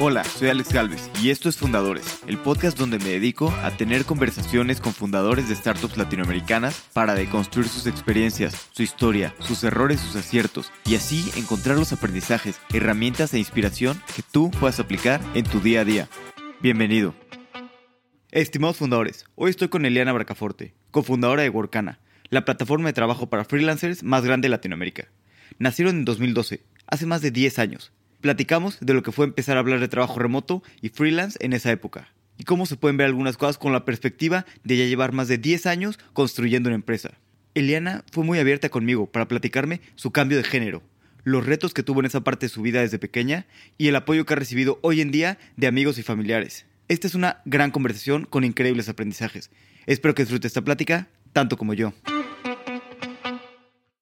Hola, 0.00 0.24
soy 0.24 0.48
Alex 0.48 0.72
Galvez 0.72 1.08
y 1.22 1.30
esto 1.30 1.48
es 1.48 1.56
Fundadores, 1.56 2.18
el 2.26 2.36
podcast 2.36 2.76
donde 2.76 2.98
me 2.98 3.10
dedico 3.10 3.54
a 3.62 3.70
tener 3.70 4.04
conversaciones 4.04 4.80
con 4.80 4.92
fundadores 4.92 5.48
de 5.48 5.54
startups 5.54 5.96
latinoamericanas 5.96 6.88
para 6.92 7.14
deconstruir 7.14 7.68
sus 7.68 7.86
experiencias, 7.86 8.68
su 8.72 8.82
historia, 8.82 9.36
sus 9.38 9.62
errores, 9.62 10.00
sus 10.00 10.16
aciertos 10.16 10.72
y 10.84 10.96
así 10.96 11.30
encontrar 11.36 11.78
los 11.78 11.92
aprendizajes, 11.92 12.58
herramientas 12.72 13.32
e 13.34 13.38
inspiración 13.38 14.02
que 14.16 14.22
tú 14.22 14.50
puedas 14.50 14.80
aplicar 14.80 15.20
en 15.34 15.44
tu 15.44 15.60
día 15.60 15.82
a 15.82 15.84
día. 15.84 16.08
Bienvenido. 16.60 17.14
Estimados 18.32 18.78
fundadores, 18.78 19.26
hoy 19.36 19.50
estoy 19.50 19.68
con 19.68 19.86
Eliana 19.86 20.12
Bracaforte, 20.12 20.74
cofundadora 20.90 21.44
de 21.44 21.50
Workana, 21.50 22.00
la 22.30 22.44
plataforma 22.44 22.88
de 22.88 22.94
trabajo 22.94 23.30
para 23.30 23.44
freelancers 23.44 24.02
más 24.02 24.24
grande 24.24 24.46
de 24.46 24.50
Latinoamérica. 24.50 25.06
Nacieron 25.60 25.98
en 25.98 26.04
2012, 26.04 26.64
hace 26.88 27.06
más 27.06 27.22
de 27.22 27.30
10 27.30 27.60
años 27.60 27.92
platicamos 28.24 28.78
de 28.80 28.94
lo 28.94 29.02
que 29.02 29.12
fue 29.12 29.26
empezar 29.26 29.58
a 29.58 29.60
hablar 29.60 29.80
de 29.80 29.88
trabajo 29.88 30.18
remoto 30.18 30.62
y 30.80 30.88
freelance 30.88 31.36
en 31.42 31.52
esa 31.52 31.70
época. 31.70 32.08
Y 32.38 32.44
cómo 32.44 32.64
se 32.64 32.76
pueden 32.76 32.96
ver 32.96 33.08
algunas 33.08 33.36
cosas 33.36 33.58
con 33.58 33.74
la 33.74 33.84
perspectiva 33.84 34.46
de 34.62 34.78
ya 34.78 34.86
llevar 34.86 35.12
más 35.12 35.28
de 35.28 35.36
10 35.36 35.66
años 35.66 35.98
construyendo 36.14 36.70
una 36.70 36.74
empresa. 36.74 37.18
Eliana 37.52 38.02
fue 38.10 38.24
muy 38.24 38.38
abierta 38.38 38.70
conmigo 38.70 39.04
para 39.12 39.28
platicarme 39.28 39.82
su 39.94 40.10
cambio 40.10 40.38
de 40.38 40.44
género, 40.44 40.82
los 41.22 41.44
retos 41.44 41.74
que 41.74 41.82
tuvo 41.82 42.00
en 42.00 42.06
esa 42.06 42.22
parte 42.22 42.46
de 42.46 42.50
su 42.50 42.62
vida 42.62 42.80
desde 42.80 42.98
pequeña 42.98 43.44
y 43.76 43.88
el 43.88 43.96
apoyo 43.96 44.24
que 44.24 44.32
ha 44.32 44.36
recibido 44.36 44.78
hoy 44.80 45.02
en 45.02 45.10
día 45.10 45.36
de 45.58 45.66
amigos 45.66 45.98
y 45.98 46.02
familiares. 46.02 46.64
Esta 46.88 47.06
es 47.06 47.14
una 47.14 47.42
gran 47.44 47.72
conversación 47.72 48.24
con 48.24 48.42
increíbles 48.42 48.88
aprendizajes. 48.88 49.50
Espero 49.84 50.14
que 50.14 50.22
disfrute 50.22 50.46
esta 50.46 50.62
plática 50.62 51.08
tanto 51.34 51.58
como 51.58 51.74
yo. 51.74 51.92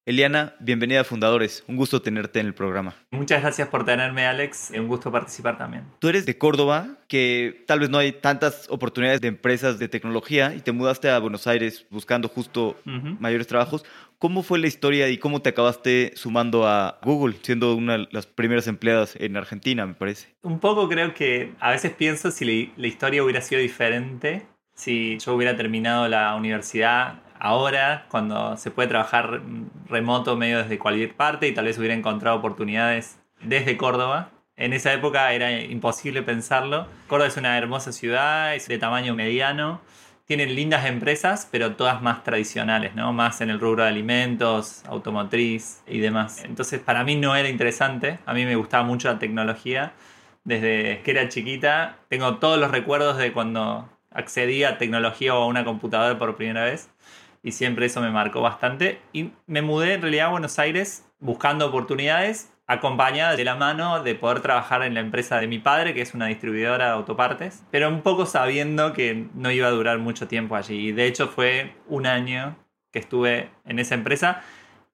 Eliana, 0.05 0.57
bienvenida 0.59 1.03
a 1.03 1.05
Fundadores. 1.05 1.63
Un 1.69 1.77
gusto 1.77 2.03
tenerte 2.03 2.41
en 2.41 2.47
el 2.47 2.55
programa. 2.55 2.97
Muchas 3.13 3.41
gracias 3.41 3.69
por 3.69 3.85
tenerme, 3.85 4.27
Alex. 4.27 4.73
Un 4.77 4.89
gusto 4.89 5.13
participar 5.13 5.57
también. 5.57 5.85
Tú 6.01 6.09
eres 6.09 6.27
de 6.27 6.37
Córdoba, 6.37 6.97
que 7.07 7.63
tal 7.69 7.79
vez 7.79 7.89
no 7.89 7.99
hay 7.99 8.11
tantas 8.11 8.67
oportunidades 8.69 9.21
de 9.21 9.29
empresas 9.29 9.79
de 9.79 9.87
tecnología 9.87 10.57
y 10.57 10.61
te 10.61 10.73
mudaste 10.73 11.09
a 11.09 11.21
Buenos 11.21 11.47
Aires 11.47 11.87
buscando 11.89 12.29
justo 12.29 12.77
mayores 12.85 13.47
trabajos. 13.47 13.85
¿Cómo 14.19 14.43
fue 14.43 14.59
la 14.59 14.67
historia 14.67 15.09
y 15.09 15.19
cómo 15.19 15.41
te 15.41 15.51
acabaste 15.51 16.13
sumando 16.17 16.67
a 16.67 16.99
Google, 17.05 17.37
siendo 17.43 17.77
una 17.77 17.99
de 17.99 18.09
las 18.11 18.27
primeras 18.27 18.67
empleadas 18.67 19.15
en 19.21 19.37
Argentina, 19.37 19.87
me 19.87 19.95
parece? 19.95 20.35
Un 20.43 20.59
poco 20.59 20.89
creo 20.89 21.15
que 21.15 21.53
a 21.61 21.71
veces 21.71 21.93
pienso 21.93 22.33
si 22.33 22.73
la 22.77 22.87
historia 22.89 23.23
hubiera 23.23 23.41
sido 23.41 23.61
diferente, 23.61 24.47
si 24.75 25.19
yo 25.21 25.35
hubiera 25.35 25.57
terminado 25.57 26.09
la 26.09 26.35
universidad 26.35 27.22
ahora, 27.43 28.07
cuando 28.09 28.57
se 28.57 28.71
puede 28.71 28.89
trabajar 28.89 29.43
remoto 29.89 30.37
medio 30.37 30.59
desde 30.59 30.79
cualquier 30.79 31.17
parte 31.17 31.49
y 31.49 31.53
tal 31.53 31.65
vez 31.65 31.77
hubiera 31.77 31.93
encontrado 31.93 32.37
oportunidades 32.37 33.19
desde 33.43 33.77
Córdoba. 33.77 34.31
En 34.57 34.73
esa 34.73 34.93
época 34.93 35.33
era 35.33 35.51
imposible 35.61 36.23
pensarlo. 36.23 36.87
Córdoba 37.09 37.27
es 37.27 37.37
una 37.37 37.59
hermosa 37.59 37.91
ciudad, 37.91 38.55
es 38.55 38.69
de 38.69 38.79
tamaño 38.79 39.17
mediano, 39.17 39.81
tienen 40.25 40.55
lindas 40.55 40.87
empresas, 40.87 41.49
pero 41.51 41.75
todas 41.75 42.01
más 42.01 42.23
tradicionales, 42.23 42.95
¿no? 42.95 43.13
Más 43.13 43.41
en 43.41 43.51
el 43.51 43.59
rubro 43.59 43.83
de 43.83 43.89
alimentos, 43.89 44.85
automotriz 44.87 45.83
y 45.89 45.99
demás. 45.99 46.45
Entonces, 46.45 46.79
para 46.79 47.03
mí 47.03 47.17
no 47.17 47.35
era 47.35 47.49
interesante. 47.49 48.21
A 48.25 48.35
mí 48.35 48.45
me 48.45 48.55
gustaba 48.55 48.85
mucho 48.85 49.09
la 49.09 49.19
tecnología. 49.19 49.95
Desde 50.45 51.03
que 51.03 51.11
era 51.11 51.29
chiquita, 51.29 51.97
tengo 52.09 52.37
todos 52.37 52.61
los 52.61 52.71
recuerdos 52.71 53.17
de 53.17 53.33
cuando 53.33 53.89
accedí 54.13 54.63
a 54.63 54.79
tecnología 54.79 55.35
o 55.35 55.43
a 55.43 55.47
una 55.47 55.65
computadora 55.65 56.19
por 56.19 56.37
primera 56.37 56.65
vez 56.65 56.89
y 57.43 57.53
siempre 57.53 57.87
eso 57.87 58.01
me 58.01 58.11
marcó 58.11 58.41
bastante. 58.41 59.01
Y 59.13 59.31
me 59.47 59.63
mudé 59.63 59.95
en 59.95 60.03
realidad 60.03 60.27
a 60.27 60.31
Buenos 60.31 60.59
Aires 60.59 61.05
buscando 61.19 61.67
oportunidades 61.67 62.53
acompañada 62.67 63.37
de 63.37 63.45
la 63.45 63.57
mano 63.57 64.03
de 64.03 64.15
poder 64.15 64.41
trabajar 64.41 64.83
en 64.83 64.95
la 64.95 65.01
empresa 65.01 65.39
de 65.39 65.47
mi 65.47 65.59
padre, 65.59 65.95
que 65.95 66.01
es 66.01 66.15
una 66.15 66.27
distribuidora 66.27 66.87
de 66.87 66.93
autopartes, 66.93 67.65
pero 67.71 67.89
un 67.89 68.03
poco 68.03 68.25
sabiendo 68.25 68.93
que 68.93 69.27
no 69.35 69.51
iba 69.51 69.67
a 69.69 69.73
durar 69.73 69.99
mucho 69.99 70.29
tiempo 70.29 70.57
allí. 70.57 70.89
Y 70.89 70.93
de 70.93 71.07
hecho 71.07 71.29
fue 71.29 71.75
un 71.89 72.07
año 72.07 72.57
que 72.93 73.01
estuve 73.01 73.51
en 73.65 73.79
esa 73.79 73.95
empresa 73.95 74.43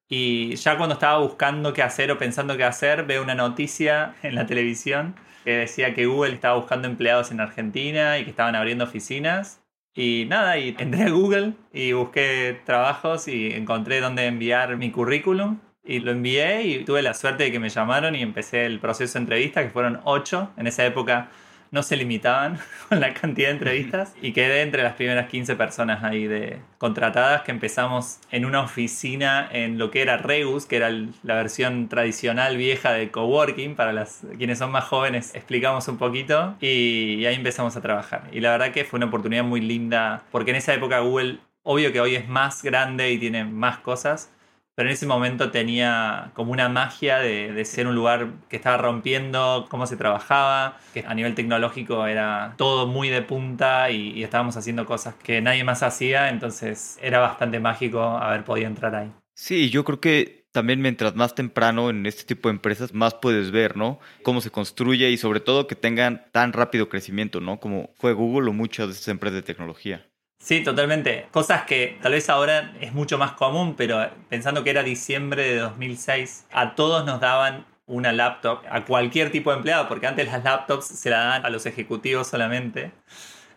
y 0.09 0.57
ya 0.57 0.79
cuando 0.79 0.95
estaba 0.95 1.19
buscando 1.19 1.75
qué 1.75 1.83
hacer 1.83 2.11
o 2.11 2.19
pensando 2.19 2.57
qué 2.57 2.65
hacer, 2.65 3.05
veo 3.05 3.23
una 3.23 3.35
noticia 3.35 4.15
en 4.23 4.35
la 4.35 4.47
televisión 4.47 5.15
que 5.45 5.53
decía 5.53 5.95
que 5.95 6.07
Google 6.07 6.33
estaba 6.33 6.57
buscando 6.57 6.89
empleados 6.89 7.31
en 7.31 7.41
Argentina 7.41 8.19
y 8.19 8.25
que 8.25 8.31
estaban 8.31 8.55
abriendo 8.55 8.85
oficinas 8.85 9.61
y 9.95 10.27
nada, 10.29 10.59
y 10.59 10.77
entré 10.79 11.05
a 11.05 11.11
Google 11.11 11.55
y 11.73 11.93
busqué 11.93 12.61
trabajos 12.65 13.29
y 13.29 13.53
encontré 13.53 14.01
dónde 14.01 14.27
enviar 14.27 14.77
mi 14.77 14.91
currículum. 14.91 15.59
Y 15.85 16.01
lo 16.01 16.11
envié 16.11 16.65
y 16.65 16.85
tuve 16.85 17.01
la 17.03 17.15
suerte 17.15 17.45
de 17.45 17.53
que 17.53 17.59
me 17.59 17.71
llamaron 17.71 18.15
y 18.15 18.23
empecé 18.23 18.67
el 18.67 18.79
proceso 18.79 19.15
de 19.15 19.21
entrevista, 19.21 19.63
que 19.63 19.71
fueron 19.71 20.01
ocho. 20.05 20.51
En 20.57 20.67
esa 20.67 20.85
época 20.85 21.31
no 21.71 21.83
se 21.83 21.97
limitaban 21.97 22.59
con 22.89 23.01
la 23.01 23.15
cantidad 23.15 23.49
de 23.49 23.55
entrevistas 23.55 24.15
y 24.23 24.33
quedé 24.33 24.63
entre 24.63 24.83
las 24.83 24.95
primeras 24.95 25.29
15 25.29 25.57
personas 25.57 26.03
ahí 26.05 26.27
de 26.27 26.59
contratadas 26.79 27.43
que 27.43 27.51
empezamos 27.51 28.19
en 28.31 28.45
una 28.45 28.61
oficina 28.61 29.49
en 29.53 29.79
lo 29.79 29.91
que 29.91 30.03
era 30.03 30.17
Regus, 30.17 30.67
que 30.67 30.77
era 30.77 30.91
la 30.91 31.35
versión 31.35 31.89
tradicional 31.89 32.57
vieja 32.57 32.93
de 32.93 33.11
coworking, 33.11 33.75
para 33.75 33.93
las, 33.93 34.23
quienes 34.37 34.59
son 34.59 34.71
más 34.71 34.85
jóvenes 34.85 35.35
explicamos 35.35 35.89
un 35.89 35.99
poquito 35.99 36.57
y 36.61 37.25
ahí 37.25 37.35
empezamos 37.35 37.77
a 37.77 37.81
trabajar. 37.81 38.25
Y 38.33 38.41
la 38.41 38.53
verdad 38.53 38.73
que 38.73 38.85
fue 38.85 38.99
una 38.99 39.07
oportunidad 39.07 39.45
muy 39.45 39.61
linda 39.61 40.23
porque 40.31 40.51
en 40.51 40.57
esa 40.57 40.75
época 40.75 41.01
Google, 41.01 41.39
obvio 41.63 41.93
que 41.93 42.01
hoy 42.01 42.17
es 42.17 42.29
más 42.29 42.63
grande 42.63 43.11
y 43.11 43.19
tiene 43.19 43.45
más 43.45 43.79
cosas, 43.79 44.31
pero 44.79 44.91
en 44.91 44.95
ese 44.95 45.07
momento 45.09 45.51
tenía 45.51 46.31
como 46.35 46.53
una 46.53 46.69
magia 46.69 47.19
de, 47.19 47.65
ser 47.65 47.89
un 47.89 47.97
lugar 47.97 48.35
que 48.49 48.55
estaba 48.55 48.77
rompiendo 48.77 49.67
cómo 49.69 49.89
se 49.89 49.97
trabajaba, 49.97 50.79
que 50.95 51.05
a 51.05 51.15
nivel 51.15 51.35
tecnológico 51.35 52.07
era 52.07 52.55
todo 52.57 52.87
muy 52.87 53.09
de 53.09 53.23
punta 53.23 53.91
y, 53.91 54.23
estábamos 54.23 54.57
haciendo 54.57 54.87
cosas 54.87 55.17
que 55.17 55.41
nadie 55.41 55.65
más 55.65 55.83
hacía, 55.83 56.29
entonces 56.29 56.97
era 57.03 57.19
bastante 57.19 57.59
mágico 57.59 58.01
haber 58.01 58.45
podido 58.45 58.69
entrar 58.69 58.95
ahí. 58.95 59.11
Sí, 59.35 59.69
yo 59.69 59.85
creo 59.85 59.99
que 59.99 60.47
también 60.53 60.81
mientras 60.81 61.17
más 61.17 61.35
temprano 61.35 61.91
en 61.91 62.07
este 62.07 62.23
tipo 62.23 62.49
de 62.49 62.55
empresas, 62.55 62.95
más 62.95 63.15
puedes 63.15 63.51
ver, 63.51 63.77
¿no? 63.77 63.99
Cómo 64.23 64.41
se 64.41 64.53
construye 64.53 65.11
y 65.11 65.17
sobre 65.17 65.41
todo 65.41 65.67
que 65.67 65.75
tengan 65.75 66.27
tan 66.31 66.53
rápido 66.53 66.89
crecimiento, 66.89 67.41
¿no? 67.41 67.59
Como 67.59 67.91
fue 67.97 68.13
Google 68.13 68.51
o 68.51 68.53
muchas 68.53 68.87
de 68.87 68.93
estas 68.93 69.09
empresas 69.09 69.35
de 69.35 69.43
tecnología. 69.43 70.07
Sí, 70.39 70.63
totalmente. 70.63 71.27
Cosas 71.33 71.65
que 71.65 71.99
tal 72.01 72.13
vez 72.13 72.31
ahora 72.31 72.73
es 72.81 72.93
mucho 72.93 73.19
más 73.19 73.33
común, 73.33 73.75
pero 73.77 74.09
pensando 74.29 74.65
que 74.65 74.71
era 74.71 74.83
diciembre 74.83 75.43
de 75.43 75.59
2006, 75.59 76.47
a 76.53 76.75
todos 76.75 77.05
nos 77.05 77.21
daban 77.21 77.67
una 77.87 78.13
laptop, 78.13 78.63
a 78.71 78.85
cualquier 78.85 79.31
tipo 79.31 79.51
de 79.51 79.57
empleado, 79.57 79.89
porque 79.89 80.07
antes 80.07 80.27
las 80.27 80.45
laptops 80.45 80.87
se 80.87 81.11
la 81.11 81.19
daban 81.19 81.47
a 81.47 81.51
los 81.51 81.67
ejecutivos 81.67 82.29
solamente. 82.29 82.93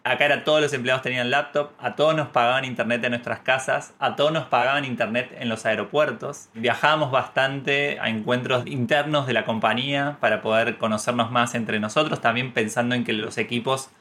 Acá 0.03 0.25
era 0.25 0.44
todos 0.44 0.62
los 0.62 0.74
empleados 0.74 1.03
tenían 1.03 1.30
laptop, 1.30 1.74
a 1.78 1.96
todos 1.96 2.16
nos 2.16 2.30
pagaban 2.30 2.66
internet 2.66 3.03
en 3.03 3.12
nuestras 3.12 3.41
casas, 3.41 3.94
a 4.00 4.16
todos 4.16 4.31
nos 4.31 4.46
pagaban 4.46 4.84
internet 4.84 5.36
en 5.40 5.47
los 5.47 5.66
aeropuertos. 5.68 6.50
Viajábamos 6.56 7.12
bastante 7.12 8.00
a 8.00 8.09
encuentros 8.09 8.66
internos 8.66 9.28
de 9.28 9.34
la 9.34 9.46
compañía 9.46 10.18
para 10.20 10.41
poder 10.41 10.80
conocernos 10.80 11.30
más 11.30 11.53
entre 11.53 11.80
nosotros, 11.80 12.20
también 12.20 12.52
pensando 12.52 12.96
en 12.96 13.03
que 13.03 13.14
los 13.14 13.38
equipos 13.38 13.91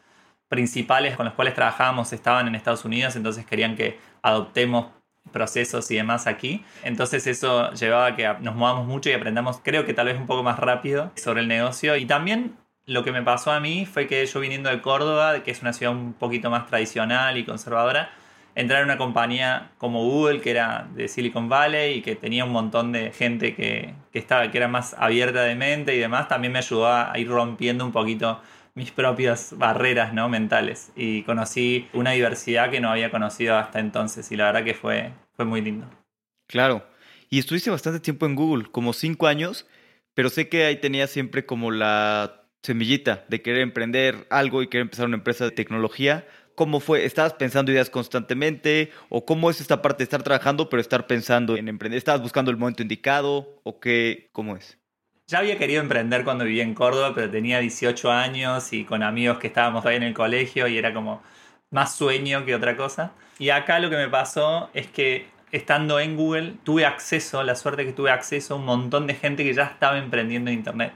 principales 0.50 1.16
con 1.16 1.24
los 1.24 1.34
cuales 1.34 1.54
trabajábamos 1.54 2.12
estaban 2.12 2.48
en 2.48 2.56
Estados 2.56 2.84
Unidos, 2.84 3.14
entonces 3.14 3.46
querían 3.46 3.76
que 3.76 3.98
adoptemos 4.20 4.86
procesos 5.32 5.88
y 5.92 5.96
demás 5.96 6.26
aquí. 6.26 6.64
Entonces 6.82 7.26
eso 7.28 7.72
llevaba 7.72 8.06
a 8.06 8.16
que 8.16 8.28
nos 8.40 8.56
movamos 8.56 8.86
mucho 8.86 9.08
y 9.08 9.12
aprendamos, 9.12 9.60
creo 9.62 9.86
que 9.86 9.94
tal 9.94 10.06
vez 10.06 10.18
un 10.18 10.26
poco 10.26 10.42
más 10.42 10.58
rápido 10.58 11.12
sobre 11.14 11.42
el 11.42 11.48
negocio. 11.48 11.96
Y 11.96 12.04
también 12.04 12.56
lo 12.84 13.04
que 13.04 13.12
me 13.12 13.22
pasó 13.22 13.52
a 13.52 13.60
mí 13.60 13.86
fue 13.86 14.08
que 14.08 14.26
yo 14.26 14.40
viniendo 14.40 14.70
de 14.70 14.82
Córdoba, 14.82 15.44
que 15.44 15.52
es 15.52 15.62
una 15.62 15.72
ciudad 15.72 15.94
un 15.94 16.14
poquito 16.14 16.50
más 16.50 16.66
tradicional 16.66 17.38
y 17.38 17.44
conservadora, 17.44 18.10
entrar 18.56 18.80
en 18.80 18.86
una 18.86 18.98
compañía 18.98 19.70
como 19.78 20.02
Google, 20.02 20.40
que 20.40 20.50
era 20.50 20.88
de 20.94 21.06
Silicon 21.06 21.48
Valley 21.48 21.98
y 21.98 22.02
que 22.02 22.16
tenía 22.16 22.44
un 22.44 22.50
montón 22.50 22.90
de 22.90 23.12
gente 23.12 23.54
que, 23.54 23.94
que, 24.12 24.18
estaba, 24.18 24.50
que 24.50 24.58
era 24.58 24.66
más 24.66 24.96
abierta 24.98 25.44
de 25.44 25.54
mente 25.54 25.94
y 25.94 26.00
demás, 26.00 26.26
también 26.26 26.52
me 26.52 26.58
ayudó 26.58 26.88
a 26.88 27.16
ir 27.16 27.28
rompiendo 27.28 27.84
un 27.84 27.92
poquito 27.92 28.40
mis 28.74 28.90
propias 28.90 29.54
barreras 29.56 30.14
¿no? 30.14 30.28
mentales 30.28 30.92
y 30.96 31.22
conocí 31.22 31.88
una 31.92 32.12
diversidad 32.12 32.70
que 32.70 32.80
no 32.80 32.90
había 32.90 33.10
conocido 33.10 33.56
hasta 33.56 33.80
entonces 33.80 34.30
y 34.32 34.36
la 34.36 34.46
verdad 34.46 34.64
que 34.64 34.74
fue, 34.74 35.12
fue 35.34 35.44
muy 35.44 35.60
lindo. 35.60 35.86
Claro, 36.46 36.86
y 37.28 37.38
estuviste 37.38 37.70
bastante 37.70 38.00
tiempo 38.00 38.26
en 38.26 38.34
Google, 38.34 38.66
como 38.70 38.92
cinco 38.92 39.26
años, 39.28 39.66
pero 40.14 40.30
sé 40.30 40.48
que 40.48 40.64
ahí 40.64 40.76
tenías 40.76 41.10
siempre 41.10 41.46
como 41.46 41.70
la 41.70 42.48
semillita 42.62 43.24
de 43.28 43.40
querer 43.40 43.62
emprender 43.62 44.26
algo 44.30 44.62
y 44.62 44.68
querer 44.68 44.82
empezar 44.82 45.06
una 45.06 45.16
empresa 45.16 45.44
de 45.44 45.52
tecnología. 45.52 46.26
¿Cómo 46.56 46.80
fue? 46.80 47.04
¿Estabas 47.04 47.34
pensando 47.34 47.72
ideas 47.72 47.88
constantemente? 47.88 48.90
¿O 49.08 49.24
cómo 49.24 49.48
es 49.48 49.60
esta 49.60 49.80
parte 49.80 49.98
de 49.98 50.04
estar 50.04 50.22
trabajando 50.22 50.68
pero 50.68 50.80
estar 50.80 51.06
pensando 51.06 51.56
en 51.56 51.68
emprender? 51.68 51.98
¿Estabas 51.98 52.20
buscando 52.20 52.50
el 52.50 52.56
momento 52.56 52.82
indicado? 52.82 53.60
¿O 53.62 53.80
qué? 53.80 54.28
¿Cómo 54.32 54.56
es? 54.56 54.79
Ya 55.30 55.38
había 55.38 55.58
querido 55.58 55.80
emprender 55.80 56.24
cuando 56.24 56.44
vivía 56.44 56.64
en 56.64 56.74
Córdoba, 56.74 57.12
pero 57.14 57.30
tenía 57.30 57.60
18 57.60 58.10
años 58.10 58.72
y 58.72 58.84
con 58.84 59.04
amigos 59.04 59.38
que 59.38 59.46
estábamos 59.46 59.82
todavía 59.82 59.98
en 59.98 60.02
el 60.08 60.12
colegio 60.12 60.66
y 60.66 60.76
era 60.76 60.92
como 60.92 61.22
más 61.70 61.94
sueño 61.94 62.44
que 62.44 62.52
otra 62.52 62.76
cosa. 62.76 63.12
Y 63.38 63.50
acá 63.50 63.78
lo 63.78 63.90
que 63.90 63.96
me 63.96 64.08
pasó 64.08 64.70
es 64.74 64.88
que 64.88 65.28
estando 65.52 66.00
en 66.00 66.16
Google 66.16 66.54
tuve 66.64 66.84
acceso, 66.84 67.44
la 67.44 67.54
suerte 67.54 67.84
que 67.84 67.92
tuve 67.92 68.10
acceso 68.10 68.54
a 68.54 68.56
un 68.56 68.64
montón 68.64 69.06
de 69.06 69.14
gente 69.14 69.44
que 69.44 69.54
ya 69.54 69.66
estaba 69.66 69.98
emprendiendo 69.98 70.50
en 70.50 70.58
Internet. 70.58 70.94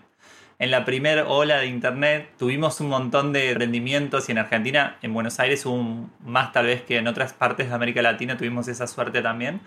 en 0.59 0.73
la 0.73 0.85
primera 0.85 1.29
ola 1.29 1.59
de 1.59 1.67
Internet 1.67 2.31
tuvimos 2.37 2.81
un 2.81 2.89
montón 2.89 3.33
de 3.33 3.51
emprendimientos 3.51 4.29
y 4.29 4.33
en 4.33 4.39
Argentina, 4.39 4.97
en 5.03 5.15
Buenos 5.15 5.39
Aires, 5.39 5.65
hubo 5.65 6.11
más 6.25 6.53
tal 6.53 6.67
vez 6.67 6.83
que 6.83 6.97
en 6.97 7.07
otras 7.07 7.33
partes 7.35 7.69
de 7.69 7.75
América 7.75 8.03
Latina 8.03 8.37
tuvimos 8.37 8.67
esa 8.67 8.89
suerte 8.89 9.23
también 9.23 9.61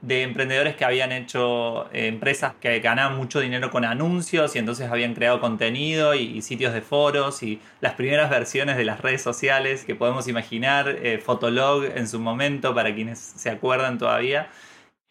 de 0.00 0.22
emprendedores 0.22 0.76
que 0.76 0.84
habían 0.84 1.10
hecho 1.10 1.92
eh, 1.92 2.06
empresas 2.06 2.54
que 2.60 2.78
ganaban 2.78 3.16
mucho 3.16 3.40
dinero 3.40 3.70
con 3.70 3.84
anuncios 3.84 4.54
y 4.54 4.58
entonces 4.60 4.90
habían 4.90 5.14
creado 5.14 5.40
contenido 5.40 6.14
y, 6.14 6.40
sitios 6.42 6.72
de 6.72 6.82
foros 6.82 7.42
y 7.42 7.60
las 7.80 7.94
primeras 7.94 8.30
versiones 8.30 8.76
de 8.76 8.84
las 8.84 9.00
redes 9.00 9.22
sociales 9.22 9.84
que 9.84 9.96
podemos 9.96 10.28
imaginar, 10.28 10.88
eh, 10.88 11.18
Fotolog 11.18 11.84
en 11.84 12.06
su 12.06 12.20
momento 12.20 12.74
para 12.74 12.94
quienes 12.94 13.18
se 13.18 13.50
acuerdan 13.50 13.98
todavía. 13.98 14.50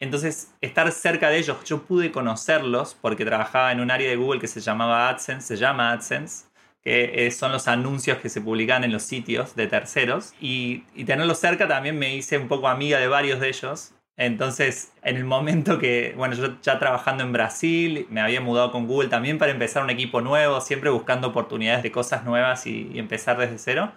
Entonces, 0.00 0.54
estar 0.60 0.90
cerca 0.92 1.28
de 1.28 1.38
ellos, 1.38 1.58
yo 1.64 1.82
pude 1.82 2.10
conocerlos 2.12 2.96
porque 3.00 3.24
trabajaba 3.24 3.72
en 3.72 3.80
un 3.80 3.90
área 3.90 4.08
de 4.08 4.16
Google 4.16 4.40
que 4.40 4.46
se 4.46 4.60
llamaba 4.60 5.08
AdSense, 5.08 5.46
se 5.46 5.56
llama 5.56 5.92
AdSense, 5.92 6.46
que 6.82 7.26
eh, 7.26 7.30
son 7.32 7.52
los 7.52 7.68
anuncios 7.68 8.18
que 8.18 8.28
se 8.28 8.40
publican 8.40 8.84
en 8.84 8.92
los 8.92 9.02
sitios 9.02 9.56
de 9.56 9.66
terceros. 9.66 10.34
Y, 10.40 10.84
y 10.94 11.04
tenerlos 11.04 11.38
cerca 11.38 11.66
también 11.68 11.98
me 11.98 12.14
hice 12.14 12.38
un 12.38 12.48
poco 12.48 12.68
amiga 12.68 12.98
de 12.98 13.08
varios 13.08 13.40
de 13.40 13.48
ellos 13.48 13.92
entonces, 14.18 14.92
en 15.04 15.16
el 15.16 15.24
momento 15.24 15.78
que, 15.78 16.12
bueno, 16.16 16.34
yo 16.34 16.60
ya 16.60 16.80
trabajando 16.80 17.22
en 17.22 17.32
Brasil, 17.32 18.08
me 18.10 18.20
había 18.20 18.40
mudado 18.40 18.72
con 18.72 18.88
Google 18.88 19.08
también 19.08 19.38
para 19.38 19.52
empezar 19.52 19.84
un 19.84 19.90
equipo 19.90 20.20
nuevo, 20.20 20.60
siempre 20.60 20.90
buscando 20.90 21.28
oportunidades 21.28 21.84
de 21.84 21.92
cosas 21.92 22.24
nuevas 22.24 22.66
y, 22.66 22.98
empezar 22.98 23.38
desde 23.38 23.58
cero. 23.58 23.92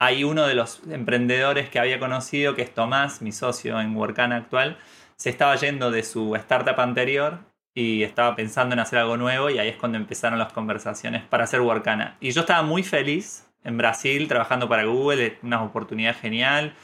Hay 0.00 0.24
uno 0.24 0.48
de 0.48 0.54
los 0.56 0.82
emprendedores 0.90 1.68
que 1.68 1.78
había 1.78 2.00
conocido, 2.00 2.56
que 2.56 2.62
es 2.62 2.74
Tomás, 2.74 3.22
mi 3.22 3.30
socio 3.30 3.80
en 3.80 3.96
Workana 3.96 4.34
actual, 4.36 4.78
se 5.14 5.30
estaba 5.30 5.54
yendo 5.54 5.92
de 5.92 6.02
su 6.02 6.34
startup 6.34 6.80
anterior 6.80 7.38
y 7.72 8.02
estaba 8.02 8.34
pensando 8.34 8.72
en 8.72 8.80
hacer 8.80 8.98
algo 8.98 9.16
nuevo 9.16 9.48
y 9.48 9.60
ahí 9.60 9.68
es 9.68 9.76
cuando 9.76 9.96
empezaron 9.96 10.40
las 10.40 10.52
conversaciones 10.52 11.22
para 11.22 11.44
hacer 11.44 11.60
Workana. 11.60 12.16
Y 12.18 12.32
yo 12.32 12.40
estaba 12.40 12.62
muy 12.62 12.82
feliz 12.82 13.46
en 13.62 13.78
Brasil 13.78 14.26
trabajando 14.26 14.68
para 14.68 14.84
Google, 14.84 15.38
una 15.42 15.62
oportunidad 15.62 16.16
genial 16.16 16.74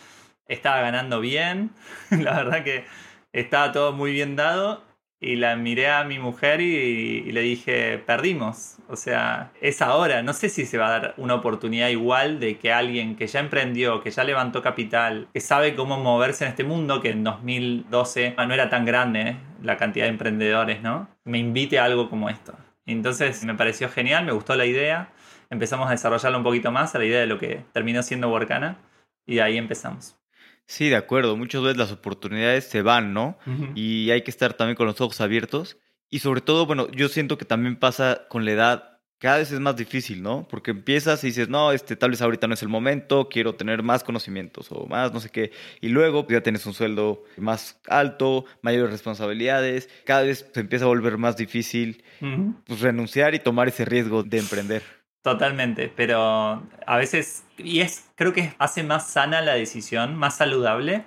estaba 0.53 0.81
ganando 0.81 1.21
bien, 1.21 1.71
la 2.11 2.35
verdad 2.37 2.65
que 2.65 2.85
estaba 3.33 3.73
todo 3.73 3.93
muy 3.93 4.13
bien 4.13 4.37
dado 4.37 4.83
y 5.23 5.37
la 5.37 5.55
miré 5.55 5.89
a 5.89 6.03
mi 6.03 6.19
mujer 6.19 6.61
y, 6.61 7.31
le 7.31 7.43
dije, 7.43 7.99
perdimos, 7.99 8.79
o 8.89 8.97
sea, 8.97 9.53
es 9.61 9.81
ahora, 9.81 10.21
no 10.25 10.33
sé 10.33 10.49
si 10.49 10.67
se 10.67 10.79
va 10.79 10.89
a 10.89 10.91
dar 10.91 11.15
una 11.17 11.37
oportunidad 11.37 11.91
igual 11.91 12.41
de 12.41 12.59
que 12.59 12.73
alguien 12.73 13.15
que 13.15 13.29
ya 13.29 13.39
emprendió, 13.39 14.03
que 14.03 14.11
ya 14.11 14.25
levantó 14.25 14.63
capital, 14.63 15.29
que 15.33 15.39
sabe 15.39 15.77
cómo 15.77 15.97
moverse 15.97 16.45
en 16.45 16.51
este 16.51 16.65
mundo, 16.65 17.01
que 17.01 17.11
en 17.11 17.23
2012 17.23 18.35
no 18.37 18.53
era 18.53 18.69
tan 18.69 18.85
grande 18.85 19.21
¿eh? 19.21 19.37
la 19.63 19.77
cantidad 19.77 20.07
de 20.07 20.11
emprendedores, 20.11 20.83
¿no? 20.83 21.09
Me 21.25 21.39
invite 21.39 21.79
a 21.79 21.85
algo 21.85 22.11
como 22.11 22.29
esto. 22.29 22.55
Entonces 22.85 23.45
me 23.45 23.55
pareció 23.55 23.89
genial, 23.89 24.25
me 24.25 24.33
gustó 24.33 24.57
la 24.57 24.67
idea, 24.67 25.13
empezamos 25.51 25.87
a 25.87 25.93
desarrollarlo 25.93 26.39
un 26.39 26.45
poquito 26.45 26.73
más, 26.73 26.97
a 26.97 26.99
la 26.99 27.05
idea 27.05 27.21
de 27.21 27.27
lo 27.27 27.39
que 27.39 27.65
terminó 27.73 28.03
siendo 28.03 28.29
Workana, 28.29 28.77
y 29.25 29.39
ahí 29.39 29.57
empezamos. 29.57 30.17
Sí, 30.67 30.88
de 30.88 30.97
acuerdo. 30.97 31.37
Muchas 31.37 31.62
veces 31.62 31.76
las 31.76 31.93
oportunidades 31.93 32.64
se 32.64 32.82
van, 32.82 33.12
¿no? 33.12 33.38
Y 33.75 34.11
hay 34.11 34.23
que 34.23 34.31
estar 34.31 34.55
también 34.55 34.76
con 34.76 34.87
los 34.87 35.00
ojos 35.00 35.20
abiertos. 35.20 35.76
Y 36.09 36.19
sobre 36.20 36.41
todo, 36.41 36.67
bueno, 36.67 36.91
yo 36.91 37.09
siento 37.09 37.38
que 37.38 37.44
también 37.44 37.76
pasa 37.76 38.26
con 38.29 38.44
la 38.44 38.53
edad, 38.53 38.93
cada 39.23 39.38
vez 39.38 39.53
es 39.53 39.61
más 39.61 39.76
difícil, 39.76 40.20
¿no? 40.20 40.49
Porque 40.49 40.73
empiezas 40.73 41.23
y 41.23 41.29
dices, 41.29 41.49
no, 41.49 41.70
este, 41.70 41.94
tal 41.94 42.11
vez 42.11 42.20
ahorita 42.20 42.49
no 42.49 42.55
es 42.55 42.62
el 42.62 42.69
momento, 42.69 43.29
quiero 43.31 43.55
tener 43.55 43.82
más 43.82 44.03
conocimientos 44.03 44.67
o 44.70 44.87
más, 44.87 45.12
no 45.12 45.20
sé 45.20 45.31
qué. 45.31 45.53
Y 45.81 45.91
luego 45.91 46.26
pues, 46.26 46.38
ya 46.38 46.43
tienes 46.43 46.67
un 46.67 46.75
sueldo 46.75 47.23
más 47.37 47.81
alto, 47.87 48.47
mayores 48.62 48.91
responsabilidades, 48.91 49.88
cada 50.05 50.23
vez 50.23 50.50
se 50.53 50.61
empieza 50.61 50.87
a 50.87 50.88
volver 50.88 51.19
más 51.19 51.37
difícil 51.37 52.03
pues, 52.67 52.81
renunciar 52.81 53.35
y 53.37 53.38
tomar 53.38 53.69
ese 53.69 53.85
riesgo 53.85 54.25
de 54.25 54.38
emprender. 54.38 54.82
Totalmente, 55.23 55.89
pero 55.89 56.65
a 56.85 56.97
veces, 56.97 57.45
y 57.57 57.81
es, 57.81 58.11
creo 58.17 58.33
que 58.33 58.55
hace 58.59 58.83
más 58.83 59.07
sana 59.09 59.41
la 59.41 59.55
decisión, 59.55 60.17
más 60.17 60.37
saludable, 60.39 61.05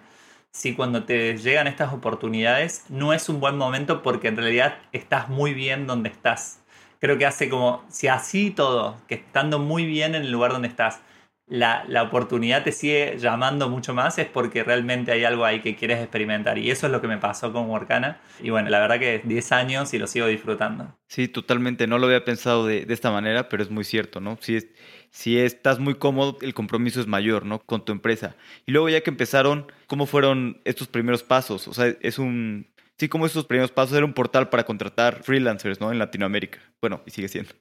si 0.52 0.74
cuando 0.74 1.04
te 1.04 1.38
llegan 1.38 1.68
estas 1.68 1.92
oportunidades 1.92 2.86
no 2.88 3.12
es 3.12 3.28
un 3.28 3.42
buen 3.42 3.58
momento 3.58 4.02
porque 4.04 4.30
en 4.30 4.38
realidad 4.38 4.78
estás 4.94 5.28
muy 5.28 5.54
bien 5.54 5.86
donde 5.86 6.08
estás. 6.10 6.62
Creo 7.02 7.18
que 7.18 7.26
hace 7.26 7.50
como, 7.50 7.84
si 7.90 8.08
así 8.08 8.52
todo, 8.52 8.96
que 9.08 9.16
estando 9.16 9.60
muy 9.60 9.86
bien 9.86 10.16
en 10.16 10.24
el 10.24 10.32
lugar 10.32 10.54
donde 10.54 10.70
estás, 10.70 11.02
la, 11.48 12.04
oportunidad 12.04 12.64
te 12.64 12.72
sigue 12.72 13.18
llamando 13.20 13.70
mucho 13.70 13.94
más 13.94 14.18
es 14.18 14.28
porque 14.28 14.64
realmente 14.64 15.12
hay 15.12 15.24
algo 15.24 15.46
ahí 15.46 15.62
que 15.62 15.76
quieres 15.76 16.00
experimentar. 16.00 16.58
Y 16.58 16.72
eso 16.72 16.88
es 16.88 16.92
lo 16.92 17.02
que 17.02 17.08
me 17.08 17.18
pasó 17.18 17.54
con 17.54 17.70
Workana. 17.70 18.20
Y 18.42 18.50
bueno, 18.50 18.70
la 18.70 18.80
verdad 18.80 19.00
que 19.00 19.22
10 19.24 19.52
años 19.52 19.94
y 19.94 20.00
lo 20.00 20.08
sigo 20.08 20.28
disfrutando. 20.28 20.98
Sí, 21.08 21.28
totalmente. 21.28 21.88
No 21.88 22.00
lo 22.00 22.08
había 22.08 22.26
pensado 22.26 22.66
de, 22.66 22.86
esta 22.90 23.12
manera, 23.12 23.48
pero 23.48 23.62
es 23.62 23.70
muy 23.70 23.84
cierto, 23.84 24.20
¿no? 24.20 24.38
Si, 24.42 24.56
es, 24.56 24.68
si 25.12 25.38
estás 25.38 25.80
muy 25.80 25.96
cómodo, 25.96 26.38
el 26.42 26.54
compromiso 26.54 27.00
es 27.00 27.08
mayor, 27.08 27.46
¿no? 27.46 27.60
Con 27.60 27.86
tu 27.86 27.92
empresa. 27.92 28.36
Y 28.66 28.72
luego 28.72 28.90
ya 28.90 29.02
que 29.02 29.12
empezaron, 29.12 29.72
¿cómo 29.88 30.08
fueron 30.08 30.62
estos 30.66 30.88
primeros 30.88 31.24
pasos? 31.24 31.68
O 31.68 31.74
sea, 31.74 31.94
es 32.02 32.18
un... 32.18 32.74
Sí, 32.98 33.10
como 33.10 33.26
estos 33.26 33.46
primeros 33.46 33.72
pasos 33.72 33.98
era 33.98 34.06
un 34.06 34.14
portal 34.14 34.48
para 34.50 34.64
contratar 34.64 35.22
freelancers, 35.22 35.82
¿no? 35.82 35.92
En 35.92 36.00
Latinoamérica. 36.00 36.60
Bueno, 36.80 37.02
y 37.06 37.12
sigue 37.12 37.28
siendo. 37.28 37.52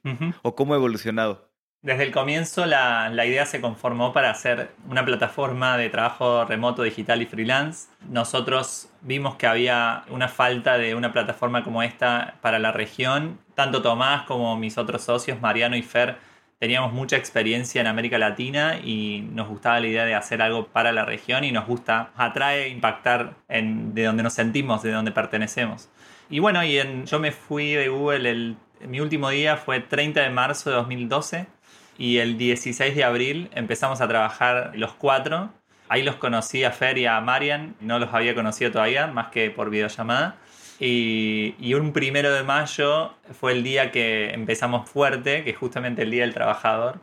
¿O 0.43 0.55
cómo 0.55 0.73
ha 0.73 0.77
evolucionado? 0.77 1.54
Desde 1.85 2.01
el 2.01 2.11
comienzo 2.11 2.65
la, 2.65 3.11
idea 3.27 3.45
se 3.45 3.61
conformó 3.61 4.11
para 4.11 4.31
hacer 4.31 4.71
una 4.89 5.05
plataforma 5.05 5.77
de 5.77 5.91
trabajo 5.91 6.43
remoto, 6.43 6.81
digital 6.81 7.21
y 7.21 7.27
freelance. 7.27 7.89
Nosotros 8.09 8.89
vimos 9.01 9.35
que 9.35 9.45
había 9.45 10.03
una 10.09 10.27
falta 10.27 10.79
de 10.79 10.95
una 10.95 11.13
plataforma 11.13 11.63
como 11.63 11.83
esta 11.83 12.37
para 12.41 12.57
la 12.57 12.71
región. 12.71 13.37
Tanto 13.53 13.83
Tomás 13.83 14.23
como 14.23 14.57
mis 14.57 14.79
otros 14.79 15.03
socios, 15.03 15.39
Mariano 15.39 15.77
y 15.77 15.83
Fer, 15.83 16.15
teníamos 16.57 16.91
mucha 16.91 17.17
experiencia 17.17 17.81
en 17.81 17.85
América 17.85 18.17
Latina 18.17 18.79
y 18.83 19.21
nos 19.31 19.47
gustaba 19.47 19.79
la 19.79 19.85
idea 19.85 20.05
de 20.05 20.15
hacer 20.15 20.41
algo 20.41 20.65
para 20.65 20.91
la 20.91 21.05
región 21.05 21.43
y 21.43 21.51
nos 21.51 21.67
gusta, 21.67 22.09
atrae 22.15 22.69
impactar 22.69 23.35
en, 23.47 23.93
de 23.93 24.05
donde 24.05 24.23
nos 24.23 24.33
sentimos, 24.33 24.81
de 24.81 24.91
donde 24.91 25.11
pertenecemos. 25.11 25.87
Y 26.31 26.39
bueno, 26.39 26.61
yo 26.63 27.19
me 27.19 27.31
fui 27.31 27.73
de 27.73 27.89
Google, 27.89 28.27
el, 28.27 28.57
mi 28.87 29.01
último 29.01 29.29
día 29.29 29.55
fue 29.55 29.81
30 29.81 30.21
de 30.21 30.31
marzo 30.31 30.71
de 30.71 30.77
2012 30.77 31.54
y 31.97 32.17
el 32.17 32.37
16 32.37 32.95
de 32.95 33.03
abril 33.03 33.49
empezamos 33.53 34.01
a 34.01 34.07
trabajar 34.07 34.71
los 34.75 34.93
cuatro. 34.93 35.49
Ahí 35.87 36.03
los 36.03 36.15
conocí 36.15 36.63
a 36.63 36.71
Fer 36.71 36.97
y 36.97 37.05
a 37.05 37.19
Marian, 37.21 37.75
no 37.79 37.99
los 37.99 38.13
había 38.13 38.33
conocido 38.33 38.71
todavía, 38.71 39.07
más 39.07 39.27
que 39.27 39.49
por 39.51 39.69
videollamada. 39.69 40.37
Y, 40.79 41.55
y, 41.59 41.73
un 41.73 41.93
primero 41.93 42.33
de 42.33 42.43
mayo 42.43 43.13
fue 43.39 43.53
el 43.53 43.63
día 43.63 43.91
que 43.91 44.31
empezamos 44.33 44.89
fuerte, 44.89 45.45
que 45.45 45.51
es 45.51 45.57
justamente 45.57 46.01
el 46.01 46.11
Día 46.11 46.23
del 46.23 46.33
Trabajador. 46.33 46.99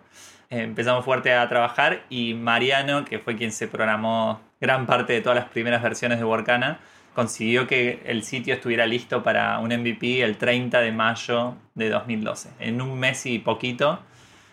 Eh, 0.50 0.62
empezamos 0.64 1.04
fuerte 1.04 1.32
a 1.32 1.48
trabajar 1.48 2.04
y 2.10 2.34
Mariano, 2.34 3.06
que 3.06 3.18
fue 3.18 3.36
quien 3.36 3.52
se 3.52 3.68
programó 3.68 4.40
gran 4.60 4.84
parte 4.84 5.14
de 5.14 5.22
todas 5.22 5.36
las 5.36 5.48
primeras 5.48 5.82
versiones 5.82 6.18
de 6.18 6.24
Workana, 6.24 6.80
consiguió 7.14 7.66
que 7.66 8.02
el 8.04 8.22
sitio 8.22 8.54
estuviera 8.54 8.86
listo 8.86 9.22
para 9.22 9.58
un 9.60 9.68
MVP 9.68 10.22
el 10.22 10.36
30 10.36 10.80
de 10.80 10.92
mayo 10.92 11.56
de 11.74 11.88
2012. 11.88 12.50
En 12.60 12.82
un 12.82 12.98
mes 12.98 13.24
y 13.24 13.38
poquito 13.38 14.00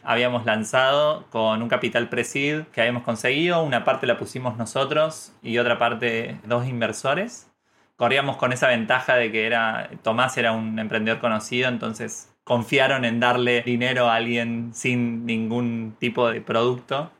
habíamos 0.03 0.45
lanzado 0.45 1.25
con 1.29 1.61
un 1.61 1.69
capital 1.69 2.09
presid 2.09 2.63
que 2.71 2.81
habíamos 2.81 3.03
conseguido. 3.03 3.63
Una 3.63 3.83
parte 3.83 4.07
la 4.07 4.17
pusimos 4.17 4.57
nosotros 4.57 5.33
y 5.41 5.57
otra 5.57 5.77
parte 5.77 6.39
dos 6.45 6.67
inversores. 6.67 7.51
Corríamos 7.95 8.37
con 8.37 8.53
esa 8.53 8.67
ventaja 8.67 9.15
de 9.15 9.31
que 9.31 9.45
era 9.45 9.89
Tomás 10.03 10.37
era 10.37 10.53
un 10.53 10.79
emprendedor 10.79 11.19
conocido, 11.19 11.67
entonces 11.67 12.33
confiaron 12.45 13.05
en 13.05 13.19
darle 13.19 13.61
dinero 13.61 14.07
a 14.09 14.15
alguien 14.15 14.71
sin 14.73 15.25
ningún 15.25 15.95
tipo 15.99 16.29
de 16.29 16.41
producto. 16.41 17.11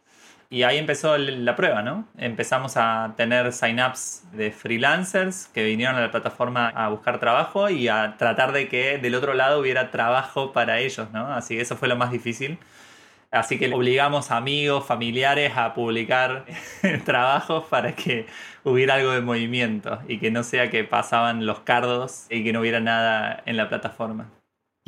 Y 0.51 0.63
ahí 0.63 0.77
empezó 0.79 1.15
la 1.17 1.55
prueba, 1.55 1.83
¿no? 1.83 2.07
Empezamos 2.17 2.75
a 2.75 3.13
tener 3.15 3.53
sign-ups 3.53 4.23
de 4.31 4.51
freelancers 4.51 5.47
que 5.53 5.63
vinieron 5.63 5.95
a 5.95 6.01
la 6.01 6.09
plataforma 6.09 6.69
a 6.69 6.89
buscar 6.89 7.19
trabajo 7.19 7.69
y 7.69 7.87
a 7.87 8.15
tratar 8.17 8.51
de 8.51 8.67
que 8.67 8.97
del 8.97 9.13
otro 9.13 9.35
lado 9.35 9.59
hubiera 9.59 9.91
trabajo 9.91 10.51
para 10.51 10.79
ellos, 10.79 11.11
¿no? 11.11 11.31
Así 11.31 11.55
que 11.55 11.61
eso 11.61 11.77
fue 11.77 11.87
lo 11.87 11.95
más 11.97 12.11
difícil. 12.11 12.57
Así 13.31 13.59
que 13.59 13.71
obligamos 13.73 14.31
a 14.31 14.37
amigos, 14.37 14.85
familiares 14.87 15.53
a 15.55 15.75
publicar 15.75 16.45
trabajos 17.05 17.65
para 17.65 17.95
que 17.95 18.25
hubiera 18.63 18.95
algo 18.95 19.11
de 19.11 19.21
movimiento 19.21 19.99
y 20.07 20.17
que 20.19 20.31
no 20.31 20.43
sea 20.43 20.71
que 20.71 20.83
pasaban 20.83 21.45
los 21.45 21.59
cardos 21.59 22.25
y 22.29 22.43
que 22.43 22.53
no 22.53 22.61
hubiera 22.61 22.79
nada 22.79 23.43
en 23.45 23.55
la 23.57 23.69
plataforma. 23.69 24.31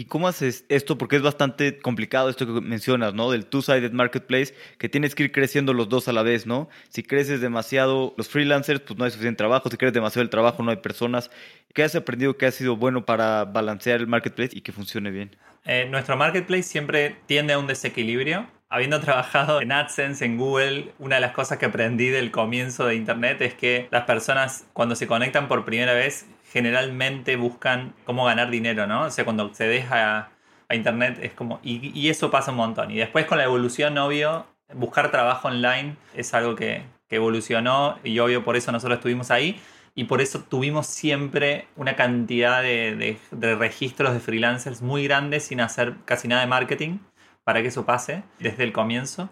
¿Y 0.02 0.06
cómo 0.06 0.28
haces 0.28 0.66
esto? 0.68 0.98
Porque 0.98 1.18
es 1.18 1.22
bastante 1.22 1.78
complicado 1.78 2.28
esto 2.28 2.48
que 2.48 2.60
mencionas, 2.60 3.14
¿no? 3.14 3.30
Del 3.30 3.46
two-sided 3.46 3.92
marketplace, 3.92 4.56
que 4.80 4.90
tienes 4.90 5.14
que 5.14 5.26
ir 5.26 5.32
creciendo 5.32 5.76
los 5.76 5.90
dos 5.90 6.08
a 6.08 6.12
la 6.12 6.24
vez, 6.24 6.48
¿no? 6.48 6.70
Si 6.90 7.04
creces 7.04 7.40
demasiado 7.40 8.16
los 8.18 8.28
freelancers, 8.28 8.80
pues 8.80 8.98
no 8.98 9.06
hay 9.06 9.12
suficiente 9.12 9.38
trabajo. 9.38 9.70
Si 9.70 9.78
creces 9.78 9.94
demasiado 9.94 10.24
el 10.24 10.32
trabajo, 10.32 10.64
no 10.64 10.72
hay 10.72 10.78
personas. 10.78 11.30
¿Qué 11.76 11.84
has 11.84 11.94
aprendido 11.94 12.36
que 12.36 12.48
ha 12.48 12.52
sido 12.52 12.78
bueno 12.78 13.06
para 13.06 13.46
balancear 13.46 14.00
el 14.00 14.08
marketplace 14.08 14.58
y 14.58 14.62
que 14.62 14.72
funcione 14.72 15.12
bien? 15.12 15.36
Eh, 15.66 15.88
nuestro 15.88 16.18
marketplace 16.18 16.64
siempre 16.64 17.18
tiende 17.28 17.54
a 17.54 17.60
un 17.60 17.68
desequilibrio. 17.68 18.48
Habiendo 18.70 19.00
trabajado 19.02 19.62
en 19.62 19.72
AdSense, 19.72 20.26
en 20.26 20.36
Google, 20.40 20.94
una 20.98 21.18
de 21.18 21.22
las 21.22 21.34
cosas 21.34 21.60
que 21.60 21.68
aprendí 21.68 22.08
del 22.08 22.32
comienzo 22.32 22.88
de 22.88 22.96
Internet 22.96 23.40
es 23.42 23.54
que 23.54 23.88
las 23.92 24.06
personas 24.06 24.66
cuando 24.74 24.96
se 24.96 25.06
conectan 25.06 25.48
por 25.48 25.64
primera 25.64 25.94
vez 25.94 26.26
generalmente 26.52 27.36
buscan 27.36 27.94
cómo 28.06 28.26
ganar 28.26 28.50
dinero, 28.50 28.88
¿no? 28.88 29.04
O 29.04 29.10
sea, 29.10 29.24
cuando 29.26 29.54
se 29.54 29.68
deja 29.68 30.30
a 30.68 30.76
internet 30.76 31.20
es 31.22 31.34
como, 31.34 31.60
y, 31.64 31.98
y 32.00 32.10
eso 32.10 32.32
pasa 32.32 32.52
un 32.52 32.58
montón. 32.58 32.92
Y 32.92 32.98
después 32.98 33.26
con 33.26 33.38
la 33.38 33.46
evolución, 33.46 33.98
obvio, 33.98 34.46
buscar 34.74 35.12
trabajo 35.12 35.48
online 35.48 35.96
es 36.16 36.34
algo 36.34 36.56
que, 36.56 36.84
que 37.12 37.18
evolucionó 37.18 38.00
y 38.04 38.20
obvio 38.20 38.44
por 38.44 38.56
eso 38.56 38.72
nosotros 38.72 39.00
estuvimos 39.00 39.32
ahí 39.32 39.60
y 39.96 40.06
por 40.06 40.22
eso 40.22 40.44
tuvimos 40.48 40.88
siempre 40.88 41.68
una 41.76 41.98
cantidad 41.98 42.62
de, 42.62 43.18
de, 43.32 43.56
registros 43.56 44.14
de 44.14 44.22
freelancers 44.22 44.82
muy 44.82 45.04
grandes 45.04 45.44
sin 45.44 45.60
hacer 45.60 45.96
casi 46.06 46.30
nada 46.30 46.42
de 46.42 46.48
marketing 46.48 47.00
para 47.44 47.62
que 47.62 47.68
eso 47.68 47.86
pase 47.86 48.24
desde 48.40 48.64
el 48.64 48.72
comienzo. 48.72 49.30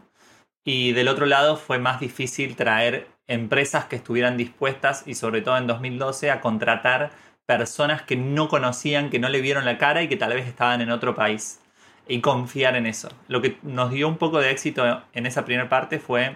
Y 0.65 0.91
del 0.91 1.07
otro 1.07 1.25
lado 1.25 1.55
fue 1.55 1.79
más 1.79 2.01
difícil 2.01 2.57
traer 2.57 3.07
empresas 3.29 3.85
que 3.85 3.95
estuvieran 3.95 4.35
dispuestas 4.35 5.03
y 5.05 5.15
sobre 5.15 5.41
todo 5.41 5.57
en 5.57 5.67
2012 5.67 6.31
a 6.31 6.41
contratar 6.41 7.11
personas 7.45 8.01
que 8.01 8.17
no 8.17 8.49
conocían, 8.49 9.09
que 9.09 9.19
no 9.19 9.29
le 9.29 9.39
vieron 9.39 9.63
la 9.63 9.77
cara 9.77 10.03
y 10.03 10.09
que 10.09 10.17
tal 10.17 10.33
vez 10.33 10.47
estaban 10.47 10.81
en 10.81 10.91
otro 10.91 11.15
país 11.15 11.61
y 12.07 12.21
confiar 12.21 12.75
en 12.75 12.87
eso. 12.87 13.09
Lo 13.27 13.41
que 13.41 13.57
nos 13.61 13.91
dio 13.91 14.07
un 14.07 14.17
poco 14.17 14.39
de 14.39 14.51
éxito 14.51 15.03
en 15.13 15.25
esa 15.25 15.45
primera 15.45 15.69
parte 15.69 15.99
fue 15.99 16.35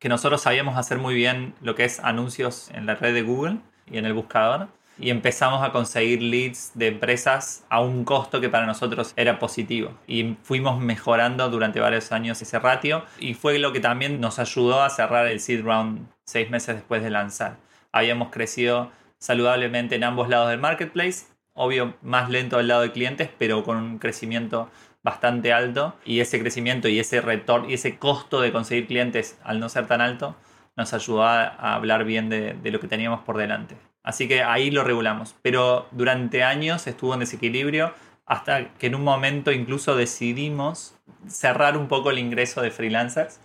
que 0.00 0.08
nosotros 0.08 0.42
sabíamos 0.42 0.76
hacer 0.76 0.98
muy 0.98 1.14
bien 1.14 1.54
lo 1.60 1.74
que 1.74 1.84
es 1.84 2.00
anuncios 2.00 2.70
en 2.74 2.86
la 2.86 2.96
red 2.96 3.14
de 3.14 3.22
Google 3.22 3.58
y 3.86 3.98
en 3.98 4.06
el 4.06 4.14
buscador. 4.14 4.68
Y 4.98 5.10
empezamos 5.10 5.62
a 5.62 5.72
conseguir 5.72 6.22
leads 6.22 6.72
de 6.74 6.88
empresas 6.88 7.64
a 7.68 7.80
un 7.80 8.04
costo 8.04 8.40
que 8.40 8.48
para 8.48 8.66
nosotros 8.66 9.12
era 9.16 9.38
positivo. 9.38 9.92
Y 10.06 10.36
fuimos 10.42 10.80
mejorando 10.80 11.48
durante 11.50 11.80
varios 11.80 12.12
años 12.12 12.40
ese 12.42 12.58
ratio. 12.58 13.04
Y 13.18 13.34
fue 13.34 13.58
lo 13.58 13.72
que 13.72 13.80
también 13.80 14.20
nos 14.20 14.38
ayudó 14.38 14.82
a 14.82 14.90
cerrar 14.90 15.26
el 15.26 15.40
seed 15.40 15.64
round 15.64 16.06
seis 16.24 16.50
meses 16.50 16.76
después 16.76 17.02
de 17.02 17.10
lanzar. 17.10 17.56
Habíamos 17.90 18.30
crecido 18.30 18.90
saludablemente 19.18 19.96
en 19.96 20.04
ambos 20.04 20.28
lados 20.28 20.50
del 20.50 20.60
marketplace. 20.60 21.26
Obvio, 21.54 21.94
más 22.02 22.30
lento 22.30 22.56
del 22.56 22.68
lado 22.68 22.82
de 22.82 22.92
clientes, 22.92 23.28
pero 23.38 23.62
con 23.64 23.76
un 23.76 23.98
crecimiento 23.98 24.70
bastante 25.02 25.52
alto 25.52 25.96
y 26.04 26.20
ese 26.20 26.38
crecimiento 26.40 26.88
y 26.88 26.98
ese 26.98 27.20
retorno 27.20 27.68
y 27.68 27.74
ese 27.74 27.98
costo 27.98 28.40
de 28.40 28.52
conseguir 28.52 28.86
clientes 28.86 29.38
al 29.42 29.58
no 29.58 29.68
ser 29.68 29.86
tan 29.86 30.00
alto 30.00 30.36
nos 30.76 30.94
ayudó 30.94 31.24
a, 31.24 31.74
hablar 31.74 32.04
bien 32.04 32.28
de, 32.28 32.56
lo 32.62 32.80
que 32.80 32.88
teníamos 32.88 33.20
por 33.20 33.36
delante. 33.36 33.76
Así 34.02 34.28
que 34.28 34.42
ahí 34.42 34.70
lo 34.70 34.84
regulamos. 34.84 35.34
Pero 35.42 35.86
durante 35.90 36.42
años 36.42 36.86
estuvo 36.86 37.14
en 37.14 37.20
desequilibrio 37.20 37.94
hasta 38.26 38.72
que 38.74 38.86
en 38.86 38.94
un 38.94 39.04
momento 39.04 39.52
incluso 39.52 39.96
decidimos 39.96 40.94
cerrar 41.28 41.76
un 41.76 41.88
poco 41.88 42.10
el 42.10 42.18
ingreso 42.18 42.62
de 42.62 42.70
freelancers 42.70 43.40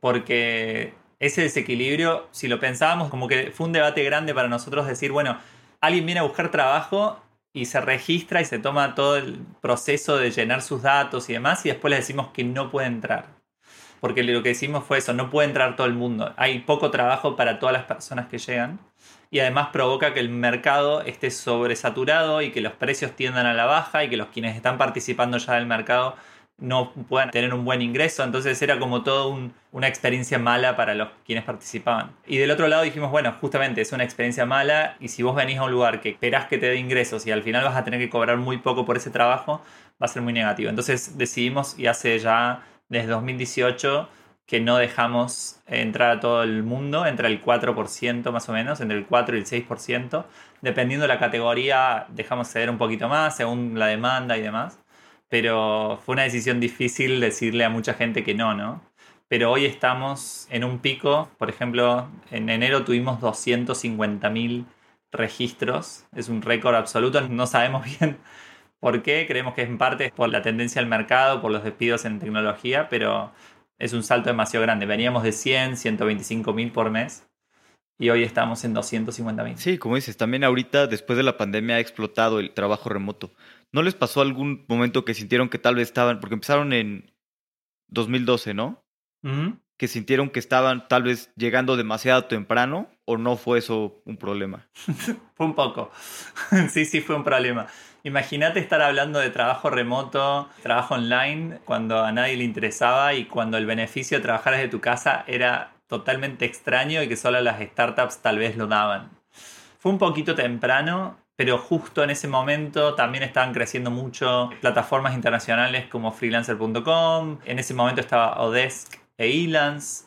porque 0.00 0.94
ese 1.18 1.42
desequilibrio, 1.42 2.26
si 2.30 2.48
lo 2.48 2.58
pensábamos, 2.58 3.10
como 3.10 3.28
que 3.28 3.52
fue 3.52 3.66
un 3.66 3.72
debate 3.72 4.02
grande 4.02 4.34
para 4.34 4.48
nosotros 4.48 4.86
decir, 4.86 5.12
bueno, 5.12 5.38
alguien 5.80 6.06
viene 6.06 6.20
a 6.20 6.24
buscar 6.24 6.50
trabajo 6.50 7.20
y 7.52 7.66
se 7.66 7.80
registra 7.80 8.40
y 8.40 8.44
se 8.44 8.58
toma 8.58 8.94
todo 8.94 9.16
el 9.16 9.40
proceso 9.60 10.16
de 10.16 10.30
llenar 10.30 10.62
sus 10.62 10.82
datos 10.82 11.28
y 11.28 11.34
demás 11.34 11.64
y 11.66 11.68
después 11.68 11.90
le 11.90 11.96
decimos 11.96 12.28
que 12.28 12.44
no 12.44 12.70
puede 12.70 12.86
entrar. 12.86 13.26
Porque 14.00 14.22
lo 14.22 14.42
que 14.42 14.50
decimos 14.50 14.84
fue 14.84 14.98
eso, 14.98 15.12
no 15.12 15.28
puede 15.28 15.48
entrar 15.48 15.76
todo 15.76 15.86
el 15.86 15.92
mundo. 15.92 16.32
Hay 16.38 16.60
poco 16.60 16.90
trabajo 16.90 17.36
para 17.36 17.58
todas 17.58 17.74
las 17.74 17.84
personas 17.84 18.28
que 18.28 18.38
llegan 18.38 18.78
y 19.30 19.38
además 19.38 19.68
provoca 19.72 20.12
que 20.12 20.20
el 20.20 20.28
mercado 20.28 21.02
esté 21.02 21.30
sobresaturado 21.30 22.42
y 22.42 22.50
que 22.50 22.60
los 22.60 22.72
precios 22.72 23.12
tiendan 23.12 23.46
a 23.46 23.54
la 23.54 23.64
baja 23.64 24.04
y 24.04 24.10
que 24.10 24.16
los 24.16 24.28
quienes 24.28 24.56
están 24.56 24.76
participando 24.76 25.38
ya 25.38 25.54
del 25.54 25.66
mercado 25.66 26.16
no 26.58 26.92
puedan 26.92 27.30
tener 27.30 27.54
un 27.54 27.64
buen 27.64 27.80
ingreso, 27.80 28.22
entonces 28.22 28.60
era 28.60 28.78
como 28.78 29.02
todo 29.02 29.50
una 29.72 29.88
experiencia 29.88 30.38
mala 30.38 30.76
para 30.76 30.94
los 30.94 31.08
quienes 31.24 31.44
participaban. 31.44 32.10
Y 32.26 32.36
del 32.36 32.50
otro 32.50 32.68
lado 32.68 32.82
dijimos, 32.82 33.10
bueno, 33.10 33.34
justamente 33.40 33.80
es 33.80 33.92
una 33.92 34.04
experiencia 34.04 34.44
mala 34.44 34.96
y 35.00 35.08
si 35.08 35.22
vos 35.22 35.34
venís 35.34 35.58
a 35.58 35.64
un 35.64 35.70
lugar 35.70 36.02
que 36.02 36.10
esperás 36.10 36.46
que 36.46 36.58
te 36.58 36.66
dé 36.66 36.76
ingresos 36.76 37.26
y 37.26 37.30
al 37.30 37.42
final 37.42 37.64
vas 37.64 37.76
a 37.76 37.84
tener 37.84 37.98
que 37.98 38.10
cobrar 38.10 38.36
muy 38.36 38.58
poco 38.58 38.84
por 38.84 38.98
ese 38.98 39.10
trabajo, 39.10 39.62
va 39.92 40.06
a 40.06 40.08
ser 40.08 40.22
muy 40.22 40.34
negativo. 40.34 40.68
Entonces 40.68 41.16
decidimos 41.16 41.78
y 41.78 41.86
hace 41.86 42.18
ya 42.18 42.62
desde 42.88 43.08
2018 43.08 44.08
que 44.50 44.58
no 44.58 44.78
dejamos 44.78 45.60
entrar 45.68 46.10
a 46.10 46.18
todo 46.18 46.42
el 46.42 46.64
mundo, 46.64 47.06
entre 47.06 47.28
el 47.28 47.40
4% 47.40 48.32
más 48.32 48.48
o 48.48 48.52
menos, 48.52 48.80
entre 48.80 48.98
el 48.98 49.06
4 49.06 49.36
y 49.36 49.38
el 49.38 49.46
6%, 49.46 50.24
dependiendo 50.60 51.04
de 51.04 51.08
la 51.08 51.20
categoría 51.20 52.06
dejamos 52.08 52.48
ceder 52.48 52.68
un 52.68 52.76
poquito 52.76 53.08
más 53.08 53.36
según 53.36 53.78
la 53.78 53.86
demanda 53.86 54.36
y 54.36 54.42
demás. 54.42 54.80
Pero 55.28 56.00
fue 56.04 56.14
una 56.14 56.24
decisión 56.24 56.58
difícil 56.58 57.20
decirle 57.20 57.64
a 57.64 57.70
mucha 57.70 57.94
gente 57.94 58.24
que 58.24 58.34
no, 58.34 58.52
¿no? 58.54 58.82
Pero 59.28 59.52
hoy 59.52 59.66
estamos 59.66 60.48
en 60.50 60.64
un 60.64 60.80
pico, 60.80 61.30
por 61.38 61.48
ejemplo, 61.48 62.08
en 62.32 62.50
enero 62.50 62.84
tuvimos 62.84 63.20
250.000 63.20 64.64
registros, 65.12 66.06
es 66.16 66.28
un 66.28 66.42
récord 66.42 66.74
absoluto, 66.74 67.20
no 67.28 67.46
sabemos 67.46 67.84
bien 68.00 68.18
por 68.80 69.02
qué, 69.02 69.26
creemos 69.28 69.54
que 69.54 69.62
en 69.62 69.78
parte 69.78 70.06
es 70.06 70.12
por 70.12 70.28
la 70.30 70.42
tendencia 70.42 70.80
del 70.80 70.88
mercado, 70.88 71.40
por 71.40 71.52
los 71.52 71.62
despidos 71.62 72.04
en 72.04 72.18
tecnología, 72.18 72.88
pero 72.88 73.32
es 73.80 73.94
un 73.94 74.04
salto 74.04 74.28
demasiado 74.28 74.62
grande. 74.62 74.86
Veníamos 74.86 75.24
de 75.24 75.32
100, 75.32 75.72
125.000 75.72 76.70
por 76.70 76.90
mes 76.90 77.26
y 77.98 78.10
hoy 78.10 78.22
estamos 78.22 78.62
en 78.64 78.74
250.000. 78.74 79.56
Sí, 79.56 79.78
como 79.78 79.96
dices, 79.96 80.16
también 80.16 80.44
ahorita 80.44 80.86
después 80.86 81.16
de 81.16 81.22
la 81.22 81.36
pandemia 81.36 81.76
ha 81.76 81.80
explotado 81.80 82.38
el 82.38 82.52
trabajo 82.52 82.90
remoto. 82.90 83.32
¿No 83.72 83.82
les 83.82 83.94
pasó 83.94 84.20
algún 84.20 84.64
momento 84.68 85.04
que 85.04 85.14
sintieron 85.14 85.48
que 85.48 85.58
tal 85.58 85.76
vez 85.76 85.88
estaban, 85.88 86.20
porque 86.20 86.34
empezaron 86.34 86.72
en 86.72 87.10
2012, 87.88 88.54
¿no? 88.54 88.84
Que 89.76 89.88
sintieron 89.88 90.28
que 90.30 90.38
estaban 90.40 90.86
tal 90.88 91.04
vez 91.04 91.32
llegando 91.36 91.76
demasiado 91.76 92.24
temprano 92.24 92.90
o 93.06 93.16
no 93.16 93.36
fue 93.36 93.58
eso 93.58 94.02
un 94.04 94.18
problema? 94.18 94.68
fue 95.34 95.46
un 95.46 95.54
poco. 95.54 95.90
sí, 96.70 96.84
sí, 96.84 97.00
fue 97.00 97.16
un 97.16 97.24
problema. 97.24 97.66
Imagínate 98.02 98.60
estar 98.60 98.80
hablando 98.80 99.18
de 99.18 99.28
trabajo 99.28 99.68
remoto, 99.68 100.48
trabajo 100.62 100.94
online, 100.94 101.58
cuando 101.66 102.02
a 102.02 102.12
nadie 102.12 102.36
le 102.36 102.44
interesaba 102.44 103.12
y 103.12 103.26
cuando 103.26 103.58
el 103.58 103.66
beneficio 103.66 104.16
de 104.16 104.22
trabajar 104.22 104.54
desde 104.54 104.68
tu 104.68 104.80
casa 104.80 105.24
era 105.26 105.72
totalmente 105.86 106.46
extraño 106.46 107.02
y 107.02 107.08
que 107.08 107.16
solo 107.16 107.40
las 107.42 107.60
startups 107.60 108.18
tal 108.18 108.38
vez 108.38 108.56
lo 108.56 108.66
daban. 108.66 109.10
Fue 109.78 109.92
un 109.92 109.98
poquito 109.98 110.34
temprano, 110.34 111.18
pero 111.36 111.58
justo 111.58 112.02
en 112.02 112.10
ese 112.10 112.26
momento 112.26 112.94
también 112.94 113.22
estaban 113.24 113.52
creciendo 113.52 113.90
mucho 113.90 114.48
plataformas 114.60 115.14
internacionales 115.14 115.86
como 115.88 116.12
freelancer.com, 116.12 117.38
en 117.44 117.58
ese 117.58 117.74
momento 117.74 118.00
estaba 118.00 118.40
Odesk 118.40 118.98
e 119.22 119.46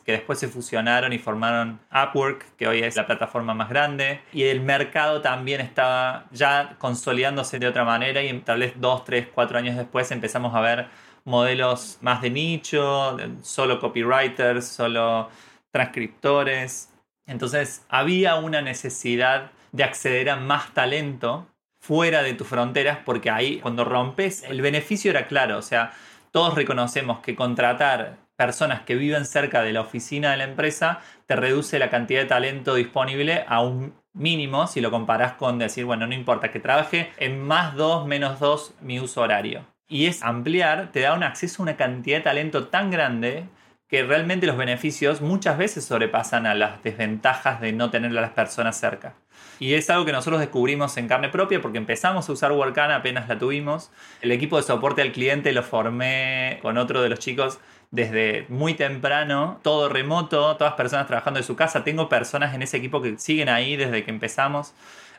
que 0.04 0.10
después 0.10 0.40
se 0.40 0.48
fusionaron 0.48 1.12
y 1.12 1.18
formaron 1.18 1.78
Upwork, 1.92 2.56
que 2.56 2.66
hoy 2.66 2.80
es 2.80 2.96
la 2.96 3.06
plataforma 3.06 3.54
más 3.54 3.68
grande, 3.68 4.20
y 4.32 4.42
el 4.42 4.60
mercado 4.60 5.20
también 5.20 5.60
estaba 5.60 6.24
ya 6.32 6.74
consolidándose 6.78 7.60
de 7.60 7.68
otra 7.68 7.84
manera 7.84 8.24
y 8.24 8.40
tal 8.40 8.58
vez 8.58 8.72
dos, 8.74 9.04
tres, 9.04 9.28
cuatro 9.32 9.56
años 9.56 9.76
después 9.76 10.10
empezamos 10.10 10.52
a 10.56 10.60
ver 10.60 10.88
modelos 11.24 11.98
más 12.00 12.22
de 12.22 12.30
nicho, 12.30 13.16
solo 13.42 13.78
copywriters, 13.78 14.66
solo 14.66 15.30
transcriptores. 15.70 16.92
Entonces 17.24 17.86
había 17.88 18.34
una 18.34 18.62
necesidad 18.62 19.52
de 19.70 19.84
acceder 19.84 20.28
a 20.28 20.36
más 20.36 20.74
talento 20.74 21.46
fuera 21.78 22.24
de 22.24 22.34
tus 22.34 22.48
fronteras, 22.48 22.98
porque 23.04 23.30
ahí 23.30 23.60
cuando 23.60 23.84
rompes, 23.84 24.42
el 24.42 24.60
beneficio 24.60 25.12
era 25.12 25.28
claro, 25.28 25.58
o 25.58 25.62
sea, 25.62 25.92
todos 26.32 26.54
reconocemos 26.54 27.20
que 27.20 27.36
contratar 27.36 28.23
personas 28.36 28.82
que 28.82 28.94
viven 28.94 29.24
cerca 29.24 29.62
de 29.62 29.72
la 29.72 29.80
oficina 29.80 30.30
de 30.30 30.38
la 30.38 30.44
empresa 30.44 31.00
te 31.26 31.36
reduce 31.36 31.78
la 31.78 31.90
cantidad 31.90 32.20
de 32.20 32.26
talento 32.26 32.74
disponible 32.74 33.44
a 33.48 33.60
un 33.60 33.94
mínimo 34.12 34.66
si 34.66 34.80
lo 34.80 34.90
comparas 34.90 35.34
con 35.34 35.58
decir, 35.58 35.84
bueno, 35.84 36.06
no 36.06 36.14
importa 36.14 36.50
que 36.50 36.60
trabaje 36.60 37.10
en 37.18 37.40
más 37.40 37.74
2, 37.74 38.06
menos 38.06 38.40
2 38.40 38.74
mi 38.80 39.00
uso 39.00 39.20
horario. 39.20 39.66
Y 39.88 40.06
es 40.06 40.22
ampliar, 40.22 40.90
te 40.92 41.00
da 41.00 41.14
un 41.14 41.22
acceso 41.22 41.62
a 41.62 41.64
una 41.64 41.76
cantidad 41.76 42.18
de 42.18 42.24
talento 42.24 42.68
tan 42.68 42.90
grande 42.90 43.46
que 43.88 44.02
realmente 44.02 44.46
los 44.46 44.56
beneficios 44.56 45.20
muchas 45.20 45.58
veces 45.58 45.84
sobrepasan 45.84 46.46
a 46.46 46.54
las 46.54 46.82
desventajas 46.82 47.60
de 47.60 47.72
no 47.72 47.90
tener 47.90 48.16
a 48.16 48.20
las 48.20 48.30
personas 48.30 48.78
cerca. 48.78 49.14
Y 49.60 49.74
es 49.74 49.88
algo 49.90 50.04
que 50.04 50.12
nosotros 50.12 50.40
descubrimos 50.40 50.96
en 50.96 51.06
carne 51.06 51.28
propia 51.28 51.60
porque 51.60 51.78
empezamos 51.78 52.28
a 52.28 52.32
usar 52.32 52.52
Workana 52.52 52.96
apenas 52.96 53.28
la 53.28 53.38
tuvimos. 53.38 53.92
El 54.20 54.32
equipo 54.32 54.56
de 54.56 54.62
soporte 54.62 55.02
al 55.02 55.12
cliente 55.12 55.52
lo 55.52 55.62
formé 55.62 56.58
con 56.62 56.78
otro 56.78 57.02
de 57.02 57.08
los 57.08 57.18
chicos 57.18 57.60
desde 57.94 58.44
muy 58.48 58.74
temprano, 58.74 59.60
todo 59.62 59.88
remoto, 59.88 60.56
todas 60.56 60.74
personas 60.74 61.06
trabajando 61.06 61.38
de 61.38 61.44
su 61.44 61.54
casa. 61.54 61.84
Tengo 61.84 62.08
personas 62.08 62.52
en 62.52 62.62
ese 62.62 62.76
equipo 62.76 63.00
que 63.00 63.18
siguen 63.18 63.48
ahí 63.48 63.76
desde 63.76 64.02
que 64.02 64.10
empezamos. 64.10 64.74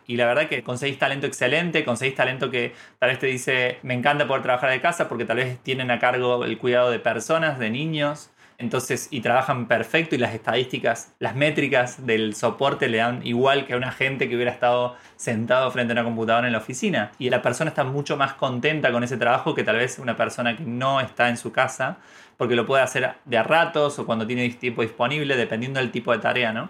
Y 0.08 0.18
la 0.18 0.26
verdad 0.26 0.50
que 0.50 0.62
conseguís 0.62 1.00
talento 1.00 1.26
excelente, 1.26 1.86
conseguís 1.86 2.16
talento 2.16 2.52
que 2.52 2.74
tal 3.00 3.12
vez 3.12 3.20
te 3.20 3.28
dice, 3.28 3.80
me 3.82 3.94
encanta 3.94 4.28
poder 4.28 4.44
trabajar 4.44 4.70
de 4.72 4.82
casa 4.82 5.08
porque 5.08 5.24
tal 5.24 5.38
vez 5.38 5.58
tienen 5.64 5.90
a 5.90 6.00
cargo 6.00 6.44
el 6.44 6.58
cuidado 6.58 6.92
de 6.92 7.00
personas, 7.00 7.60
de 7.60 7.70
niños. 7.70 8.30
Entonces, 8.58 9.10
y 9.12 9.22
trabajan 9.22 9.68
perfecto 9.68 10.16
y 10.16 10.18
las 10.18 10.34
estadísticas, 10.34 11.14
las 11.20 11.36
métricas 11.36 12.06
del 12.06 12.36
soporte 12.36 12.88
le 12.88 13.00
dan 13.00 13.26
igual 13.26 13.66
que 13.66 13.74
a 13.74 13.78
una 13.78 13.92
gente 13.92 14.30
que 14.30 14.36
hubiera 14.36 14.52
estado 14.52 14.96
sentado 15.18 15.70
frente 15.72 15.92
a 15.92 15.96
una 15.96 16.04
computadora 16.04 16.48
en 16.48 16.54
la 16.54 16.60
oficina. 16.60 17.12
Y 17.20 17.30
la 17.30 17.42
persona 17.42 17.70
está 17.70 17.84
mucho 17.84 18.16
más 18.16 18.34
contenta 18.34 18.92
con 18.92 19.04
ese 19.04 19.18
trabajo 19.18 19.54
que 19.56 19.64
tal 19.64 19.78
vez 19.78 20.00
una 20.00 20.16
persona 20.16 20.56
que 20.56 20.64
no 20.64 21.02
está 21.02 21.28
en 21.30 21.38
su 21.38 21.52
casa, 21.52 21.98
porque 22.38 22.56
lo 22.56 22.66
puede 22.66 22.84
hacer 22.84 23.16
de 23.26 23.38
a 23.38 23.44
ratos 23.44 24.00
o 24.00 24.06
cuando 24.06 24.26
tiene 24.26 24.48
tiempo 24.50 24.82
disponible, 24.82 25.36
dependiendo 25.36 25.80
del 25.80 25.92
tipo 25.92 26.14
de 26.14 26.20
tarea, 26.20 26.54
¿no? 26.54 26.70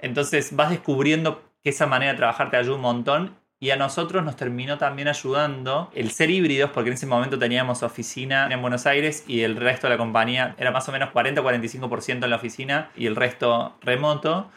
Entonces 0.00 0.54
vas 0.54 0.70
descubriendo 0.70 1.42
que 1.62 1.70
esa 1.70 1.86
manera 1.86 2.12
de 2.12 2.18
trabajar 2.18 2.50
te 2.50 2.58
ayuda 2.58 2.76
un 2.76 2.82
montón 2.82 3.43
y 3.60 3.70
a 3.70 3.76
nosotros 3.76 4.24
nos 4.24 4.36
terminó 4.36 4.78
también 4.78 5.08
ayudando 5.08 5.90
el 5.94 6.10
ser 6.10 6.30
híbridos, 6.30 6.70
porque 6.70 6.90
en 6.90 6.94
ese 6.94 7.06
momento 7.06 7.38
teníamos 7.38 7.82
oficina 7.82 8.48
en 8.50 8.60
Buenos 8.60 8.86
Aires 8.86 9.24
y 9.26 9.40
el 9.40 9.56
resto 9.56 9.86
de 9.86 9.94
la 9.94 9.98
compañía 9.98 10.54
era 10.58 10.70
más 10.70 10.88
o 10.88 10.92
menos 10.92 11.10
40-45% 11.14 12.24
en 12.24 12.30
la 12.30 12.36
oficina 12.36 12.90
y 12.96 13.06
el 13.06 13.16
resto 13.16 13.76
remoto. 13.80 14.50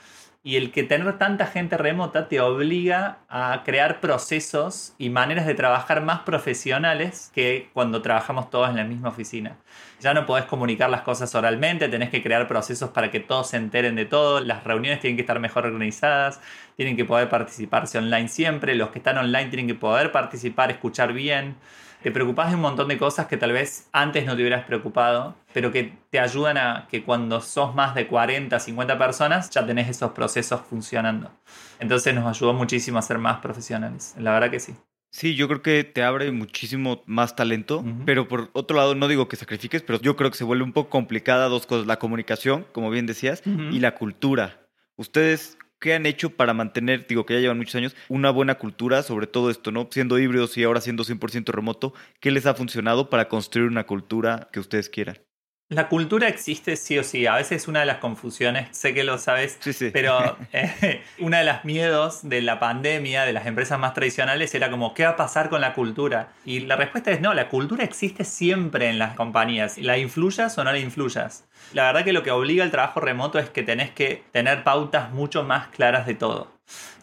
Y 0.43 0.55
el 0.55 0.71
que 0.71 0.83
tener 0.83 1.17
tanta 1.17 1.45
gente 1.45 1.77
remota 1.77 2.29
te 2.29 2.39
obliga 2.39 3.17
a 3.27 3.63
crear 3.65 3.99
procesos 3.99 4.93
y 4.97 5.09
maneras 5.09 5.45
de 5.45 5.55
trabajar 5.55 6.01
más 6.01 6.19
profesionales 6.19 7.31
que 7.35 7.69
cuando 7.73 8.01
trabajamos 8.01 8.49
todos 8.49 8.69
en 8.69 8.77
la 8.77 8.85
misma 8.85 9.09
oficina. 9.09 9.57
Ya 9.99 10.13
no 10.13 10.25
podés 10.25 10.45
comunicar 10.45 10.89
las 10.89 11.01
cosas 11.01 11.33
oralmente, 11.35 11.89
tenés 11.89 12.09
que 12.09 12.23
crear 12.23 12.47
procesos 12.47 12.91
para 12.91 13.11
que 13.11 13.19
todos 13.19 13.49
se 13.49 13.57
enteren 13.57 13.95
de 13.95 14.05
todo, 14.05 14.39
las 14.39 14.63
reuniones 14.63 14.99
tienen 14.99 15.17
que 15.17 15.21
estar 15.21 15.39
mejor 15.39 15.65
organizadas, 15.65 16.39
tienen 16.75 16.95
que 16.95 17.03
poder 17.03 17.29
participarse 17.29 17.97
online 17.97 18.29
siempre, 18.29 18.75
los 18.75 18.91
que 18.91 18.99
están 18.99 19.17
online 19.17 19.49
tienen 19.49 19.67
que 19.67 19.75
poder 19.75 20.11
participar, 20.11 20.71
escuchar 20.71 21.13
bien 21.13 21.55
te 22.03 22.11
preocupas 22.11 22.49
de 22.49 22.55
un 22.55 22.61
montón 22.61 22.87
de 22.87 22.97
cosas 22.97 23.27
que 23.27 23.37
tal 23.37 23.51
vez 23.51 23.89
antes 23.91 24.25
no 24.25 24.35
te 24.35 24.41
hubieras 24.41 24.65
preocupado, 24.65 25.35
pero 25.53 25.71
que 25.71 25.97
te 26.09 26.19
ayudan 26.19 26.57
a 26.57 26.87
que 26.89 27.03
cuando 27.03 27.41
sos 27.41 27.73
más 27.75 27.95
de 27.95 28.07
40, 28.07 28.59
50 28.59 28.97
personas 28.97 29.49
ya 29.49 29.65
tenés 29.65 29.89
esos 29.89 30.11
procesos 30.11 30.61
funcionando. 30.61 31.31
Entonces 31.79 32.13
nos 32.13 32.25
ayudó 32.25 32.53
muchísimo 32.53 32.99
a 32.99 33.01
ser 33.01 33.17
más 33.17 33.39
profesionales, 33.39 34.15
la 34.17 34.31
verdad 34.31 34.51
que 34.51 34.59
sí. 34.59 34.75
Sí, 35.09 35.35
yo 35.35 35.47
creo 35.47 35.61
que 35.61 35.83
te 35.83 36.03
abre 36.03 36.31
muchísimo 36.31 37.01
más 37.05 37.35
talento, 37.35 37.83
pero 38.05 38.27
por 38.27 38.49
otro 38.53 38.77
lado 38.77 38.93
no 38.93 39.07
digo 39.07 39.27
que 39.27 39.35
sacrifiques, 39.35 39.81
pero 39.81 39.99
yo 40.01 40.15
creo 40.15 40.29
que 40.29 40.37
se 40.37 40.43
vuelve 40.43 40.63
un 40.63 40.73
poco 40.73 40.89
complicada 40.89 41.47
dos 41.47 41.65
cosas, 41.65 41.87
la 41.87 41.97
comunicación, 41.97 42.65
como 42.71 42.89
bien 42.89 43.05
decías, 43.05 43.41
y 43.45 43.79
la 43.79 43.95
cultura. 43.95 44.67
Ustedes 44.95 45.57
¿Qué 45.79 45.93
han 45.93 46.05
hecho 46.07 46.35
para 46.35 46.53
mantener, 46.53 47.05
digo 47.07 47.25
que 47.25 47.33
ya 47.35 47.39
llevan 47.39 47.57
muchos 47.57 47.75
años, 47.75 47.95
una 48.07 48.31
buena 48.31 48.55
cultura 48.57 49.03
sobre 49.03 49.27
todo 49.27 49.49
esto, 49.51 49.71
¿no? 49.71 49.87
Siendo 49.91 50.17
híbridos 50.19 50.57
y 50.57 50.63
ahora 50.63 50.81
siendo 50.81 51.03
100% 51.03 51.51
remoto, 51.51 51.93
¿qué 52.19 52.31
les 52.31 52.45
ha 52.47 52.55
funcionado 52.55 53.09
para 53.09 53.27
construir 53.29 53.67
una 53.67 53.85
cultura 53.85 54.49
que 54.51 54.59
ustedes 54.59 54.89
quieran? 54.89 55.26
La 55.69 55.89
cultura 55.89 56.29
existe 56.29 56.77
sí 56.77 56.97
o 56.97 57.03
sí. 57.03 57.25
A 57.25 57.35
veces 57.35 57.63
es 57.63 57.67
una 57.67 57.81
de 57.81 57.85
las 57.85 57.97
confusiones, 57.97 58.69
sé 58.71 58.93
que 58.93 59.03
lo 59.03 59.17
sabes, 59.17 59.59
pero 59.91 60.37
eh, 60.53 61.03
una 61.19 61.39
de 61.39 61.43
las 61.43 61.65
miedos 61.65 62.21
de 62.29 62.41
la 62.41 62.57
pandemia, 62.57 63.25
de 63.25 63.33
las 63.33 63.45
empresas 63.45 63.77
más 63.77 63.93
tradicionales, 63.93 64.55
era 64.55 64.71
como, 64.71 64.93
¿qué 64.93 65.03
va 65.03 65.11
a 65.11 65.15
pasar 65.17 65.49
con 65.49 65.59
la 65.59 65.73
cultura? 65.73 66.29
Y 66.45 66.61
la 66.61 66.77
respuesta 66.77 67.11
es 67.11 67.19
no, 67.19 67.33
la 67.33 67.49
cultura 67.49 67.83
existe 67.83 68.23
siempre 68.23 68.87
en 68.89 68.97
las 68.97 69.15
compañías. 69.15 69.77
¿La 69.77 69.97
influyas 69.97 70.57
o 70.57 70.63
no 70.63 70.71
la 70.71 70.79
influyas? 70.79 71.43
La 71.73 71.83
verdad 71.83 72.05
que 72.05 72.13
lo 72.13 72.23
que 72.23 72.31
obliga 72.31 72.63
el 72.63 72.71
trabajo 72.71 73.01
remoto 73.01 73.37
es 73.37 73.49
que 73.49 73.63
tenés 73.63 73.91
que 73.91 74.23
tener 74.31 74.63
pautas 74.63 75.11
mucho 75.11 75.43
más 75.43 75.67
claras 75.67 76.05
de 76.05 76.15
todo. 76.15 76.49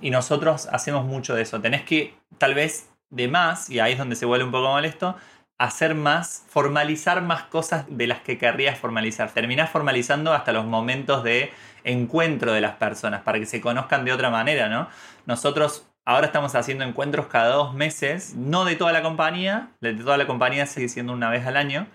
Y 0.01 0.09
nosotros 0.09 0.69
hacemos 0.73 1.05
mucho 1.05 1.35
de 1.35 1.43
eso. 1.43 1.61
Tenés 1.61 1.83
que, 1.83 2.15
tal 2.39 2.55
vez 2.55 2.89
de 3.11 3.29
más, 3.29 3.71
y 3.71 3.79
ahí 3.79 3.93
es 3.93 3.99
donde 3.99 4.17
se 4.17 4.27
vuelve 4.27 4.45
un 4.45 4.51
poco 4.51 4.69
molesto, 4.69 5.17
hacer 5.65 5.95
más, 5.95 6.45
formalizar 6.49 7.23
más 7.23 7.45
cosas 7.45 7.87
de 7.89 8.07
las 8.07 8.21
que 8.21 8.39
querrías 8.39 8.79
formalizar. 8.79 9.31
Terminás 9.31 9.71
formalizando 9.71 10.33
hasta 10.33 10.53
los 10.53 10.67
momentos 10.67 11.25
de 11.25 11.53
encuentro 11.85 12.53
de 12.53 12.61
las 12.61 12.77
personas 12.77 13.23
para 13.23 13.39
que 13.39 13.47
se 13.47 13.61
conozcan 13.61 14.05
de 14.05 14.13
otra 14.13 14.31
manera, 14.31 14.69
¿no? 14.69 14.89
Nosotros 15.27 15.87
ahora 16.05 16.27
estamos 16.27 16.55
haciendo 16.55 16.85
encuentros 16.85 17.27
cada 17.29 17.55
dos 17.55 17.75
meses, 17.75 18.35
no 18.35 18.65
de 18.65 18.77
toda 18.77 18.93
la 18.93 19.03
compañía, 19.03 19.71
de 19.81 19.95
toda 19.95 20.19
la 20.19 20.27
compañía 20.27 20.67
sigue 20.67 20.89
siendo 20.89 21.13
una 21.13 21.31
vez 21.31 21.47
al 21.47 21.57
año, 21.57 21.87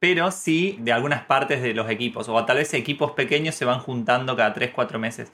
pero 0.00 0.32
sí 0.32 0.76
de 0.80 0.92
algunas 0.92 1.22
partes 1.24 1.62
de 1.62 1.74
los 1.74 1.88
equipos, 1.88 2.28
o 2.28 2.44
tal 2.44 2.56
vez 2.56 2.74
equipos 2.74 3.12
pequeños 3.12 3.54
se 3.54 3.64
van 3.64 3.78
juntando 3.78 4.36
cada 4.36 4.52
tres, 4.52 4.70
cuatro 4.74 4.98
meses. 4.98 5.30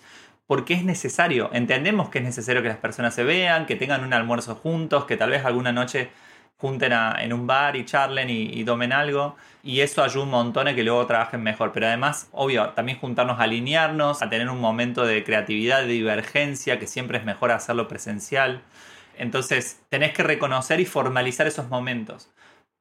Porque 0.46 0.74
es 0.74 0.84
necesario, 0.84 1.50
entendemos 1.52 2.10
que 2.10 2.18
es 2.18 2.24
necesario 2.24 2.62
que 2.62 2.68
las 2.68 2.78
personas 2.78 3.14
se 3.14 3.22
vean, 3.22 3.66
que 3.66 3.76
tengan 3.76 4.04
un 4.04 4.12
almuerzo 4.14 4.54
juntos, 4.54 5.04
que 5.04 5.16
tal 5.16 5.30
vez 5.30 5.44
alguna 5.44 5.72
noche 5.72 6.10
junten 6.58 6.92
en 6.92 7.32
un 7.32 7.46
bar 7.46 7.76
y 7.76 7.84
charlen 7.84 8.28
y, 8.30 8.64
tomen 8.64 8.92
algo. 8.92 9.36
Y 9.62 9.80
eso 9.80 10.02
ayuda 10.02 10.24
un 10.24 10.30
montón 10.30 10.68
a 10.68 10.74
que 10.74 10.82
luego 10.82 11.06
trabajen 11.06 11.42
mejor. 11.42 11.72
Pero 11.72 11.86
además, 11.86 12.28
obvio, 12.32 12.70
también 12.70 12.98
juntarnos 12.98 13.38
a 13.38 13.44
alinearnos, 13.44 14.22
a 14.22 14.28
tener 14.28 14.48
un 14.50 14.60
momento 14.60 15.04
de 15.06 15.24
creatividad, 15.24 15.82
de 15.82 15.88
divergencia, 15.88 16.78
que 16.78 16.86
siempre 16.86 17.18
es 17.18 17.24
mejor 17.24 17.52
hacerlo 17.52 17.88
presencial. 17.88 18.62
Entonces, 19.16 19.80
tenés 19.88 20.12
que 20.12 20.22
reconocer 20.22 20.80
y 20.80 20.84
formalizar 20.84 21.46
esos 21.46 21.68
momentos. 21.68 22.30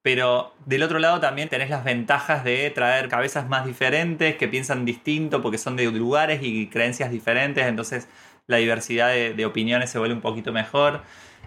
Pero 0.01 0.53
del 0.65 0.83
otro 0.83 0.99
lado 0.99 1.19
también 1.19 1.49
tenés 1.49 1.69
las 1.69 1.83
ventajas 1.83 2.43
de 2.43 2.69
traer 2.71 3.09
cabezas 3.09 3.47
más 3.49 3.65
diferentes, 3.65 4.37
que 4.37 4.47
piensan 4.47 4.85
distinto 4.85 5.41
porque 5.41 5.57
son 5.57 5.75
de 5.75 5.91
lugares 5.91 6.41
y 6.43 6.67
creencias 6.67 7.11
diferentes. 7.11 7.65
Entonces, 7.65 8.07
la 8.47 8.57
diversidad 8.57 9.09
de 9.11 9.45
opiniones 9.45 9.89
se 9.89 9.99
vuelve 9.99 10.15
un 10.15 10.21
poquito 10.21 10.51
mejor. 10.53 11.01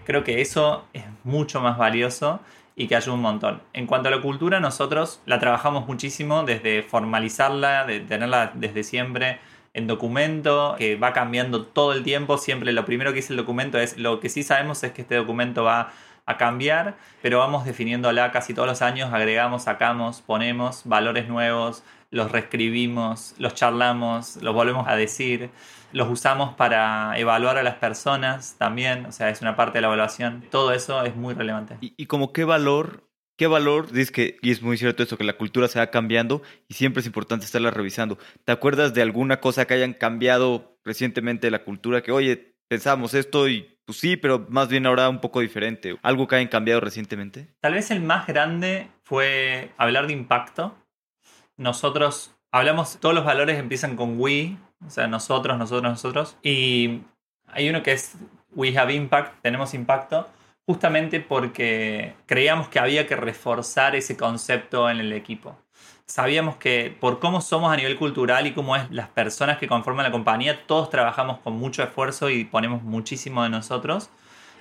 Creo 0.05 0.23
que 0.23 0.41
eso 0.41 0.85
es 0.93 1.03
mucho 1.23 1.61
más 1.61 1.77
valioso 1.77 2.39
y 2.75 2.87
que 2.87 2.95
ayuda 2.95 3.15
un 3.15 3.21
montón. 3.21 3.61
En 3.73 3.85
cuanto 3.85 4.07
a 4.07 4.11
la 4.11 4.21
cultura, 4.21 4.59
nosotros 4.59 5.21
la 5.25 5.39
trabajamos 5.39 5.87
muchísimo 5.87 6.43
desde 6.43 6.83
formalizarla, 6.83 7.85
de 7.85 7.99
tenerla 7.99 8.51
desde 8.55 8.83
siempre 8.83 9.39
en 9.73 9.87
documento, 9.87 10.75
que 10.77 10.95
va 10.95 11.13
cambiando 11.13 11.65
todo 11.65 11.93
el 11.93 12.03
tiempo. 12.03 12.37
Siempre 12.37 12.73
lo 12.73 12.85
primero 12.85 13.11
que 13.11 13.17
dice 13.17 13.33
el 13.33 13.37
documento 13.37 13.77
es 13.79 13.97
lo 13.97 14.19
que 14.19 14.29
sí 14.29 14.43
sabemos 14.43 14.83
es 14.83 14.91
que 14.91 15.01
este 15.01 15.15
documento 15.15 15.63
va 15.63 15.91
a 16.25 16.37
cambiar, 16.37 16.95
pero 17.21 17.39
vamos 17.39 17.65
definiéndola 17.65 18.31
casi 18.31 18.53
todos 18.53 18.67
los 18.67 18.81
años, 18.81 19.13
agregamos, 19.13 19.63
sacamos, 19.63 20.21
ponemos 20.21 20.83
valores 20.85 21.27
nuevos, 21.27 21.83
los 22.09 22.31
reescribimos, 22.31 23.33
los 23.37 23.55
charlamos, 23.55 24.37
los 24.37 24.53
volvemos 24.53 24.87
a 24.87 24.95
decir 24.95 25.49
los 25.93 26.09
usamos 26.09 26.55
para 26.55 27.17
evaluar 27.17 27.57
a 27.57 27.63
las 27.63 27.75
personas 27.75 28.55
también, 28.57 29.05
o 29.05 29.11
sea, 29.11 29.29
es 29.29 29.41
una 29.41 29.55
parte 29.55 29.77
de 29.77 29.81
la 29.81 29.87
evaluación. 29.87 30.43
Todo 30.49 30.73
eso 30.73 31.03
es 31.03 31.15
muy 31.15 31.33
relevante. 31.33 31.77
¿Y, 31.81 32.05
como 32.05 32.33
qué 32.33 32.43
valor, 32.43 33.09
qué 33.37 33.47
valor, 33.47 33.91
dices 33.91 34.11
que, 34.11 34.37
y 34.41 34.51
es 34.51 34.61
muy 34.61 34.77
cierto 34.77 35.03
eso, 35.03 35.17
que 35.17 35.23
la 35.23 35.37
cultura 35.37 35.67
se 35.67 35.79
va 35.79 35.87
cambiando 35.87 36.41
y 36.67 36.75
siempre 36.75 37.01
es 37.01 37.07
importante 37.07 37.45
estarla 37.45 37.71
revisando. 37.71 38.17
¿Te 38.45 38.51
acuerdas 38.51 38.93
de 38.93 39.01
alguna 39.01 39.39
cosa 39.39 39.65
que 39.65 39.73
hayan 39.73 39.93
cambiado 39.93 40.77
recientemente 40.83 41.47
de 41.47 41.51
la 41.51 41.63
cultura 41.63 42.01
que, 42.01 42.11
oye, 42.11 42.55
pensamos 42.67 43.13
esto 43.13 43.49
y 43.49 43.77
pues 43.85 43.99
sí, 43.99 44.15
pero 44.15 44.45
más 44.49 44.69
bien 44.69 44.85
ahora 44.85 45.09
un 45.09 45.19
poco 45.19 45.41
diferente? 45.41 45.97
¿Algo 46.03 46.27
que 46.27 46.35
hayan 46.35 46.47
cambiado 46.47 46.79
recientemente? 46.81 47.47
Tal 47.59 47.73
vez 47.73 47.91
el 47.91 48.01
más 48.01 48.27
grande 48.27 48.87
fue 49.03 49.71
hablar 49.77 50.07
de 50.07 50.13
impacto. 50.13 50.75
Nosotros 51.57 52.35
hablamos, 52.51 52.99
todos 52.99 53.15
los 53.15 53.25
valores 53.25 53.57
empiezan 53.57 53.95
con 53.95 54.19
we, 54.19 54.57
o 54.85 54.89
sea, 54.89 55.07
nosotros, 55.07 55.57
nosotros, 55.57 55.91
nosotros. 55.91 56.37
Y 56.43 57.01
hay 57.47 57.69
uno 57.69 57.83
que 57.83 57.93
es 57.93 58.15
We 58.53 58.77
Have 58.77 58.93
Impact, 58.93 59.41
tenemos 59.41 59.73
impacto, 59.73 60.27
justamente 60.65 61.19
porque 61.19 62.15
creíamos 62.25 62.67
que 62.67 62.79
había 62.79 63.07
que 63.07 63.15
reforzar 63.15 63.95
ese 63.95 64.17
concepto 64.17 64.89
en 64.89 64.99
el 64.99 65.13
equipo. 65.13 65.57
Sabíamos 66.05 66.57
que 66.57 66.95
por 66.99 67.19
cómo 67.19 67.39
somos 67.39 67.71
a 67.71 67.77
nivel 67.77 67.97
cultural 67.97 68.45
y 68.45 68.53
cómo 68.53 68.75
es 68.75 68.89
las 68.91 69.07
personas 69.07 69.57
que 69.57 69.67
conforman 69.67 70.05
la 70.05 70.11
compañía, 70.11 70.65
todos 70.67 70.89
trabajamos 70.89 71.39
con 71.39 71.53
mucho 71.53 71.83
esfuerzo 71.83 72.29
y 72.29 72.43
ponemos 72.43 72.83
muchísimo 72.83 73.43
de 73.43 73.49
nosotros, 73.49 74.09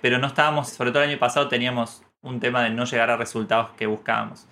pero 0.00 0.18
no 0.18 0.28
estábamos, 0.28 0.68
sobre 0.68 0.92
todo 0.92 1.02
el 1.02 1.10
año 1.10 1.18
pasado 1.18 1.48
teníamos 1.48 2.04
un 2.22 2.38
tema 2.38 2.62
de 2.62 2.70
no 2.70 2.84
llegar 2.84 3.10
a 3.10 3.16
resultados 3.16 3.70
que 3.76 3.86
buscábamos 3.86 4.46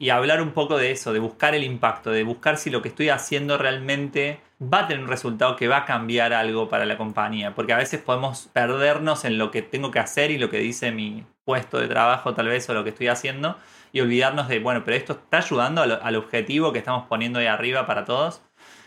y 0.00 0.08
hablar 0.08 0.40
un 0.40 0.52
poco 0.52 0.78
de 0.78 0.92
eso, 0.92 1.12
de 1.12 1.18
buscar 1.18 1.54
el 1.54 1.62
impacto, 1.62 2.10
de 2.10 2.24
buscar 2.24 2.56
si 2.56 2.70
lo 2.70 2.80
que 2.80 2.88
estoy 2.88 3.10
haciendo 3.10 3.58
realmente 3.58 4.40
va 4.60 4.80
a 4.80 4.86
tener 4.88 5.02
un 5.02 5.10
resultado 5.10 5.56
que 5.56 5.68
va 5.68 5.76
a 5.76 5.84
cambiar 5.84 6.32
algo 6.32 6.70
para 6.70 6.86
la 6.86 6.96
compañía, 6.96 7.54
porque 7.54 7.74
a 7.74 7.76
veces 7.76 8.00
podemos 8.00 8.48
perdernos 8.54 9.26
en 9.26 9.36
lo 9.36 9.50
que 9.50 9.60
tengo 9.60 9.90
que 9.90 9.98
hacer 9.98 10.30
y 10.30 10.38
lo 10.38 10.48
que 10.48 10.56
dice 10.56 10.90
mi 10.90 11.26
puesto 11.44 11.78
de 11.78 11.86
trabajo 11.86 12.32
tal 12.32 12.48
vez 12.48 12.66
o 12.70 12.74
lo 12.74 12.82
que 12.82 12.90
estoy 12.90 13.08
haciendo 13.08 13.58
y 13.92 14.00
olvidarnos 14.00 14.48
de, 14.48 14.58
bueno, 14.58 14.84
pero 14.86 14.96
esto 14.96 15.12
está 15.12 15.38
ayudando 15.38 15.82
al, 15.82 16.16
objetivo 16.16 16.72
que 16.72 16.78
estamos 16.78 17.06
poniendo 17.06 17.38
ahí 17.38 17.46
arriba 17.46 17.86
para 17.86 18.06
todos 18.06 18.40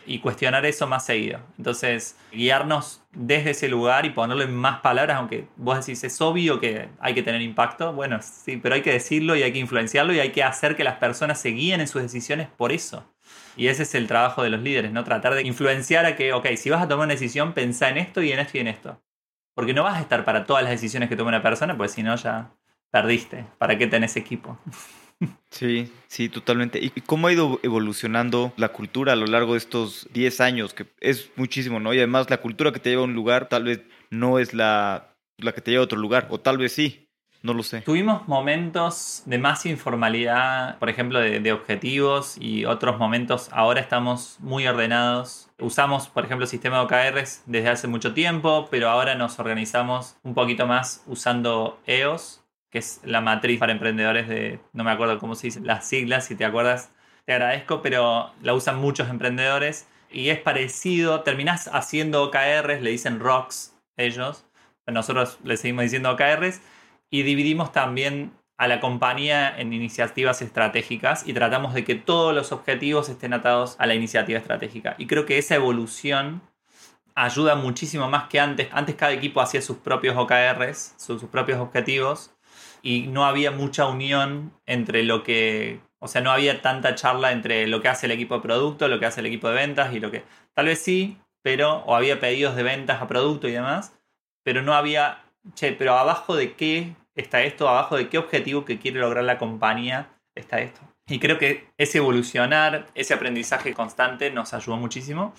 y 0.06 0.20
cuestionar 0.20 0.66
eso 0.66 0.88
más 0.88 1.06
seguido. 1.06 1.40
Entonces, 1.58 2.18
guiarnos 2.32 3.02
desde 3.12 3.52
ese 3.52 3.68
lugar 3.70 4.06
y 4.06 4.10
ponerlo 4.10 4.44
en 4.44 4.54
más 4.54 4.80
palabras, 4.82 5.18
aunque 5.18 5.48
vos 5.56 5.78
decís, 5.78 6.04
es 6.04 6.20
obvio 6.22 6.60
que 6.60 6.90
hay 7.00 7.14
que 7.14 7.24
tener 7.24 7.42
impacto, 7.42 7.94
bueno, 7.94 8.20
sí, 8.22 8.58
pero 8.58 8.76
hay 8.76 8.82
que 8.82 8.92
decirlo 8.92 9.36
y 9.36 9.44
hay 9.44 9.54
que 9.54 9.60
influenciarlo 9.60 10.14
y 10.14 10.20
hay 10.20 10.32
que 10.32 10.44
hacer 10.44 10.76
que 10.76 10.84
las 10.84 10.96
personas 10.96 11.40
se 11.40 11.50
guíen 11.50 11.82
en 11.82 11.88
sus 11.88 12.02
decisiones 12.02 12.48
por 12.58 12.72
eso. 12.72 13.06
Y 13.56 13.68
ese 13.68 13.84
es 13.84 13.96
el 13.96 14.08
trabajo 14.08 14.44
de 14.44 14.50
los 14.50 14.62
líderes, 14.62 14.92
¿no? 14.92 15.04
Tratar 15.04 15.36
de 15.36 15.44
influenciar 15.44 16.06
a 16.06 16.16
que, 16.16 16.34
ok, 16.34 16.48
si 16.56 16.70
vas 16.70 16.82
a 16.82 16.88
tomar 16.88 17.06
una 17.06 17.14
decisión, 17.14 17.54
pensá 17.54 17.90
en 17.90 17.98
esto 17.98 18.22
y 18.22 18.32
en 18.32 18.40
esto 18.40 18.58
y 18.58 18.62
en 18.62 18.68
esto. 18.68 19.02
Porque 19.54 19.74
no 19.74 19.84
vas 19.84 19.98
a 19.98 20.02
estar 20.02 20.26
para 20.26 20.46
todas 20.46 20.64
las 20.64 20.72
decisiones 20.72 21.10
que 21.10 21.16
tome 21.16 21.30
una 21.30 21.44
persona, 21.44 21.78
pues 21.78 21.92
si 21.92 22.02
no 22.02 22.16
ya 22.16 22.52
perdiste. 22.90 23.46
¿Para 23.60 23.78
qué 23.78 23.88
tenés 23.88 24.16
equipo? 24.16 24.58
Sí, 25.50 25.92
sí, 26.08 26.30
totalmente. 26.30 26.80
¿Y 26.82 26.90
cómo 27.02 27.28
ha 27.28 27.34
ido 27.34 27.60
evolucionando 27.64 28.54
la 28.58 28.70
cultura 28.70 29.14
a 29.14 29.16
lo 29.16 29.28
largo 29.28 29.54
de 29.54 29.60
estos 29.60 30.08
10 30.12 30.42
años? 30.42 30.74
Que 30.74 30.88
es 31.00 31.32
muchísimo, 31.36 31.80
¿no? 31.80 31.94
Y 31.94 31.98
además 31.98 32.30
la 32.30 32.42
cultura 32.42 32.72
que 32.72 32.80
te 32.80 32.90
lleva 32.90 33.04
a 33.04 33.06
un 33.06 33.14
lugar 33.14 33.50
tal 33.50 33.66
vez 33.66 33.82
no 34.10 34.40
es 34.40 34.54
la, 34.54 35.16
la 35.38 35.54
que 35.54 35.62
te 35.62 35.72
lleva 35.72 35.82
a 35.82 35.86
otro 35.86 36.00
lugar, 36.00 36.28
o 36.32 36.40
tal 36.40 36.58
vez 36.58 36.74
sí. 36.74 37.04
No 37.44 37.54
lo 37.54 37.62
sé. 37.62 37.82
Tuvimos 37.82 38.26
momentos 38.30 39.22
de 39.26 39.38
más 39.38 39.66
informalidad, 39.66 40.80
por 40.80 40.90
ejemplo, 40.90 41.20
de, 41.20 41.52
objetivos 41.52 42.38
y 42.40 42.64
otros 42.64 42.98
momentos. 42.98 43.50
Ahora 43.52 43.82
estamos 43.82 44.38
muy 44.40 44.66
ordenados. 44.66 45.50
Usamos, 45.60 46.08
por 46.08 46.24
ejemplo, 46.24 46.46
el 46.46 46.50
sistema 46.50 46.78
de 46.78 46.84
OKRs 46.86 47.44
desde 47.46 47.68
hace 47.68 47.90
mucho 47.90 48.14
tiempo, 48.14 48.70
pero 48.72 48.90
ahora 48.90 49.16
nos 49.16 49.40
organizamos 49.40 50.16
un 50.24 50.34
poquito 50.34 50.68
más 50.68 51.04
usando 51.06 51.82
EOS, 51.86 52.43
que 52.74 52.80
es 52.80 53.00
la 53.04 53.22
matriz 53.22 53.60
para 53.60 53.72
emprendedores 53.72 54.28
de, 54.28 54.60
no 54.74 54.84
me 54.84 54.90
acuerdo 54.90 55.20
cómo 55.20 55.36
se 55.36 55.48
dice, 55.48 55.62
las 55.62 55.88
siglas, 55.88 56.26
si 56.26 56.36
te 56.36 56.44
acuerdas, 56.44 56.92
te 57.24 57.34
agradezco, 57.34 57.84
pero 57.84 58.34
la 58.42 58.56
usan 58.56 58.80
muchos 58.80 59.10
emprendedores 59.10 59.88
y 60.12 60.30
es 60.30 60.40
parecido, 60.40 61.22
terminás 61.22 61.70
haciendo 61.72 62.24
OKRs, 62.24 62.82
le 62.82 62.90
dicen 62.90 63.20
rocks 63.20 63.76
ellos, 63.96 64.48
nosotros 64.88 65.38
le 65.44 65.56
seguimos 65.56 65.84
diciendo 65.84 66.10
OKRs 66.10 66.62
y 67.12 67.22
dividimos 67.22 67.72
también 67.72 68.34
a 68.58 68.68
la 68.68 68.80
compañía 68.80 69.56
en 69.56 69.72
iniciativas 69.72 70.42
estratégicas 70.42 71.28
y 71.28 71.34
tratamos 71.34 71.76
de 71.76 71.84
que 71.84 71.94
todos 71.94 72.34
los 72.34 72.52
objetivos 72.52 73.08
estén 73.08 73.34
atados 73.34 73.76
a 73.78 73.86
la 73.86 73.94
iniciativa 73.94 74.40
estratégica. 74.40 74.96
Y 74.98 75.06
creo 75.06 75.28
que 75.28 75.38
esa 75.38 75.54
evolución 75.54 76.42
ayuda 77.14 77.56
muchísimo 77.56 78.10
más 78.10 78.30
que 78.30 78.40
antes. 78.40 78.70
Antes 78.72 78.96
cada 78.96 79.12
equipo 79.12 79.42
hacía 79.42 79.62
sus 79.62 79.78
propios 79.78 80.18
OKRs, 80.18 80.96
sus, 80.98 81.24
propios 81.26 81.60
objetivos, 81.60 82.34
y 82.84 83.08
no 83.08 83.26
había 83.26 83.50
mucha 83.50 83.88
unión 83.88 84.52
entre 84.66 85.04
lo 85.04 85.24
que, 85.24 85.80
o 86.00 86.08
sea, 86.08 86.22
no 86.22 86.32
había 86.32 86.62
tanta 86.62 86.96
charla 86.96 87.32
entre 87.32 87.66
lo 87.68 87.82
que 87.82 87.88
hace 87.88 88.06
el 88.06 88.12
equipo 88.12 88.36
de 88.36 88.42
producto, 88.42 88.90
lo 88.90 89.00
que 89.00 89.06
hace 89.06 89.22
el 89.22 89.26
equipo 89.26 89.48
de 89.48 89.56
ventas 89.56 89.96
y 89.96 90.02
lo 90.02 90.12
que, 90.12 90.24
tal 90.54 90.66
vez 90.66 90.80
sí, 90.80 91.18
pero, 91.42 91.78
o 91.86 91.96
había 91.96 92.20
pedidos 92.20 92.56
de 92.56 92.64
ventas 92.64 93.02
a 93.02 93.08
producto 93.08 93.48
y 93.48 93.54
demás, 93.54 93.94
pero 94.44 94.62
no 94.62 94.74
había, 94.74 95.24
che, 95.56 95.72
pero 95.72 95.98
abajo 95.98 96.36
de 96.36 96.54
qué 96.56 96.96
está 97.16 97.42
esto, 97.44 97.70
abajo 97.70 97.96
de 97.96 98.10
qué 98.10 98.18
objetivo 98.18 98.66
que 98.66 98.80
quiere 98.80 99.00
lograr 99.00 99.24
la 99.24 99.38
compañía 99.38 100.10
está 100.36 100.60
esto. 100.60 100.82
Y 101.08 101.20
creo 101.20 101.38
que 101.38 101.70
ese 101.78 102.00
evolucionar, 102.00 102.88
ese 102.96 103.14
aprendizaje 103.14 103.74
constante 103.74 104.30
nos 104.30 104.54
ayudó 104.54 104.78
muchísimo. 104.78 105.34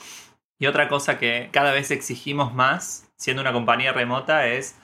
Y 0.58 0.66
otra 0.66 0.88
cosa 0.88 1.18
que 1.18 1.50
cada 1.52 1.72
vez 1.72 1.90
exigimos 1.90 2.54
más, 2.54 3.10
siendo 3.16 3.42
una 3.42 3.52
compañía 3.52 3.92
remota, 3.92 4.46
es 4.46 4.76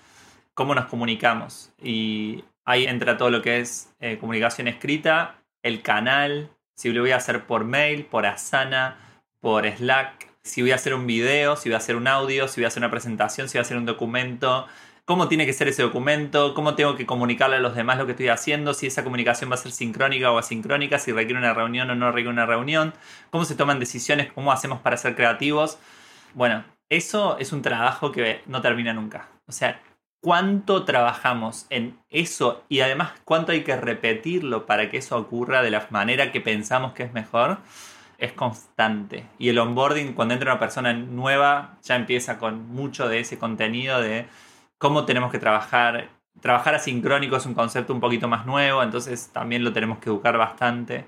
cómo 0.55 0.75
nos 0.75 0.87
comunicamos. 0.87 1.73
Y 1.83 2.45
ahí 2.71 2.87
entra 2.87 3.17
todo 3.17 3.31
lo 3.31 3.43
que 3.43 3.61
es 3.61 3.93
eh, 4.01 4.19
comunicación 4.19 4.69
escrita, 4.69 5.43
el 5.63 5.83
canal, 5.83 6.51
si 6.77 6.91
lo 6.93 7.03
voy 7.03 7.11
a 7.11 7.17
hacer 7.17 7.45
por 7.45 7.65
mail, 7.65 8.05
por 8.07 8.27
Asana, 8.27 8.99
por 9.41 9.67
Slack, 9.67 10.29
si 10.43 10.63
voy 10.63 10.73
a 10.73 10.77
hacer 10.77 10.95
un 10.95 11.07
video, 11.07 11.57
si 11.57 11.69
voy 11.69 11.75
a 11.75 11.79
hacer 11.79 11.97
un 11.97 12.09
audio, 12.09 12.49
si 12.49 12.61
voy 12.61 12.65
a 12.65 12.69
hacer 12.69 12.81
una 12.81 12.91
presentación, 12.91 13.49
si 13.49 13.59
voy 13.59 13.61
a 13.61 13.63
hacer 13.63 13.77
un 13.77 13.85
documento, 13.85 14.67
cómo 15.05 15.29
tiene 15.29 15.45
que 15.45 15.53
ser 15.53 15.69
ese 15.69 15.83
documento, 15.83 16.55
cómo 16.55 16.75
tengo 16.75 16.97
que 16.97 17.07
comunicarle 17.07 17.57
a 17.57 17.61
los 17.61 17.75
demás 17.75 17.99
lo 17.99 18.07
que 18.07 18.13
estoy 18.13 18.29
haciendo, 18.29 18.75
si 18.75 18.87
esa 18.87 19.05
comunicación 19.05 19.51
va 19.51 19.55
a 19.55 19.59
ser 19.59 19.73
sincrónica 19.73 20.31
o 20.31 20.39
asincrónica, 20.39 20.99
si 20.99 21.13
requiere 21.13 21.39
una 21.39 21.53
reunión 21.53 21.91
o 21.91 21.95
no 21.95 22.11
requiere 22.13 22.31
una 22.31 22.47
reunión, 22.47 22.95
cómo 23.31 23.45
se 23.45 23.55
toman 23.55 23.81
decisiones, 23.81 24.33
cómo 24.33 24.53
hacemos 24.53 24.81
para 24.81 24.97
ser 24.97 25.17
creativos. 25.17 25.79
Bueno, 26.35 26.65
eso 26.89 27.39
es 27.39 27.53
un 27.53 27.63
trabajo 27.63 28.13
que 28.13 28.43
no 28.47 28.63
termina 28.63 28.93
nunca. 28.93 29.29
O 29.47 29.53
sea, 29.53 29.81
cuánto 30.21 30.85
trabajamos 30.85 31.67
en 31.71 31.99
eso 32.11 32.65
y 32.69 32.81
además 32.81 33.13
cuánto 33.25 33.53
hay 33.53 33.65
que 33.65 33.77
repetirlo 33.77 34.67
para 34.67 34.91
que 34.91 34.99
eso 34.99 35.17
ocurra 35.17 35.63
de 35.63 35.71
la 35.71 35.87
manera 35.91 36.33
que 36.33 36.41
pensamos 36.41 36.93
que 36.93 37.05
es 37.05 37.13
mejor 37.13 37.59
es 38.21 38.33
constante. 38.33 39.27
Y 39.39 39.49
el 39.49 39.59
onboarding, 39.59 40.13
cuando 40.13 40.35
entra 40.35 40.53
una 40.53 40.61
persona 40.61 40.93
nueva, 40.93 41.79
ya 41.83 41.97
empieza 41.97 42.39
con 42.39 42.69
mucho 42.69 43.09
de 43.09 43.21
ese 43.21 43.39
contenido 43.39 44.01
de 44.01 44.27
cómo 44.79 45.07
tenemos 45.07 45.33
que 45.33 45.39
trabajar. 45.39 46.11
Trabajar 46.41 46.75
asincrónico 46.75 47.37
es 47.37 47.47
un 47.47 47.55
concepto 47.55 47.93
un 47.93 48.01
poquito 48.01 48.29
más 48.29 48.47
nuevo, 48.47 48.83
entonces 48.83 49.31
también 49.33 49.65
lo 49.65 49.73
tenemos 49.73 49.99
que 49.99 50.11
educar 50.11 50.37
bastante. 50.39 51.07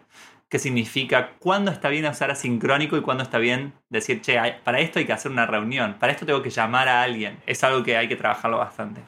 ¿Qué 0.53 0.59
significa? 0.59 1.31
¿Cuándo 1.39 1.71
está 1.71 1.89
bien 1.89 2.05
usar 2.05 2.31
asincrónico 2.31 2.99
y 2.99 3.01
cuándo 3.01 3.23
está 3.23 3.39
bien 3.39 3.73
decir, 3.89 4.21
che, 4.21 4.37
para 4.63 4.81
esto 4.81 4.99
hay 4.99 5.07
que 5.07 5.15
hacer 5.15 5.33
una 5.33 5.47
reunión, 5.47 5.97
para 5.99 6.13
esto 6.13 6.27
tengo 6.27 6.43
que 6.43 6.51
llamar 6.51 6.89
a 6.89 7.03
alguien? 7.03 7.39
Es 7.47 7.65
algo 7.65 7.83
que 7.83 7.97
hay 7.97 8.07
que 8.07 8.17
trabajarlo 8.17 8.59
bastante. 8.59 9.01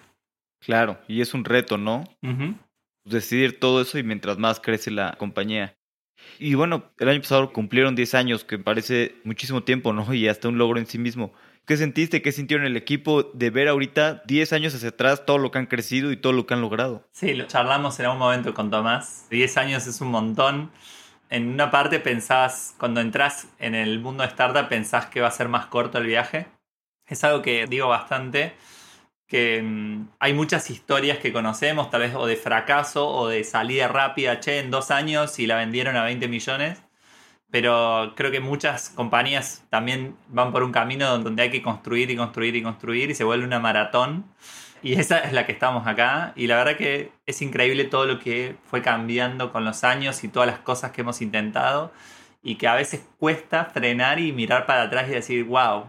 Claro, 0.58 0.98
y 1.06 1.20
es 1.20 1.34
un 1.34 1.44
reto, 1.44 1.76
¿no? 1.76 2.04
Decidir 3.04 3.60
todo 3.60 3.82
eso 3.82 3.98
y 3.98 4.02
mientras 4.02 4.38
más 4.38 4.58
crece 4.58 4.90
la 4.90 5.16
compañía. 5.18 5.76
Y 6.38 6.54
bueno, 6.54 6.90
el 6.98 7.10
año 7.10 7.20
pasado 7.20 7.52
cumplieron 7.52 7.94
10 7.94 8.14
años, 8.14 8.42
que 8.42 8.58
parece 8.58 9.16
muchísimo 9.24 9.64
tiempo, 9.64 9.92
¿no? 9.92 10.14
Y 10.14 10.28
hasta 10.28 10.48
un 10.48 10.56
logro 10.56 10.78
en 10.78 10.86
sí 10.86 10.96
mismo. 10.96 11.34
¿Qué 11.66 11.76
sentiste, 11.76 12.22
qué 12.22 12.32
sintieron 12.32 12.64
el 12.64 12.78
equipo 12.78 13.22
de 13.22 13.50
ver 13.50 13.68
ahorita 13.68 14.22
10 14.24 14.54
años 14.54 14.74
hacia 14.74 14.88
atrás 14.88 15.26
todo 15.26 15.36
lo 15.36 15.50
que 15.50 15.58
han 15.58 15.66
crecido 15.66 16.10
y 16.10 16.16
todo 16.16 16.32
lo 16.32 16.46
que 16.46 16.54
han 16.54 16.62
logrado? 16.62 17.06
Sí, 17.12 17.34
lo 17.34 17.44
charlamos 17.44 18.00
en 18.00 18.06
algún 18.06 18.20
momento 18.20 18.54
con 18.54 18.70
Tomás. 18.70 19.26
10 19.28 19.58
años 19.58 19.86
es 19.86 20.00
un 20.00 20.08
montón. 20.08 20.70
En 21.30 21.48
una 21.48 21.70
parte 21.70 22.00
pensabas, 22.00 22.74
cuando 22.78 23.00
entras 23.00 23.48
en 23.58 23.74
el 23.74 23.98
mundo 24.00 24.22
de 24.22 24.28
startup, 24.28 24.68
pensás 24.68 25.06
que 25.06 25.20
va 25.20 25.28
a 25.28 25.32
ser 25.32 25.48
más 25.48 25.66
corto 25.66 25.98
el 25.98 26.06
viaje. 26.06 26.46
Es 27.06 27.24
algo 27.24 27.42
que 27.42 27.66
digo 27.66 27.88
bastante 27.88 28.54
que 29.26 29.62
mm, 29.62 30.08
hay 30.20 30.32
muchas 30.34 30.70
historias 30.70 31.18
que 31.18 31.32
conocemos, 31.32 31.90
tal 31.90 32.02
vez 32.02 32.14
o 32.14 32.26
de 32.26 32.36
fracaso 32.36 33.08
o 33.08 33.28
de 33.28 33.44
salida 33.44 33.88
rápida, 33.88 34.40
che, 34.40 34.58
en 34.60 34.70
dos 34.70 34.90
años 34.90 35.38
y 35.38 35.46
la 35.46 35.56
vendieron 35.56 35.96
a 35.96 36.04
20 36.04 36.28
millones. 36.28 36.82
Pero 37.50 38.14
creo 38.16 38.30
que 38.30 38.40
muchas 38.40 38.90
compañías 38.90 39.64
también 39.70 40.16
van 40.28 40.52
por 40.52 40.62
un 40.64 40.72
camino 40.72 41.18
donde 41.18 41.42
hay 41.42 41.50
que 41.50 41.62
construir 41.62 42.10
y 42.10 42.16
construir 42.16 42.56
y 42.56 42.62
construir 42.62 43.10
y 43.10 43.14
se 43.14 43.24
vuelve 43.24 43.44
una 43.46 43.60
maratón. 43.60 44.24
Y 44.84 45.00
esa 45.00 45.20
es 45.20 45.32
la 45.32 45.46
que 45.46 45.52
estamos 45.52 45.86
acá. 45.86 46.34
Y 46.36 46.46
la 46.46 46.56
verdad 46.56 46.76
que 46.76 47.10
es 47.24 47.40
increíble 47.40 47.84
todo 47.84 48.04
lo 48.04 48.18
que 48.18 48.56
fue 48.64 48.82
cambiando 48.82 49.50
con 49.50 49.64
los 49.64 49.82
años 49.82 50.22
y 50.24 50.28
todas 50.28 50.46
las 50.46 50.58
cosas 50.58 50.92
que 50.92 51.00
hemos 51.00 51.22
intentado. 51.22 51.90
Y 52.42 52.56
que 52.56 52.68
a 52.68 52.74
veces 52.74 53.02
cuesta 53.18 53.64
frenar 53.64 54.20
y 54.20 54.32
mirar 54.32 54.66
para 54.66 54.82
atrás 54.82 55.08
y 55.08 55.12
decir, 55.12 55.44
wow, 55.44 55.86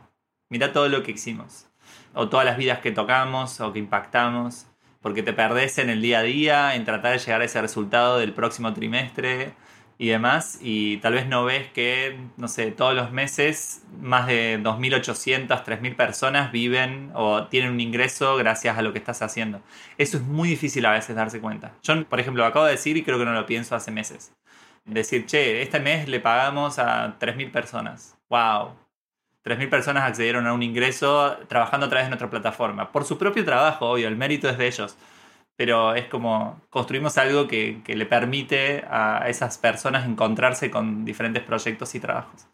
mira 0.50 0.72
todo 0.72 0.88
lo 0.88 1.04
que 1.04 1.12
hicimos 1.12 1.68
o 2.14 2.30
todas 2.30 2.46
las 2.46 2.56
vidas 2.56 2.80
que 2.80 2.94
tocamos 2.94 3.60
o 3.60 3.74
que 3.74 3.80
impactamos, 3.80 4.68
porque 5.02 5.24
te 5.24 5.34
perdés 5.34 5.78
en 5.78 5.90
el 5.90 6.02
día 6.02 6.20
a 6.20 6.24
día, 6.24 6.76
en 6.76 6.86
tratar 6.86 7.12
de 7.12 7.20
llegar 7.20 7.42
a 7.42 7.46
ese 7.46 7.62
resultado 7.62 8.18
del 8.20 8.32
próximo 8.32 8.74
trimestre 8.74 9.52
y 9.98 10.10
demás, 10.10 10.60
y 10.62 10.98
tal 10.98 11.14
vez 11.14 11.28
no 11.28 11.46
ves 11.46 11.68
que, 11.72 12.18
no 12.36 12.48
sé, 12.50 12.72
todos 12.72 12.94
los 12.94 13.12
meses 13.12 13.84
más 14.02 14.28
de 14.28 14.60
2.800, 14.62 15.48
3.000 15.48 15.96
personas 15.96 16.52
viven 16.52 17.12
o 17.14 17.48
tienen 17.48 17.72
un 17.72 17.80
ingreso 17.80 18.36
gracias 18.36 18.78
a 18.78 18.82
lo 18.82 18.92
que 18.92 19.00
estás 19.00 19.22
haciendo. 19.22 19.62
Eso 19.98 20.18
es 20.18 20.24
muy 20.24 20.50
difícil 20.50 20.86
a 20.86 20.92
veces 20.92 21.16
darse 21.16 21.40
cuenta. 21.40 21.74
Yo, 21.82 22.04
por 22.06 22.20
ejemplo, 22.20 22.44
lo 22.44 22.48
acabo 22.50 22.66
de 22.66 22.72
decir 22.72 22.98
y 22.98 23.04
creo 23.04 23.18
que 23.18 23.26
no 23.26 23.34
lo 23.34 23.46
pienso 23.46 23.76
hace 23.76 23.90
meses. 23.92 24.34
Decir, 24.84 25.26
che, 25.26 25.62
este 25.62 25.80
mes 25.80 26.10
le 26.10 26.20
pagamos 26.20 26.78
a 26.78 27.18
3.000 27.18 27.52
personas. 27.52 28.18
¡Wow! 28.30 28.74
3.000 29.46 29.70
personas 29.70 30.04
accedieron 30.04 30.46
a 30.46 30.54
un 30.54 30.62
ingreso 30.62 31.38
trabajando 31.48 31.86
a 31.86 31.90
través 31.90 32.08
de 32.08 32.10
nuestra 32.10 32.30
plataforma. 32.30 32.92
Por 32.92 33.06
su 33.06 33.18
propio 33.18 33.46
trabajo, 33.46 33.92
obvio, 33.92 34.08
el 34.08 34.18
mérito 34.18 34.50
es 34.50 34.58
de 34.58 34.68
ellos. 34.68 34.98
Pero 35.58 35.96
es 35.96 36.06
como 36.06 36.62
construimos 36.70 37.18
algo 37.18 37.48
que, 37.48 37.82
le 37.88 38.06
permite 38.06 38.84
a 38.90 39.26
esas 39.30 39.58
personas 39.58 40.06
encontrarse 40.06 40.70
con 40.70 41.06
diferentes 41.06 41.44
proyectos 41.44 41.96
y 41.96 42.00
trabajos. 42.00 42.48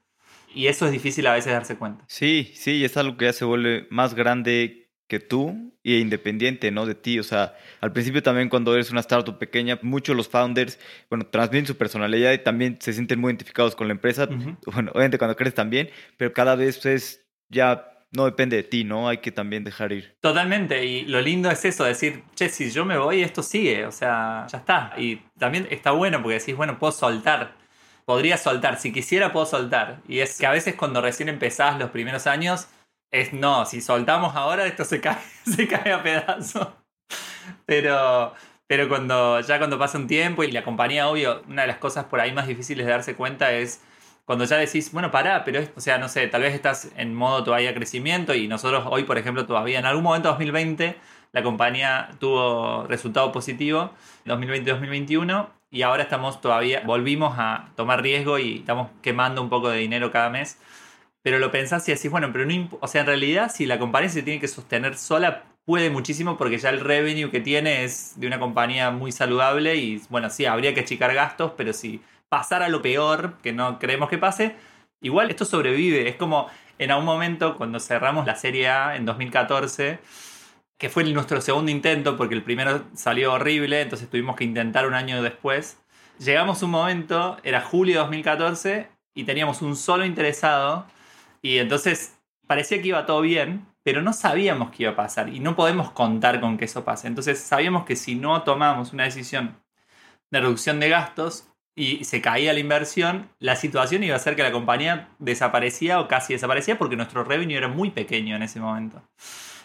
Y 0.53 0.67
eso 0.67 0.85
es 0.85 0.91
difícil 0.91 1.25
a 1.27 1.33
veces 1.33 1.53
darse 1.53 1.77
cuenta. 1.77 2.03
Sí, 2.07 2.51
sí, 2.55 2.83
es 2.83 2.97
algo 2.97 3.17
que 3.17 3.25
ya 3.25 3.33
se 3.33 3.45
vuelve 3.45 3.87
más 3.89 4.13
grande 4.13 4.89
que 5.07 5.19
tú 5.19 5.73
y 5.83 5.97
independiente, 5.97 6.71
¿no? 6.71 6.85
De 6.85 6.95
ti. 6.95 7.19
O 7.19 7.23
sea, 7.23 7.55
al 7.81 7.91
principio 7.91 8.23
también 8.23 8.49
cuando 8.49 8.73
eres 8.73 8.91
una 8.91 9.01
startup 9.01 9.37
pequeña, 9.37 9.79
muchos 9.81 10.15
los 10.15 10.29
founders, 10.29 10.79
bueno, 11.09 11.25
transmiten 11.25 11.65
su 11.65 11.75
personalidad 11.77 12.31
y 12.33 12.37
también 12.37 12.77
se 12.79 12.93
sienten 12.93 13.19
muy 13.19 13.31
identificados 13.31 13.75
con 13.75 13.87
la 13.87 13.93
empresa. 13.93 14.27
Bueno, 14.65 14.91
obviamente 14.91 15.17
cuando 15.17 15.35
crees 15.35 15.53
también, 15.53 15.89
pero 16.17 16.33
cada 16.33 16.55
vez 16.55 16.85
es 16.85 17.25
ya 17.49 17.90
no 18.11 18.25
depende 18.25 18.57
de 18.57 18.63
ti, 18.63 18.83
¿no? 18.83 19.07
Hay 19.07 19.19
que 19.19 19.31
también 19.31 19.63
dejar 19.63 19.93
ir. 19.93 20.17
Totalmente, 20.19 20.85
y 20.85 21.05
lo 21.05 21.21
lindo 21.21 21.49
es 21.49 21.63
eso, 21.63 21.85
decir, 21.85 22.23
che, 22.35 22.49
si 22.49 22.69
yo 22.69 22.85
me 22.85 22.97
voy, 22.97 23.23
esto 23.23 23.41
sigue, 23.41 23.85
o 23.85 23.91
sea, 23.91 24.45
ya 24.49 24.57
está. 24.57 24.93
Y 24.97 25.17
también 25.39 25.67
está 25.71 25.91
bueno 25.91 26.21
porque 26.21 26.39
decís, 26.39 26.55
bueno, 26.55 26.77
puedo 26.77 26.91
soltar, 26.91 27.55
podría 28.05 28.37
soltar, 28.37 28.79
si 28.79 28.91
quisiera 28.91 29.31
puedo 29.31 29.45
soltar. 29.45 30.01
Y 30.07 30.19
es 30.19 30.37
que 30.37 30.45
a 30.45 30.51
veces 30.51 30.75
cuando 30.75 31.01
recién 31.01 31.29
empezás 31.29 31.79
los 31.79 31.91
primeros 31.91 32.27
años, 32.27 32.67
es 33.11 33.33
no, 33.33 33.65
si 33.65 33.81
soltamos 33.81 34.35
ahora 34.35 34.65
esto 34.65 34.85
se 34.85 34.99
cae, 34.99 35.17
se 35.45 35.67
cae 35.67 35.93
a 35.93 36.03
pedazos. 36.03 36.67
Pero, 37.65 38.33
pero 38.67 38.89
cuando 38.89 39.39
ya 39.41 39.57
cuando 39.57 39.79
pasa 39.79 39.97
un 39.97 40.07
tiempo 40.07 40.43
y 40.43 40.51
la 40.51 40.63
compañía, 40.63 41.07
obvio, 41.07 41.43
una 41.47 41.63
de 41.63 41.69
las 41.69 41.77
cosas 41.77 42.05
por 42.05 42.19
ahí 42.19 42.33
más 42.33 42.47
difíciles 42.47 42.85
de 42.85 42.91
darse 42.91 43.15
cuenta 43.15 43.53
es 43.53 43.81
cuando 44.25 44.45
ya 44.45 44.57
decís, 44.57 44.91
bueno, 44.91 45.11
pará, 45.11 45.43
pero 45.43 45.59
es, 45.59 45.71
o 45.75 45.81
sea, 45.81 45.97
no 45.97 46.07
sé, 46.09 46.27
tal 46.27 46.41
vez 46.43 46.53
estás 46.53 46.89
en 46.97 47.13
modo 47.13 47.43
todavía 47.43 47.73
crecimiento 47.73 48.33
y 48.33 48.47
nosotros 48.47 48.85
hoy, 48.89 49.03
por 49.03 49.17
ejemplo, 49.17 49.45
todavía 49.45 49.79
en 49.79 49.85
algún 49.85 50.03
momento 50.03 50.29
2020 50.29 50.95
la 51.33 51.43
compañía 51.43 52.09
tuvo 52.19 52.85
resultado 52.87 53.31
positivo, 53.31 53.91
2020-2021, 54.25 55.47
y 55.71 55.83
ahora 55.83 56.03
estamos 56.03 56.41
todavía, 56.41 56.81
volvimos 56.85 57.35
a 57.37 57.69
tomar 57.75 58.01
riesgo 58.01 58.37
y 58.37 58.59
estamos 58.59 58.89
quemando 59.01 59.41
un 59.41 59.49
poco 59.49 59.69
de 59.69 59.77
dinero 59.77 60.11
cada 60.11 60.29
mes 60.29 60.57
pero 61.23 61.39
lo 61.39 61.51
pensás 61.51 61.87
y 61.87 61.93
decís, 61.93 62.09
bueno, 62.09 62.31
pero 62.31 62.45
no 62.45 62.69
o 62.79 62.87
sea, 62.87 63.01
en 63.01 63.07
realidad 63.07 63.51
si 63.53 63.65
la 63.65 63.79
compañía 63.79 64.09
se 64.09 64.23
tiene 64.23 64.39
que 64.39 64.47
sostener 64.47 64.97
sola, 64.97 65.43
puede 65.65 65.89
muchísimo 65.89 66.37
porque 66.37 66.57
ya 66.57 66.69
el 66.69 66.79
revenue 66.79 67.29
que 67.29 67.39
tiene 67.39 67.83
es 67.83 68.19
de 68.19 68.27
una 68.27 68.39
compañía 68.39 68.91
muy 68.91 69.11
saludable 69.11 69.75
y 69.75 70.01
bueno, 70.09 70.29
sí, 70.29 70.45
habría 70.45 70.73
que 70.73 70.81
achicar 70.81 71.13
gastos, 71.13 71.53
pero 71.55 71.73
si 71.73 72.01
pasara 72.31 72.69
lo 72.69 72.81
peor, 72.81 73.33
que 73.43 73.51
no 73.51 73.77
creemos 73.77 74.07
que 74.09 74.17
pase, 74.17 74.55
igual 75.01 75.29
esto 75.29 75.43
sobrevive. 75.43 76.07
Es 76.07 76.15
como 76.15 76.47
en 76.79 76.89
algún 76.89 77.05
momento 77.05 77.57
cuando 77.57 77.77
cerramos 77.81 78.25
la 78.25 78.37
Serie 78.37 78.69
A 78.69 78.95
en 78.95 79.05
2014, 79.05 79.99
que 80.79 80.89
fue 80.89 81.03
nuestro 81.03 81.41
segundo 81.41 81.71
intento 81.71 82.15
porque 82.15 82.33
el 82.33 82.41
primero 82.41 82.85
salió 82.95 83.33
horrible, 83.33 83.81
entonces 83.81 84.09
tuvimos 84.09 84.37
que 84.37 84.45
intentar 84.45 84.87
un 84.87 84.93
año 84.93 85.21
después. 85.21 85.77
Llegamos 86.19 86.63
un 86.63 86.71
momento, 86.71 87.35
era 87.43 87.59
julio 87.59 87.95
de 87.95 87.99
2014, 87.99 88.87
y 89.13 89.25
teníamos 89.25 89.61
un 89.61 89.75
solo 89.75 90.05
interesado, 90.05 90.87
y 91.41 91.57
entonces 91.57 92.17
parecía 92.47 92.81
que 92.81 92.87
iba 92.87 93.05
todo 93.05 93.19
bien, 93.19 93.67
pero 93.83 94.01
no 94.01 94.13
sabíamos 94.13 94.71
qué 94.71 94.83
iba 94.83 94.93
a 94.93 94.95
pasar 94.95 95.27
y 95.27 95.41
no 95.41 95.57
podemos 95.57 95.91
contar 95.91 96.39
con 96.39 96.57
que 96.57 96.63
eso 96.65 96.85
pase. 96.85 97.07
Entonces 97.07 97.39
sabíamos 97.39 97.83
que 97.83 97.97
si 97.97 98.15
no 98.15 98.43
tomamos 98.43 98.93
una 98.93 99.03
decisión 99.03 99.57
de 100.31 100.39
reducción 100.39 100.79
de 100.79 100.87
gastos 100.87 101.50
y 101.75 102.03
se 102.03 102.21
caía 102.21 102.53
la 102.53 102.59
inversión, 102.59 103.29
la 103.39 103.55
situación 103.55 104.03
iba 104.03 104.15
a 104.15 104.19
ser 104.19 104.35
que 104.35 104.43
la 104.43 104.51
compañía 104.51 105.09
desaparecía 105.19 105.99
o 105.99 106.07
casi 106.07 106.33
desaparecía 106.33 106.77
porque 106.77 106.95
nuestro 106.95 107.23
revenue 107.23 107.57
era 107.57 107.67
muy 107.67 107.91
pequeño 107.91 108.35
en 108.35 108.43
ese 108.43 108.59
momento. 108.59 109.01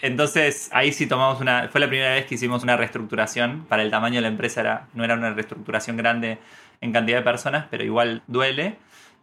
Entonces 0.02 0.68
ahí 0.72 0.92
sí 0.92 1.06
tomamos 1.06 1.40
una, 1.40 1.68
fue 1.68 1.80
la 1.80 1.88
primera 1.88 2.14
vez 2.14 2.26
que 2.26 2.36
hicimos 2.36 2.62
una 2.62 2.76
reestructuración, 2.76 3.66
para 3.68 3.82
el 3.82 3.90
tamaño 3.90 4.16
de 4.16 4.22
la 4.22 4.28
empresa 4.28 4.88
no 4.94 5.04
era 5.04 5.14
una 5.14 5.32
reestructuración 5.32 5.96
grande 5.96 6.38
en 6.80 6.92
cantidad 6.92 7.18
de 7.18 7.24
personas, 7.24 7.66
pero 7.70 7.84
igual 7.84 8.22
duele 8.26 8.76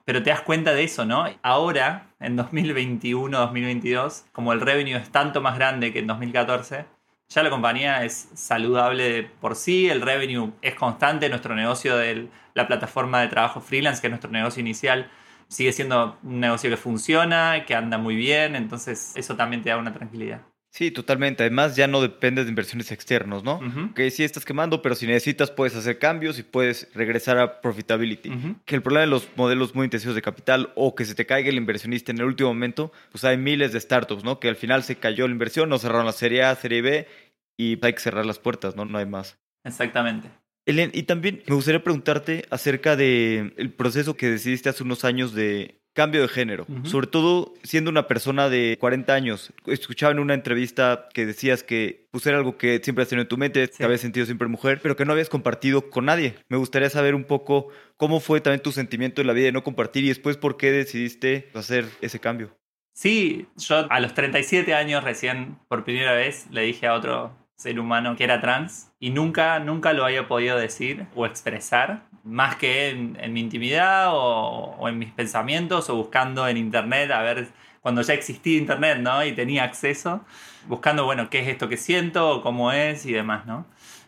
pero 0.05 0.21
te 0.21 0.29
das 0.29 0.41
cuenta 0.41 0.73
de 0.73 0.83
eso, 0.83 1.05
¿no? 1.05 1.25
Ahora, 1.41 2.07
en 2.19 2.35
2021, 2.35 3.37
2022, 3.37 4.25
como 4.31 4.53
el 4.53 4.61
revenue 4.61 4.97
es 4.97 5.09
tanto 5.11 5.41
más 5.41 5.55
grande 5.55 5.93
que 5.93 5.99
en 5.99 6.07
2014, 6.07 6.85
ya 7.29 7.43
la 7.43 7.49
compañía 7.49 8.03
es 8.03 8.29
saludable 8.33 9.23
por 9.39 9.55
sí, 9.55 9.89
el 9.89 10.01
revenue 10.01 10.51
es 10.61 10.75
constante, 10.75 11.29
nuestro 11.29 11.55
negocio 11.55 11.95
de 11.97 12.27
la 12.53 12.67
plataforma 12.67 13.21
de 13.21 13.27
trabajo 13.27 13.61
freelance, 13.61 14.01
que 14.01 14.07
es 14.07 14.11
nuestro 14.11 14.31
negocio 14.31 14.61
inicial, 14.61 15.09
sigue 15.47 15.71
siendo 15.71 16.17
un 16.23 16.39
negocio 16.39 16.69
que 16.69 16.77
funciona, 16.77 17.65
que 17.65 17.75
anda 17.75 17.97
muy 17.97 18.15
bien, 18.15 18.55
entonces 18.55 19.13
eso 19.15 19.35
también 19.35 19.61
te 19.61 19.69
da 19.69 19.77
una 19.77 19.93
tranquilidad. 19.93 20.41
Sí, 20.73 20.89
totalmente. 20.89 21.43
Además, 21.43 21.75
ya 21.75 21.85
no 21.85 22.01
dependes 22.01 22.45
de 22.45 22.49
inversiones 22.49 22.91
externos, 22.91 23.43
¿no? 23.43 23.59
Que 23.93 24.09
sí 24.09 24.23
estás 24.23 24.43
quemando, 24.43 24.81
pero 24.81 24.95
si 24.95 25.05
necesitas 25.05 25.51
puedes 25.51 25.75
hacer 25.75 25.99
cambios 25.99 26.39
y 26.39 26.43
puedes 26.43 26.89
regresar 26.95 27.37
a 27.37 27.61
profitability. 27.61 28.31
Que 28.65 28.75
el 28.75 28.81
problema 28.81 29.01
de 29.01 29.11
los 29.11 29.29
modelos 29.35 29.75
muy 29.75 29.83
intensivos 29.83 30.15
de 30.15 30.23
capital 30.23 30.71
o 30.73 30.95
que 30.95 31.05
se 31.05 31.13
te 31.13 31.27
caiga 31.27 31.49
el 31.49 31.57
inversionista 31.57 32.11
en 32.11 32.17
el 32.17 32.25
último 32.25 32.49
momento, 32.49 32.91
pues 33.11 33.23
hay 33.23 33.37
miles 33.37 33.71
de 33.71 33.79
startups, 33.79 34.23
¿no? 34.23 34.39
Que 34.39 34.49
al 34.49 34.55
final 34.55 34.81
se 34.81 34.95
cayó 34.95 35.27
la 35.27 35.33
inversión, 35.33 35.69
no 35.69 35.77
cerraron 35.77 36.07
la 36.07 36.11
serie 36.11 36.41
A, 36.41 36.55
serie 36.55 36.81
B 36.81 37.07
y 37.55 37.77
hay 37.85 37.93
que 37.93 37.99
cerrar 37.99 38.25
las 38.25 38.39
puertas, 38.39 38.75
¿no? 38.75 38.83
No 38.85 38.97
hay 38.97 39.05
más. 39.05 39.37
Exactamente. 39.63 40.29
Elen, 40.65 40.91
y 40.93 41.03
también 41.03 41.43
me 41.47 41.55
gustaría 41.55 41.83
preguntarte 41.83 42.45
acerca 42.49 42.95
del 42.95 43.53
el 43.57 43.73
proceso 43.73 44.15
que 44.15 44.29
decidiste 44.29 44.69
hace 44.69 44.83
unos 44.83 45.03
años 45.03 45.33
de 45.33 45.83
cambio 45.93 46.21
de 46.21 46.27
género, 46.27 46.65
sobre 46.83 47.07
todo 47.07 47.53
siendo 47.63 47.91
una 47.91 48.07
persona 48.07 48.49
de 48.49 48.77
40 48.79 49.13
años. 49.13 49.53
Escuchaba 49.67 50.11
en 50.11 50.19
una 50.19 50.33
entrevista 50.33 51.07
que 51.13 51.25
decías 51.25 51.63
que 51.63 52.07
pues 52.11 52.25
era 52.25 52.37
algo 52.37 52.57
que 52.57 52.81
siempre 52.83 53.03
has 53.03 53.09
tenido 53.09 53.23
en 53.23 53.27
tu 53.27 53.37
mente, 53.37 53.69
que 53.69 53.83
habías 53.83 54.01
sentido 54.01 54.25
siempre 54.25 54.47
mujer, 54.47 54.79
pero 54.81 54.95
que 54.95 55.05
no 55.05 55.13
habías 55.13 55.29
compartido 55.29 55.89
con 55.89 56.05
nadie. 56.05 56.35
Me 56.49 56.57
gustaría 56.57 56.89
saber 56.89 57.13
un 57.13 57.25
poco 57.25 57.67
cómo 57.95 58.19
fue 58.19 58.41
también 58.41 58.61
tu 58.61 58.71
sentimiento 58.71 59.21
en 59.21 59.27
la 59.27 59.33
vida 59.33 59.45
de 59.45 59.51
no 59.51 59.63
compartir 59.63 60.03
y 60.03 60.09
después 60.09 60.35
por 60.35 60.57
qué 60.57 60.71
decidiste 60.71 61.49
hacer 61.53 61.85
ese 62.01 62.19
cambio. 62.19 62.57
Sí, 62.95 63.47
yo 63.57 63.91
a 63.91 63.99
los 63.99 64.13
37 64.13 64.73
años 64.73 65.03
recién 65.03 65.59
por 65.67 65.83
primera 65.83 66.13
vez 66.13 66.47
le 66.51 66.61
dije 66.61 66.87
a 66.87 66.93
otro 66.93 67.42
ser 67.63 67.79
humano 67.79 68.15
que 68.15 68.25
era 68.25 68.41
trans 68.41 68.91
y 68.99 69.09
nunca, 69.09 69.59
nunca 69.59 69.93
lo 69.93 70.03
había 70.05 70.27
podido 70.27 70.57
decir 70.57 71.05
o 71.15 71.25
expresar, 71.25 72.03
más 72.23 72.57
que 72.57 72.89
en, 72.89 73.33
mi 73.33 73.39
intimidad 73.39 74.09
o, 74.11 74.87
en 74.87 74.99
mis 74.99 75.11
pensamientos 75.11 75.89
o 75.89 75.95
buscando 75.95 76.47
en 76.47 76.57
internet 76.57 77.09
a 77.11 77.21
ver 77.21 77.47
cuando 77.81 78.01
ya 78.01 78.13
existía 78.13 78.57
internet, 78.57 78.99
¿no? 78.99 79.25
Y 79.25 79.33
tenía 79.33 79.63
acceso, 79.63 80.23
buscando, 80.67 81.05
bueno, 81.05 81.29
qué 81.29 81.39
es 81.39 81.47
esto 81.47 81.67
que 81.67 81.75
siento, 81.75 82.41
cómo 82.41 82.71
es 82.71 83.05
y 83.05 83.11
demás, 83.11 83.45
¿no? 83.45 83.65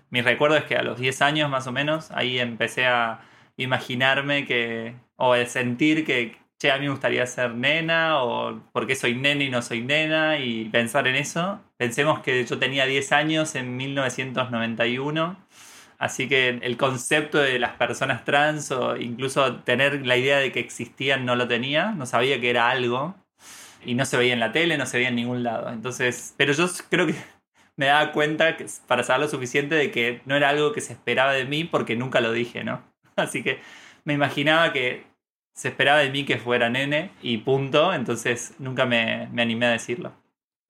Mi 0.10 0.22
recuerdo 0.22 0.56
es 0.56 0.64
que 0.64 0.76
a 0.76 0.84
los 0.84 0.98
10 1.00 1.22
años 1.22 1.50
más 1.50 1.68
o 1.68 1.74
menos, 1.74 2.12
ahí 2.12 2.40
empecé 2.40 2.88
a 2.88 3.20
imaginarme 3.58 4.46
que, 4.46 4.96
o 5.18 5.34
a 5.34 5.46
sentir 5.46 6.06
que, 6.06 6.38
a 6.70 6.78
mí 6.78 6.86
me 6.86 6.92
gustaría 6.92 7.26
ser 7.28 7.54
nena, 7.56 8.24
o 8.24 8.62
por 8.72 8.88
qué 8.88 8.96
soy 8.96 9.16
nena 9.16 9.44
y 9.44 9.50
no 9.50 9.62
soy 9.62 9.82
nena, 9.82 10.40
y 10.40 10.66
pensar 10.70 11.08
en 11.08 11.16
eso. 11.16 11.62
Pensemos 11.78 12.20
que 12.22 12.46
yo 12.46 12.60
tenía 12.60 12.86
10 12.86 13.12
años 13.12 13.56
en 13.56 13.78
1991, 13.78 15.38
así 15.98 16.28
que 16.28 16.50
el 16.62 16.78
concepto 16.78 17.40
de 17.40 17.60
las 17.60 17.74
personas 17.74 18.26
trans, 18.26 18.72
o 18.72 18.98
incluso 18.98 19.58
tener 19.58 20.06
la 20.06 20.18
idea 20.18 20.38
de 20.40 20.52
que 20.52 20.60
existían, 20.60 21.26
no 21.26 21.36
lo 21.36 21.48
tenía, 21.48 21.92
no 21.92 22.06
sabía 22.06 22.40
que 22.40 22.50
era 22.50 22.70
algo, 22.70 23.16
y 23.86 23.94
no 23.96 24.06
se 24.06 24.18
veía 24.18 24.34
en 24.34 24.40
la 24.40 24.52
tele, 24.52 24.78
no 24.78 24.86
se 24.86 24.98
veía 24.98 25.10
en 25.10 25.16
ningún 25.16 25.44
lado. 25.44 25.70
Entonces, 25.70 26.34
pero 26.38 26.54
yo 26.54 26.68
creo 26.90 27.08
que 27.08 27.16
me 27.78 27.88
daba 27.88 28.12
cuenta 28.12 28.58
para 28.88 29.04
saber 29.04 29.22
lo 29.22 29.28
suficiente 29.30 29.76
de 29.76 29.92
que 29.92 30.22
no 30.26 30.36
era 30.36 30.50
algo 30.50 30.74
que 30.74 30.82
se 30.82 30.94
esperaba 30.94 31.34
de 31.34 31.46
mí 31.46 31.64
porque 31.64 31.96
nunca 31.96 32.22
lo 32.22 32.32
dije, 32.32 32.64
¿no? 32.64 32.84
Así 33.16 33.44
que 33.44 33.60
me 34.04 34.14
imaginaba 34.14 34.74
que 34.74 35.06
se 35.56 35.70
esperaba 35.70 36.00
de 36.00 36.10
mí 36.12 36.26
que 36.26 36.38
fuera 36.38 36.70
nene 36.70 37.12
y 37.22 37.38
punto, 37.38 37.94
entonces 37.94 38.54
nunca 38.60 38.86
me, 38.86 39.30
animé 39.38 39.66
a 39.68 39.72
decirlo. 39.72 40.14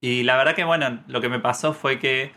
Y 0.00 0.22
la 0.22 0.36
verdad 0.36 0.54
que 0.54 0.64
bueno, 0.64 1.02
lo 1.08 1.20
que 1.20 1.28
me 1.28 1.40
pasó 1.40 1.74
fue 1.74 1.98
que 1.98 2.32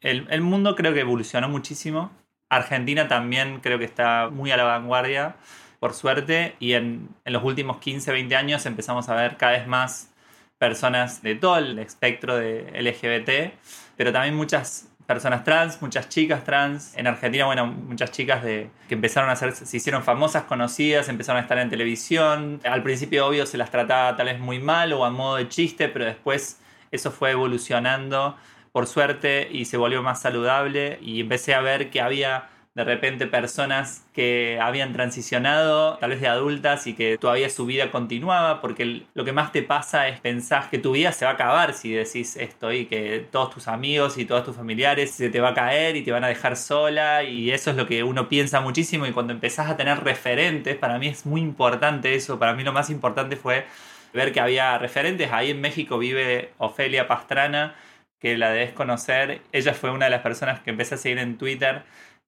el, 0.00 0.40
mundo 0.42 0.74
creo 0.74 0.92
que 0.92 1.00
evolucionó 1.00 1.48
muchísimo. 1.48 2.10
Argentina 2.48 3.06
también 3.08 3.60
creo 3.60 3.78
que 3.78 3.84
está 3.84 4.30
muy 4.30 4.50
a 4.50 4.56
la 4.56 4.64
vanguardia, 4.64 5.36
por 5.78 5.94
suerte, 5.94 6.56
y 6.58 6.74
en, 6.74 7.08
en 7.24 7.32
los 7.32 7.44
últimos 7.44 7.78
15, 7.78 8.12
20 8.12 8.36
años 8.36 8.66
empezamos 8.66 9.08
a 9.08 9.14
ver 9.14 9.36
cada 9.36 9.52
vez 9.52 9.66
más 9.66 10.12
personas 10.58 11.22
de 11.22 11.36
todo 11.36 11.58
el 11.58 11.78
espectro 11.78 12.36
de 12.36 12.70
LGBT, 12.80 13.54
pero 13.96 14.12
también 14.12 14.34
muchas 14.34 14.91
personas 15.12 15.44
trans, 15.44 15.82
muchas 15.82 16.08
chicas 16.08 16.42
trans. 16.42 16.96
En 16.96 17.06
Argentina, 17.06 17.44
bueno, 17.44 17.66
muchas 17.66 18.10
chicas 18.12 18.42
de, 18.42 18.70
que 18.88 18.94
empezaron 18.94 19.28
a 19.28 19.36
ser, 19.36 19.52
se 19.52 19.76
hicieron 19.76 20.02
famosas, 20.02 20.44
conocidas, 20.44 21.10
empezaron 21.10 21.38
a 21.38 21.42
estar 21.42 21.58
en 21.58 21.68
televisión. 21.68 22.60
Al 22.64 22.82
principio, 22.82 23.26
obvio, 23.26 23.44
se 23.44 23.58
las 23.58 23.70
trataba 23.70 24.16
tal 24.16 24.26
vez 24.26 24.40
muy 24.40 24.58
mal 24.58 24.92
o 24.94 25.04
a 25.04 25.10
modo 25.10 25.36
de 25.36 25.48
chiste, 25.48 25.88
pero 25.88 26.06
después 26.06 26.58
eso 26.90 27.10
fue 27.10 27.32
evolucionando, 27.32 28.36
por 28.72 28.86
suerte, 28.86 29.48
y 29.52 29.66
se 29.66 29.76
volvió 29.76 30.02
más 30.02 30.22
saludable. 30.22 30.98
Y 31.02 31.20
empecé 31.20 31.54
a 31.54 31.60
ver 31.60 31.90
que 31.90 32.00
había 32.00 32.48
de 32.74 32.84
repente 32.84 33.26
personas 33.26 34.06
que 34.14 34.58
habían 34.60 34.94
transicionado, 34.94 35.98
tal 35.98 36.10
vez 36.10 36.20
de 36.22 36.28
adultas, 36.28 36.86
y 36.86 36.94
que 36.94 37.18
todavía 37.18 37.50
su 37.50 37.66
vida 37.66 37.90
continuaba, 37.90 38.62
porque 38.62 39.02
lo 39.12 39.24
que 39.24 39.32
más 39.32 39.52
te 39.52 39.62
pasa 39.62 40.08
es 40.08 40.20
pensar 40.20 40.70
que 40.70 40.78
tu 40.78 40.92
vida 40.92 41.12
se 41.12 41.26
va 41.26 41.32
a 41.32 41.34
acabar 41.34 41.74
si 41.74 41.92
decís 41.92 42.36
esto 42.36 42.72
y 42.72 42.86
que 42.86 43.26
todos 43.30 43.50
tus 43.50 43.68
amigos 43.68 44.16
y 44.16 44.24
todos 44.24 44.44
tus 44.44 44.56
familiares 44.56 45.10
se 45.10 45.28
te 45.28 45.40
va 45.40 45.50
a 45.50 45.54
caer 45.54 45.96
y 45.96 46.02
te 46.02 46.12
van 46.12 46.24
a 46.24 46.28
dejar 46.28 46.56
sola, 46.56 47.24
y 47.24 47.50
eso 47.50 47.70
es 47.70 47.76
lo 47.76 47.86
que 47.86 48.04
uno 48.04 48.28
piensa 48.28 48.60
muchísimo, 48.62 49.06
y 49.06 49.12
cuando 49.12 49.34
empezás 49.34 49.68
a 49.68 49.76
tener 49.76 50.02
referentes, 50.02 50.76
para 50.76 50.98
mí 50.98 51.08
es 51.08 51.26
muy 51.26 51.42
importante 51.42 52.14
eso, 52.14 52.38
para 52.38 52.54
mí 52.54 52.64
lo 52.64 52.72
más 52.72 52.88
importante 52.88 53.36
fue 53.36 53.66
ver 54.14 54.32
que 54.32 54.40
había 54.40 54.78
referentes, 54.78 55.30
ahí 55.30 55.50
en 55.50 55.60
México 55.60 55.98
vive 55.98 56.52
Ofelia 56.58 57.06
Pastrana, 57.06 57.74
que 58.18 58.38
la 58.38 58.50
debes 58.50 58.72
conocer, 58.72 59.42
ella 59.52 59.74
fue 59.74 59.90
una 59.90 60.06
de 60.06 60.12
las 60.12 60.22
personas 60.22 60.60
que 60.60 60.70
empecé 60.70 60.94
a 60.94 60.98
seguir 60.98 61.18
en 61.18 61.38
Twitter, 61.38 61.82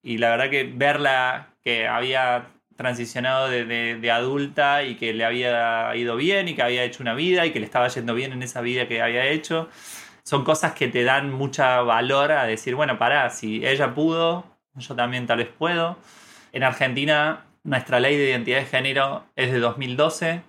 y 0.05 0.19
la 0.19 0.31
verdad 0.31 0.51
que 0.51 0.64
verla 0.64 1.49
que 1.64 1.88
había 1.88 2.47
transicionado 2.77 3.49
de, 3.49 4.11
adulta 4.12 4.85
y 4.85 4.97
que 4.97 5.14
le 5.14 5.25
había 5.25 5.95
ido 5.97 6.17
bien 6.17 6.49
y 6.49 6.55
que 6.55 6.62
había 6.62 6.85
hecho 6.85 7.03
una 7.03 7.14
vida 7.14 7.47
y 7.47 7.53
que 7.53 7.61
le 7.61 7.67
estaba 7.67 7.88
yendo 7.88 8.14
bien 8.14 8.33
en 8.33 8.43
esa 8.43 8.61
vida 8.61 8.87
que 8.87 9.01
había 9.01 9.27
hecho, 9.27 9.69
son 10.23 10.45
cosas 10.45 10.75
que 10.75 10.88
te 10.88 11.05
dan 11.05 11.33
mucha 11.33 11.81
valor 11.81 12.33
a 12.33 12.45
decir, 12.45 12.75
bueno, 12.75 12.99
pará, 12.99 13.31
si 13.31 13.64
ella 13.67 13.95
pudo, 13.95 14.45
yo 14.77 14.95
también 14.95 15.27
tal 15.27 15.38
vez 15.38 15.49
puedo. 15.49 15.97
En 16.53 16.62
Argentina 16.62 17.45
nuestra 17.64 17.99
ley 17.99 18.17
de 18.17 18.29
identidad 18.29 18.59
de 18.59 18.67
género 18.67 19.25
es 19.37 19.51
de 19.51 19.59
2012 19.59 20.43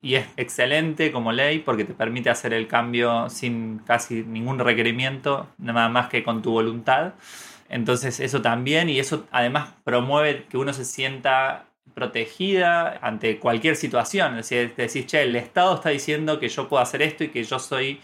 y 0.00 0.14
es 0.16 0.26
excelente 0.36 1.12
como 1.12 1.32
ley 1.32 1.58
porque 1.58 1.84
te 1.84 1.92
permite 1.92 2.30
hacer 2.30 2.54
el 2.54 2.66
cambio 2.68 3.28
sin 3.28 3.78
casi 3.80 4.22
ningún 4.22 4.58
requerimiento, 4.58 5.48
nada 5.58 5.88
más 5.88 6.08
que 6.08 6.22
con 6.22 6.42
tu 6.42 6.52
voluntad. 6.52 7.14
Entonces 7.68 8.20
eso 8.20 8.42
también 8.42 8.88
y 8.88 8.98
eso 8.98 9.26
además 9.30 9.74
promueve 9.84 10.44
que 10.48 10.58
uno 10.58 10.72
se 10.72 10.84
sienta 10.84 11.66
protegida 11.94 12.98
ante 13.02 13.38
cualquier 13.38 13.76
situación. 13.76 14.38
Es 14.38 14.48
decir, 14.48 14.74
decís, 14.76 15.06
che, 15.06 15.22
el 15.22 15.36
Estado 15.36 15.74
está 15.76 15.90
diciendo 15.90 16.40
que 16.40 16.48
yo 16.48 16.68
puedo 16.68 16.82
hacer 16.82 17.02
esto 17.02 17.24
y 17.24 17.28
que 17.28 17.44
yo 17.44 17.58
soy 17.58 18.00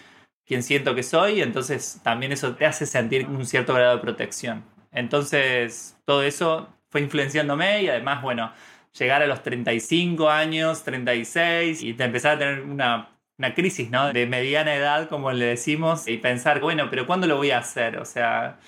quien 0.47 0.63
siento 0.63 0.95
que 0.95 1.03
soy, 1.03 1.43
entonces 1.43 2.01
también 2.03 2.33
eso 2.33 2.57
te 2.57 2.67
hace 2.67 2.85
sentir 2.85 3.27
un 3.27 3.47
cierto 3.47 3.75
grado 3.75 3.97
de 3.97 4.03
protección. 4.03 4.65
Entonces 4.93 5.97
todo 6.05 6.23
eso 6.25 6.69
fue 6.89 7.01
influenciándome 7.03 7.85
y 7.85 7.89
además, 7.89 8.23
bueno, 8.23 8.53
llegar 8.99 9.23
a 9.23 9.27
los 9.29 9.43
35 9.43 10.29
años, 10.29 10.83
36 10.83 11.83
y 11.83 11.95
empezar 11.99 12.37
a 12.37 12.39
tener 12.39 12.63
una 12.63 13.11
una 13.41 13.55
crisis, 13.55 13.91
¿no? 13.91 14.13
De 14.13 14.27
mediana 14.27 14.75
edad, 14.75 15.09
como 15.09 15.33
le 15.33 15.47
decimos, 15.47 16.07
y 16.07 16.19
pensar, 16.19 16.61
bueno, 16.61 16.89
pero 16.91 17.07
¿cuándo 17.07 17.27
lo 17.27 17.39
voy 17.39 17.53
a 17.53 17.59
hacer? 17.59 17.97
O 17.97 18.05
sea, 18.05 18.59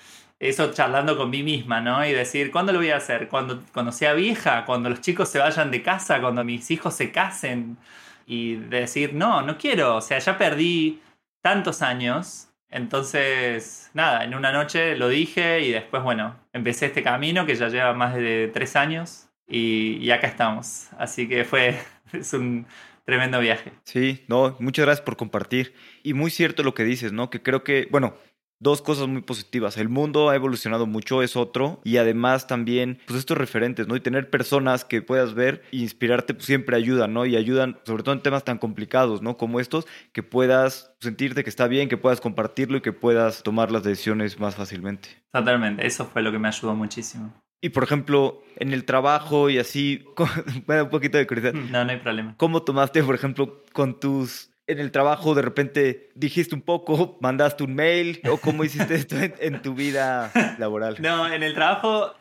eso 0.49 0.71
charlando 0.71 1.17
con 1.17 1.29
mí 1.29 1.43
misma, 1.43 1.81
¿no? 1.81 2.05
Y 2.05 2.11
decir, 2.11 2.51
¿cuándo 2.51 2.73
lo 2.73 2.79
voy 2.79 2.89
a 2.89 2.97
hacer? 2.97 3.29
Cuando, 3.29 3.63
cuando 3.73 3.91
sea 3.91 4.13
vieja, 4.13 4.65
cuando 4.65 4.89
los 4.89 5.01
chicos 5.01 5.29
se 5.29 5.39
vayan 5.39 5.71
de 5.71 5.81
casa, 5.81 6.19
cuando 6.21 6.43
mis 6.43 6.69
hijos 6.71 6.93
se 6.95 7.11
casen. 7.11 7.77
Y 8.25 8.55
decir, 8.55 9.13
no, 9.13 9.41
no 9.41 9.57
quiero, 9.57 9.97
o 9.97 10.01
sea, 10.01 10.19
ya 10.19 10.37
perdí 10.37 11.01
tantos 11.41 11.81
años. 11.81 12.49
Entonces, 12.69 13.91
nada, 13.93 14.23
en 14.23 14.33
una 14.33 14.51
noche 14.51 14.97
lo 14.97 15.09
dije 15.09 15.61
y 15.61 15.71
después, 15.71 16.03
bueno, 16.03 16.35
empecé 16.53 16.87
este 16.87 17.03
camino 17.03 17.45
que 17.45 17.55
ya 17.55 17.69
lleva 17.69 17.93
más 17.93 18.15
de 18.15 18.49
tres 18.53 18.75
años 18.75 19.29
y, 19.47 19.97
y 19.97 20.11
acá 20.11 20.27
estamos. 20.27 20.87
Así 20.97 21.27
que 21.27 21.45
fue, 21.45 21.77
es 22.13 22.33
un 22.33 22.65
tremendo 23.05 23.39
viaje. 23.39 23.71
Sí, 23.83 24.23
no, 24.27 24.55
muchas 24.59 24.85
gracias 24.85 25.05
por 25.05 25.17
compartir. 25.17 25.73
Y 26.03 26.13
muy 26.13 26.31
cierto 26.31 26.63
lo 26.63 26.73
que 26.73 26.83
dices, 26.83 27.11
¿no? 27.11 27.29
Que 27.29 27.41
creo 27.41 27.63
que, 27.63 27.87
bueno, 27.91 28.15
dos 28.63 28.81
cosas 28.81 29.07
muy 29.07 29.21
positivas. 29.21 29.77
El 29.77 29.89
mundo 29.89 30.29
ha 30.29 30.35
evolucionado 30.35 30.87
mucho, 30.87 31.21
es 31.21 31.35
otro. 31.35 31.81
Y 31.83 31.97
además 31.97 32.47
también, 32.47 32.99
pues 33.05 33.19
estos 33.19 33.37
referentes, 33.37 33.87
¿no? 33.87 33.95
Y 33.95 33.99
tener 33.99 34.29
personas 34.29 34.85
que 34.85 35.01
puedas 35.01 35.35
ver 35.35 35.63
e 35.71 35.77
inspirarte, 35.77 36.33
pues 36.33 36.45
siempre 36.45 36.75
ayudan, 36.75 37.13
¿no? 37.13 37.25
Y 37.25 37.35
ayudan, 37.35 37.77
sobre 37.85 38.03
todo 38.03 38.15
en 38.15 38.21
temas 38.21 38.43
tan 38.43 38.57
complicados, 38.57 39.21
¿no? 39.21 39.37
Como 39.37 39.59
estos, 39.59 39.85
que 40.13 40.23
puedas 40.23 40.95
sentirte 40.99 41.43
que 41.43 41.49
está 41.49 41.67
bien, 41.67 41.89
que 41.89 41.97
puedas 41.97 42.21
compartirlo 42.21 42.77
y 42.77 42.81
que 42.81 42.93
puedas 42.93 43.43
tomar 43.43 43.71
las 43.71 43.83
decisiones 43.83 44.39
más 44.39 44.55
fácilmente. 44.55 45.09
Totalmente, 45.31 45.85
eso 45.85 46.05
fue 46.05 46.21
lo 46.21 46.31
que 46.31 46.39
me 46.39 46.47
ayudó 46.47 46.73
muchísimo. 46.73 47.33
Y 47.61 47.69
por 47.69 47.83
ejemplo, 47.83 48.43
en 48.57 48.73
el 48.73 48.83
trabajo 48.83 49.49
y 49.49 49.57
así, 49.57 50.05
me 50.67 50.75
da 50.75 50.83
un 50.83 50.89
poquito 50.89 51.17
de 51.17 51.27
curiosidad. 51.27 51.53
No, 51.53 51.83
no 51.85 51.91
hay 51.91 51.97
problema. 51.97 52.35
¿Cómo 52.37 52.63
tomaste, 52.63 53.03
por 53.03 53.15
ejemplo, 53.15 53.63
con 53.71 53.99
tus 53.99 54.52
en 54.67 54.79
el 54.79 54.91
trabajo 54.91 55.35
de 55.35 55.41
repente 55.41 56.09
dijiste 56.15 56.55
un 56.55 56.61
poco, 56.61 57.17
mandaste 57.21 57.63
un 57.63 57.75
mail 57.75 58.21
o 58.29 58.37
cómo 58.37 58.63
hiciste 58.63 58.95
esto 58.95 59.15
en, 59.19 59.61
tu 59.61 59.73
vida 59.73 60.31
laboral? 60.57 60.97
No, 60.99 61.31
en 61.31 61.43
el 61.43 61.53
trabajo 61.53 62.13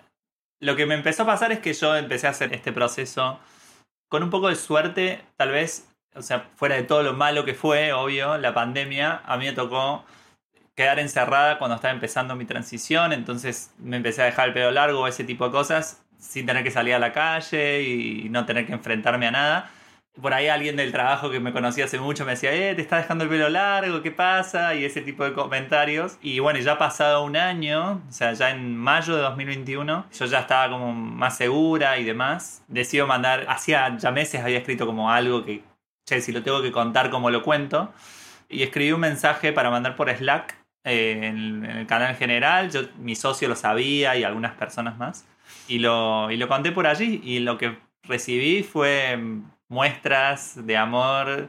lo 0.60 0.76
que 0.76 0.86
me 0.86 0.94
empezó 0.94 1.24
a 1.24 1.26
pasar 1.26 1.52
es 1.52 1.60
que 1.60 1.72
yo 1.72 1.96
empecé 1.96 2.26
a 2.26 2.30
hacer 2.30 2.52
este 2.52 2.72
proceso 2.72 3.40
con 4.08 4.22
un 4.22 4.30
poco 4.30 4.48
de 4.48 4.56
suerte, 4.56 5.20
tal 5.36 5.50
vez, 5.50 5.88
o 6.14 6.22
sea, 6.22 6.50
fuera 6.56 6.76
de 6.76 6.82
todo 6.82 7.02
lo 7.02 7.14
malo 7.14 7.44
que 7.44 7.54
fue, 7.54 7.92
obvio, 7.92 8.36
la 8.38 8.52
pandemia, 8.52 9.22
a 9.24 9.36
mí 9.38 9.46
me 9.46 9.52
tocó 9.52 10.04
quedar 10.74 10.98
encerrada 10.98 11.58
cuando 11.58 11.76
estaba 11.76 11.94
empezando 11.94 12.36
mi 12.36 12.44
transición, 12.44 13.12
entonces 13.12 13.72
me 13.78 13.96
empecé 13.96 14.22
a 14.22 14.26
dejar 14.26 14.48
el 14.48 14.54
pelo 14.54 14.70
largo, 14.70 15.06
ese 15.06 15.24
tipo 15.24 15.46
de 15.46 15.50
cosas, 15.50 16.04
sin 16.18 16.46
tener 16.46 16.62
que 16.62 16.70
salir 16.70 16.94
a 16.94 16.98
la 16.98 17.12
calle 17.12 17.82
y 17.82 18.28
no 18.28 18.44
tener 18.46 18.66
que 18.66 18.72
enfrentarme 18.72 19.26
a 19.26 19.30
nada 19.30 19.70
por 20.20 20.34
ahí 20.34 20.48
alguien 20.48 20.76
del 20.76 20.92
trabajo 20.92 21.30
que 21.30 21.40
me 21.40 21.52
conocía 21.52 21.86
hace 21.86 21.98
mucho 21.98 22.24
me 22.26 22.32
decía, 22.32 22.52
eh, 22.52 22.74
te 22.74 22.82
está 22.82 22.98
dejando 22.98 23.24
el 23.24 23.30
pelo 23.30 23.48
largo, 23.48 24.02
¿qué 24.02 24.10
pasa? 24.10 24.74
Y 24.74 24.84
ese 24.84 25.00
tipo 25.00 25.24
de 25.24 25.32
comentarios. 25.32 26.18
Y 26.20 26.38
bueno, 26.38 26.60
ya 26.60 26.72
ha 26.72 26.78
pasado 26.78 27.24
un 27.24 27.36
año, 27.36 28.02
o 28.06 28.12
sea, 28.12 28.34
ya 28.34 28.50
en 28.50 28.76
mayo 28.76 29.16
de 29.16 29.22
2021, 29.22 30.06
yo 30.12 30.26
ya 30.26 30.40
estaba 30.40 30.70
como 30.70 30.92
más 30.92 31.36
segura 31.36 31.98
y 31.98 32.04
demás. 32.04 32.62
Decido 32.68 33.06
mandar, 33.06 33.46
hacía 33.48 33.96
ya 33.96 34.10
meses 34.10 34.42
había 34.42 34.58
escrito 34.58 34.84
como 34.84 35.10
algo 35.10 35.44
que, 35.44 35.64
che, 36.06 36.20
si 36.20 36.32
lo 36.32 36.42
tengo 36.42 36.60
que 36.60 36.72
contar, 36.72 37.08
como 37.10 37.30
lo 37.30 37.42
cuento? 37.42 37.92
Y 38.50 38.62
escribí 38.62 38.92
un 38.92 39.00
mensaje 39.00 39.52
para 39.52 39.70
mandar 39.70 39.96
por 39.96 40.10
Slack 40.14 40.58
eh, 40.84 41.20
en, 41.22 41.64
el 41.64 41.86
canal 41.86 42.16
general. 42.16 42.70
Yo, 42.70 42.82
mi 42.98 43.16
socio 43.16 43.48
lo 43.48 43.56
sabía 43.56 44.14
y 44.16 44.24
algunas 44.24 44.52
personas 44.52 44.98
más. 44.98 45.26
Y 45.68 45.78
lo, 45.78 46.30
y 46.30 46.36
lo 46.36 46.48
conté 46.48 46.70
por 46.72 46.86
allí 46.86 47.22
y 47.24 47.38
lo 47.40 47.56
que 47.56 47.78
recibí 48.04 48.62
fue 48.62 49.18
muestras 49.72 50.66
de 50.66 50.76
amor 50.76 51.48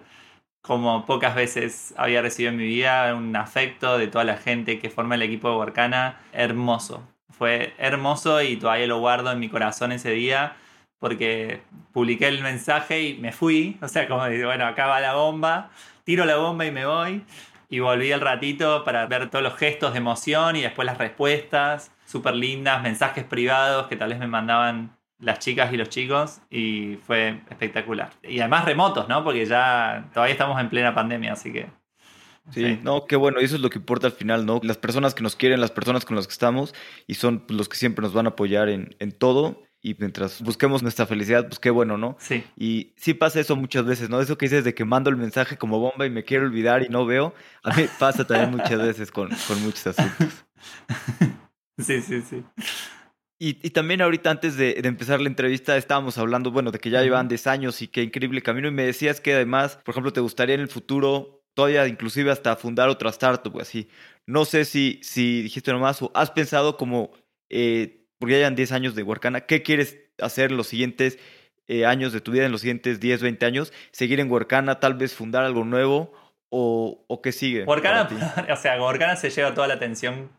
como 0.61 1.05
pocas 1.05 1.35
veces 1.35 1.93
había 1.97 2.21
recibido 2.21 2.51
en 2.51 2.57
mi 2.57 2.65
vida, 2.65 3.13
un 3.15 3.35
afecto 3.35 3.97
de 3.97 4.07
toda 4.07 4.23
la 4.23 4.37
gente 4.37 4.79
que 4.79 4.89
forma 4.89 5.15
el 5.15 5.21
equipo 5.21 5.49
de 5.49 5.57
Workana, 5.57 6.21
hermoso. 6.31 7.03
Fue 7.29 7.73
hermoso 7.77 8.41
y 8.41 8.55
todavía 8.55 8.87
lo 8.87 8.99
guardo 8.99 9.31
en 9.31 9.39
mi 9.39 9.49
corazón 9.49 9.91
ese 9.91 10.11
día 10.11 10.55
porque 10.99 11.61
publiqué 11.91 12.29
el 12.29 12.41
mensaje 12.41 13.01
y 13.01 13.15
me 13.15 13.33
fui, 13.33 13.77
o 13.81 13.89
sea, 13.89 14.07
como 14.07 14.25
digo, 14.27 14.47
bueno, 14.47 14.65
acá 14.65 14.87
va 14.87 15.01
la 15.01 15.15
bomba, 15.15 15.69
tiro 16.05 16.23
la 16.23 16.37
bomba 16.37 16.65
y 16.65 16.71
me 16.71 16.85
voy. 16.85 17.25
Y 17.69 17.79
volví 17.79 18.13
al 18.13 18.21
ratito 18.21 18.85
para 18.85 19.05
ver 19.07 19.29
todos 19.29 19.43
los 19.43 19.57
gestos 19.57 19.91
de 19.91 19.97
emoción 19.97 20.55
y 20.55 20.61
después 20.61 20.85
las 20.85 20.97
respuestas, 20.97 21.91
súper 22.05 22.35
lindas, 22.35 22.81
mensajes 22.83 23.25
privados 23.25 23.87
que 23.87 23.97
tal 23.97 24.11
vez 24.11 24.19
me 24.19 24.27
mandaban 24.27 24.95
las 25.23 25.39
chicas 25.39 25.71
y 25.73 25.77
los 25.77 25.89
chicos 25.89 26.41
y 26.49 26.97
fue 27.07 27.41
espectacular. 27.49 28.11
Y 28.23 28.39
además 28.39 28.65
remotos, 28.65 29.07
¿no? 29.07 29.23
Porque 29.23 29.45
ya 29.45 30.09
todavía 30.13 30.33
estamos 30.33 30.59
en 30.59 30.69
plena 30.69 30.93
pandemia, 30.93 31.33
así 31.33 31.51
que... 31.51 31.67
Sí, 32.51 32.77
no, 32.83 33.05
qué 33.05 33.15
bueno, 33.15 33.39
eso 33.39 33.55
es 33.55 33.61
lo 33.61 33.69
que 33.69 33.79
importa 33.79 34.07
al 34.07 34.13
final, 34.13 34.45
¿no? 34.45 34.59
Las 34.63 34.77
personas 34.77 35.15
que 35.15 35.23
nos 35.23 35.37
quieren, 35.37 35.61
las 35.61 35.71
personas 35.71 36.03
con 36.03 36.17
las 36.17 36.27
que 36.27 36.33
estamos 36.33 36.75
y 37.07 37.13
son 37.13 37.39
pues, 37.39 37.57
los 37.57 37.69
que 37.69 37.77
siempre 37.77 38.03
nos 38.03 38.13
van 38.13 38.25
a 38.25 38.31
apoyar 38.31 38.67
en, 38.67 38.97
en 38.99 39.13
todo 39.13 39.63
y 39.81 39.95
mientras 39.97 40.41
busquemos 40.41 40.81
nuestra 40.81 41.05
felicidad, 41.05 41.47
pues 41.47 41.59
qué 41.59 41.69
bueno, 41.69 41.97
¿no? 41.97 42.17
Sí. 42.19 42.43
Y 42.57 42.93
sí 42.97 43.13
pasa 43.13 43.39
eso 43.39 43.55
muchas 43.55 43.85
veces, 43.85 44.09
¿no? 44.09 44.19
Eso 44.19 44.37
que 44.37 44.47
dices 44.47 44.65
de 44.65 44.73
que 44.73 44.83
mando 44.83 45.09
el 45.09 45.15
mensaje 45.15 45.57
como 45.57 45.79
bomba 45.79 46.05
y 46.05 46.09
me 46.09 46.25
quiero 46.25 46.45
olvidar 46.45 46.83
y 46.83 46.89
no 46.89 47.05
veo, 47.05 47.33
a 47.63 47.73
mí 47.75 47.85
pasa 47.97 48.27
también 48.27 48.51
muchas 48.51 48.81
veces 48.81 49.09
con, 49.09 49.29
con 49.47 49.61
muchos 49.63 49.87
asuntos. 49.87 50.45
Sí, 51.79 52.01
sí, 52.01 52.21
sí. 52.21 52.43
Y, 53.45 53.71
también 53.71 54.01
ahorita 54.01 54.31
antes 54.31 54.55
de, 54.55 54.79
empezar 54.85 55.19
la 55.19 55.27
entrevista 55.27 55.75
estábamos 55.75 56.17
hablando, 56.17 56.49
bueno, 56.49 56.71
de 56.71 56.79
que 56.79 56.89
ya 56.89 57.01
llevan 57.01 57.27
10 57.27 57.47
años 57.47 57.81
y 57.81 57.89
qué 57.89 58.01
increíble 58.01 58.41
camino. 58.41 58.69
Y 58.69 58.71
me 58.71 58.85
decías 58.85 59.19
que 59.19 59.33
además, 59.33 59.77
por 59.83 59.91
ejemplo, 59.91 60.13
te 60.13 60.21
gustaría 60.21 60.55
en 60.55 60.61
el 60.61 60.69
futuro 60.69 61.43
todavía 61.53 61.85
inclusive 61.87 62.31
hasta 62.31 62.55
fundar 62.55 62.87
otra 62.87 63.09
startup, 63.09 63.59
así. 63.59 63.89
No 64.25 64.45
sé 64.45 64.63
si, 64.63 65.01
si 65.03 65.41
dijiste 65.41 65.73
nomás 65.73 66.01
o 66.01 66.09
has 66.15 66.31
pensado 66.31 66.77
como, 66.77 67.11
eh, 67.49 68.05
porque 68.17 68.31
ya 68.31 68.37
llevan 68.37 68.55
10 68.55 68.71
años 68.71 68.95
de 68.95 69.03
Workana, 69.03 69.41
¿qué 69.41 69.61
quieres 69.61 69.99
hacer 70.19 70.53
los 70.53 70.67
siguientes 70.67 71.19
eh, 71.67 71.85
años 71.85 72.13
de 72.13 72.21
tu 72.21 72.31
vida, 72.31 72.45
en 72.45 72.53
los 72.53 72.61
siguientes 72.61 73.01
10, 73.01 73.23
20 73.23 73.45
años? 73.45 73.73
¿Seguir 73.91 74.21
en 74.21 74.31
Workana, 74.31 74.79
tal 74.79 74.93
vez 74.93 75.13
fundar 75.13 75.43
algo 75.43 75.65
nuevo 75.65 76.13
o, 76.47 77.03
o 77.09 77.21
qué 77.21 77.33
sigue? 77.33 77.65
Workana, 77.65 78.07
o 78.49 78.55
sea, 78.55 78.81
Workana 78.81 79.17
se 79.17 79.29
lleva 79.31 79.53
toda 79.53 79.67
la 79.67 79.73
atención 79.73 80.29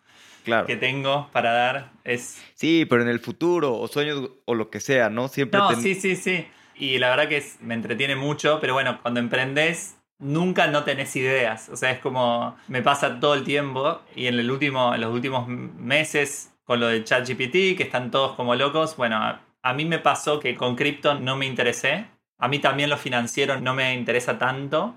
que 0.66 0.76
tengo 0.76 1.28
para 1.32 1.52
dar. 1.52 1.92
Es... 2.04 2.42
Sí, 2.54 2.86
pero 2.88 3.02
en 3.02 3.08
el 3.08 3.20
futuro, 3.20 3.74
o 3.74 3.88
sueños, 3.88 4.30
o 4.44 4.54
lo 4.54 4.70
que 4.70 4.80
sea, 4.80 5.10
¿no? 5.10 5.28
Siempre. 5.28 5.58
No, 5.58 5.74
sí, 5.74 5.94
sí, 5.94 6.16
sí. 6.16 6.46
Y 6.76 6.98
la 6.98 7.10
verdad 7.10 7.28
que 7.28 7.42
me 7.60 7.74
entretiene 7.74 8.16
mucho, 8.16 8.58
pero 8.60 8.74
bueno, 8.74 8.98
cuando 9.00 9.20
emprendes, 9.20 9.96
nunca 10.18 10.66
no 10.66 10.84
tenés 10.84 11.14
ideas. 11.16 11.68
O 11.68 11.76
sea, 11.76 11.90
es 11.90 12.00
como 12.00 12.56
me 12.68 12.82
pasa 12.82 13.20
todo 13.20 13.34
el 13.34 13.44
tiempo 13.44 14.00
y 14.16 14.26
en, 14.26 14.38
el 14.38 14.50
último, 14.50 14.94
en 14.94 15.00
los 15.00 15.12
últimos 15.12 15.46
meses 15.48 16.52
con 16.64 16.80
lo 16.80 16.88
de 16.88 17.04
ChatGPT, 17.04 17.76
que 17.76 17.82
están 17.82 18.10
todos 18.10 18.34
como 18.36 18.54
locos, 18.54 18.96
bueno, 18.96 19.16
a, 19.16 19.42
a 19.62 19.74
mí 19.74 19.84
me 19.84 19.98
pasó 19.98 20.40
que 20.40 20.54
con 20.54 20.76
cripto 20.76 21.14
no 21.14 21.36
me 21.36 21.46
interesé. 21.46 22.06
A 22.38 22.48
mí 22.48 22.58
también 22.58 22.90
lo 22.90 22.96
financiero 22.96 23.60
no 23.60 23.74
me 23.74 23.94
interesa 23.94 24.38
tanto, 24.38 24.96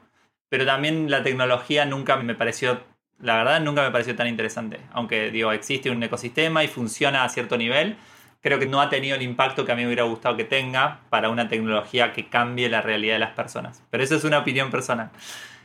pero 0.49 0.65
también 0.65 1.11
la 1.11 1.23
tecnología 1.23 1.85
nunca 1.85 2.15
me 2.17 2.35
pareció 2.35 2.81
la 3.19 3.37
verdad 3.37 3.61
nunca 3.61 3.83
me 3.83 3.91
pareció 3.91 4.15
tan 4.15 4.27
interesante. 4.27 4.79
Aunque 4.91 5.31
digo, 5.31 5.51
existe 5.51 5.89
un 5.89 6.01
ecosistema 6.03 6.63
y 6.63 6.67
funciona 6.67 7.23
a 7.23 7.29
cierto 7.29 7.57
nivel, 7.57 7.97
creo 8.41 8.59
que 8.59 8.67
no 8.67 8.81
ha 8.81 8.89
tenido 8.89 9.15
el 9.15 9.21
impacto 9.21 9.65
que 9.65 9.71
a 9.71 9.75
mí 9.75 9.81
me 9.81 9.87
hubiera 9.87 10.03
gustado 10.03 10.37
que 10.37 10.43
tenga 10.43 11.01
para 11.09 11.29
una 11.29 11.47
tecnología 11.47 12.13
que 12.13 12.29
cambie 12.29 12.69
la 12.69 12.81
realidad 12.81 13.15
de 13.15 13.19
las 13.19 13.31
personas. 13.31 13.83
Pero 13.89 14.03
eso 14.03 14.15
es 14.15 14.23
una 14.23 14.39
opinión 14.39 14.69
personal. 14.71 15.09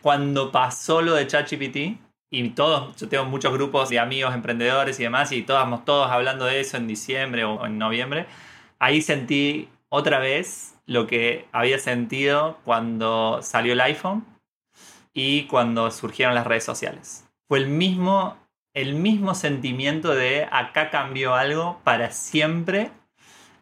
Cuando 0.01 0.51
pasó 0.51 1.03
lo 1.03 1.15
de 1.15 1.27
ChatGPT, 1.27 1.99
y 2.35 2.49
todos, 2.51 2.97
yo 2.97 3.09
tengo 3.11 3.27
muchos 3.27 3.53
grupos 3.53 3.91
de 3.91 3.99
amigos, 3.99 4.35
emprendedores 4.35 4.99
y 4.99 5.03
demás, 5.03 5.33
y 5.33 5.43
todos, 5.43 5.85
todos 5.85 6.11
hablando 6.11 6.47
de 6.47 6.61
eso 6.61 6.79
en 6.79 6.87
diciembre 6.89 7.45
o 7.45 7.67
en 7.67 7.79
noviembre, 7.79 8.27
ahí 8.79 9.03
sentí 9.03 9.69
otra 9.91 10.19
vez 10.19 10.75
lo 10.87 11.07
que 11.07 11.47
había 11.53 11.79
sentido 11.79 12.59
cuando 12.65 13.41
salió 13.43 13.75
el 13.75 13.81
iPhone 13.83 14.25
y 15.13 15.45
cuando 15.45 15.91
surgieron 15.91 16.35
las 16.35 16.47
redes 16.47 16.65
sociales 16.65 17.27
fue 17.49 17.59
el 17.59 17.69
mismo, 17.69 18.37
el 18.75 18.95
mismo 18.95 19.35
sentimiento 19.35 20.15
de 20.15 20.49
acá 20.51 20.91
cambió 20.91 21.35
algo 21.35 21.81
para 21.85 22.11
siempre 22.11 22.91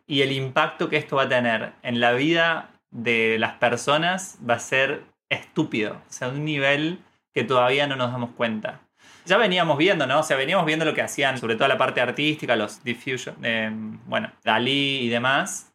y 0.06 0.22
el 0.22 0.32
impacto 0.32 0.88
que 0.88 0.96
esto 0.96 1.16
va 1.16 1.24
a 1.24 1.28
tener 1.28 1.72
en 1.82 2.00
la 2.00 2.12
vida 2.12 2.70
de 2.90 3.38
las 3.38 3.54
personas 3.54 4.38
va 4.48 4.54
a 4.54 4.58
ser 4.58 5.04
estúpido, 5.28 5.94
o 5.94 6.12
sea, 6.12 6.28
un 6.28 6.44
nivel 6.44 6.98
que 7.32 7.44
todavía 7.44 7.86
no 7.86 7.96
nos 7.96 8.10
damos 8.12 8.30
cuenta. 8.30 8.80
Ya 9.24 9.36
veníamos 9.36 9.78
viendo, 9.78 10.06
¿no? 10.06 10.20
O 10.20 10.22
sea, 10.22 10.36
veníamos 10.36 10.66
viendo 10.66 10.84
lo 10.84 10.94
que 10.94 11.02
hacían, 11.02 11.38
sobre 11.38 11.54
todo 11.54 11.68
la 11.68 11.78
parte 11.78 12.00
artística, 12.00 12.56
los 12.56 12.82
diffusion, 12.82 13.36
eh, 13.44 13.70
bueno, 14.06 14.32
Dalí 14.42 15.00
y 15.02 15.08
demás, 15.08 15.72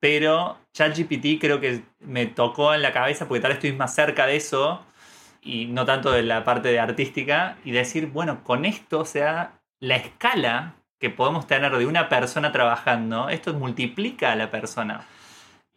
pero 0.00 0.58
ChatGPT 0.72 1.40
creo 1.40 1.60
que 1.60 1.82
me 2.00 2.26
tocó 2.26 2.74
en 2.74 2.82
la 2.82 2.92
cabeza 2.92 3.26
porque 3.26 3.40
tal 3.40 3.50
vez 3.50 3.58
estoy 3.58 3.72
más 3.72 3.94
cerca 3.94 4.26
de 4.26 4.36
eso 4.36 4.84
y 5.46 5.66
no 5.66 5.84
tanto 5.86 6.10
de 6.10 6.22
la 6.22 6.44
parte 6.44 6.68
de 6.68 6.80
artística, 6.80 7.56
y 7.64 7.70
decir, 7.72 8.08
bueno, 8.08 8.42
con 8.44 8.64
esto, 8.64 9.00
o 9.00 9.04
sea, 9.04 9.60
la 9.80 9.96
escala 9.96 10.74
que 10.98 11.10
podemos 11.10 11.46
tener 11.46 11.76
de 11.76 11.86
una 11.86 12.08
persona 12.08 12.52
trabajando, 12.52 13.28
esto 13.28 13.52
multiplica 13.54 14.32
a 14.32 14.36
la 14.36 14.50
persona. 14.50 15.06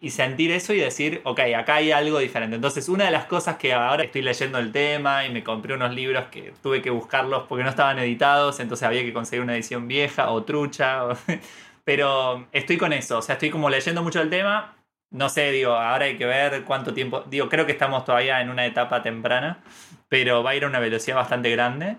y 0.01 0.11
sentir 0.11 0.51
eso 0.51 0.73
y 0.73 0.79
decir, 0.79 1.21
ok, 1.25 1.41
acá 1.57 1.75
hay 1.75 1.91
algo 1.91 2.19
diferente. 2.19 2.55
Entonces, 2.55 2.87
una 2.89 3.05
de 3.05 3.11
las 3.11 3.25
cosas 3.25 3.57
que 3.57 3.73
ahora 3.73 4.03
estoy 4.03 4.21
leyendo 4.21 4.57
el 4.57 4.71
tema 4.71 5.25
y 5.25 5.29
me 5.31 5.43
compré 5.43 5.73
unos 5.73 5.93
libros 5.93 6.25
que 6.31 6.53
tuve 6.63 6.81
que 6.81 6.89
buscarlos 6.89 7.43
porque 7.49 7.63
no 7.65 7.69
estaban 7.69 7.99
editados, 7.99 8.59
entonces 8.61 8.87
había 8.87 9.03
que 9.03 9.11
conseguir 9.13 9.43
una 9.43 9.55
edición 9.55 9.87
vieja 9.89 10.31
o 10.31 10.43
trucha. 10.43 11.03
Pero 11.83 12.47
estoy 12.53 12.77
con 12.77 12.93
eso, 12.93 13.17
o 13.19 13.21
sea, 13.21 13.33
estoy 13.33 13.49
como 13.49 13.69
leyendo 13.69 14.03
mucho 14.03 14.21
el 14.21 14.29
tema. 14.29 14.78
No 15.11 15.29
sé, 15.29 15.51
digo, 15.51 15.73
ahora 15.73 16.05
hay 16.05 16.17
que 16.17 16.25
ver 16.25 16.63
cuánto 16.65 16.93
tiempo. 16.93 17.21
Digo, 17.21 17.49
creo 17.49 17.65
que 17.65 17.71
estamos 17.71 18.05
todavía 18.05 18.41
en 18.41 18.49
una 18.49 18.65
etapa 18.65 19.01
temprana, 19.01 19.59
pero 20.07 20.43
va 20.43 20.51
a 20.51 20.55
ir 20.55 20.63
a 20.63 20.67
una 20.67 20.79
velocidad 20.79 21.15
bastante 21.15 21.49
grande. 21.49 21.97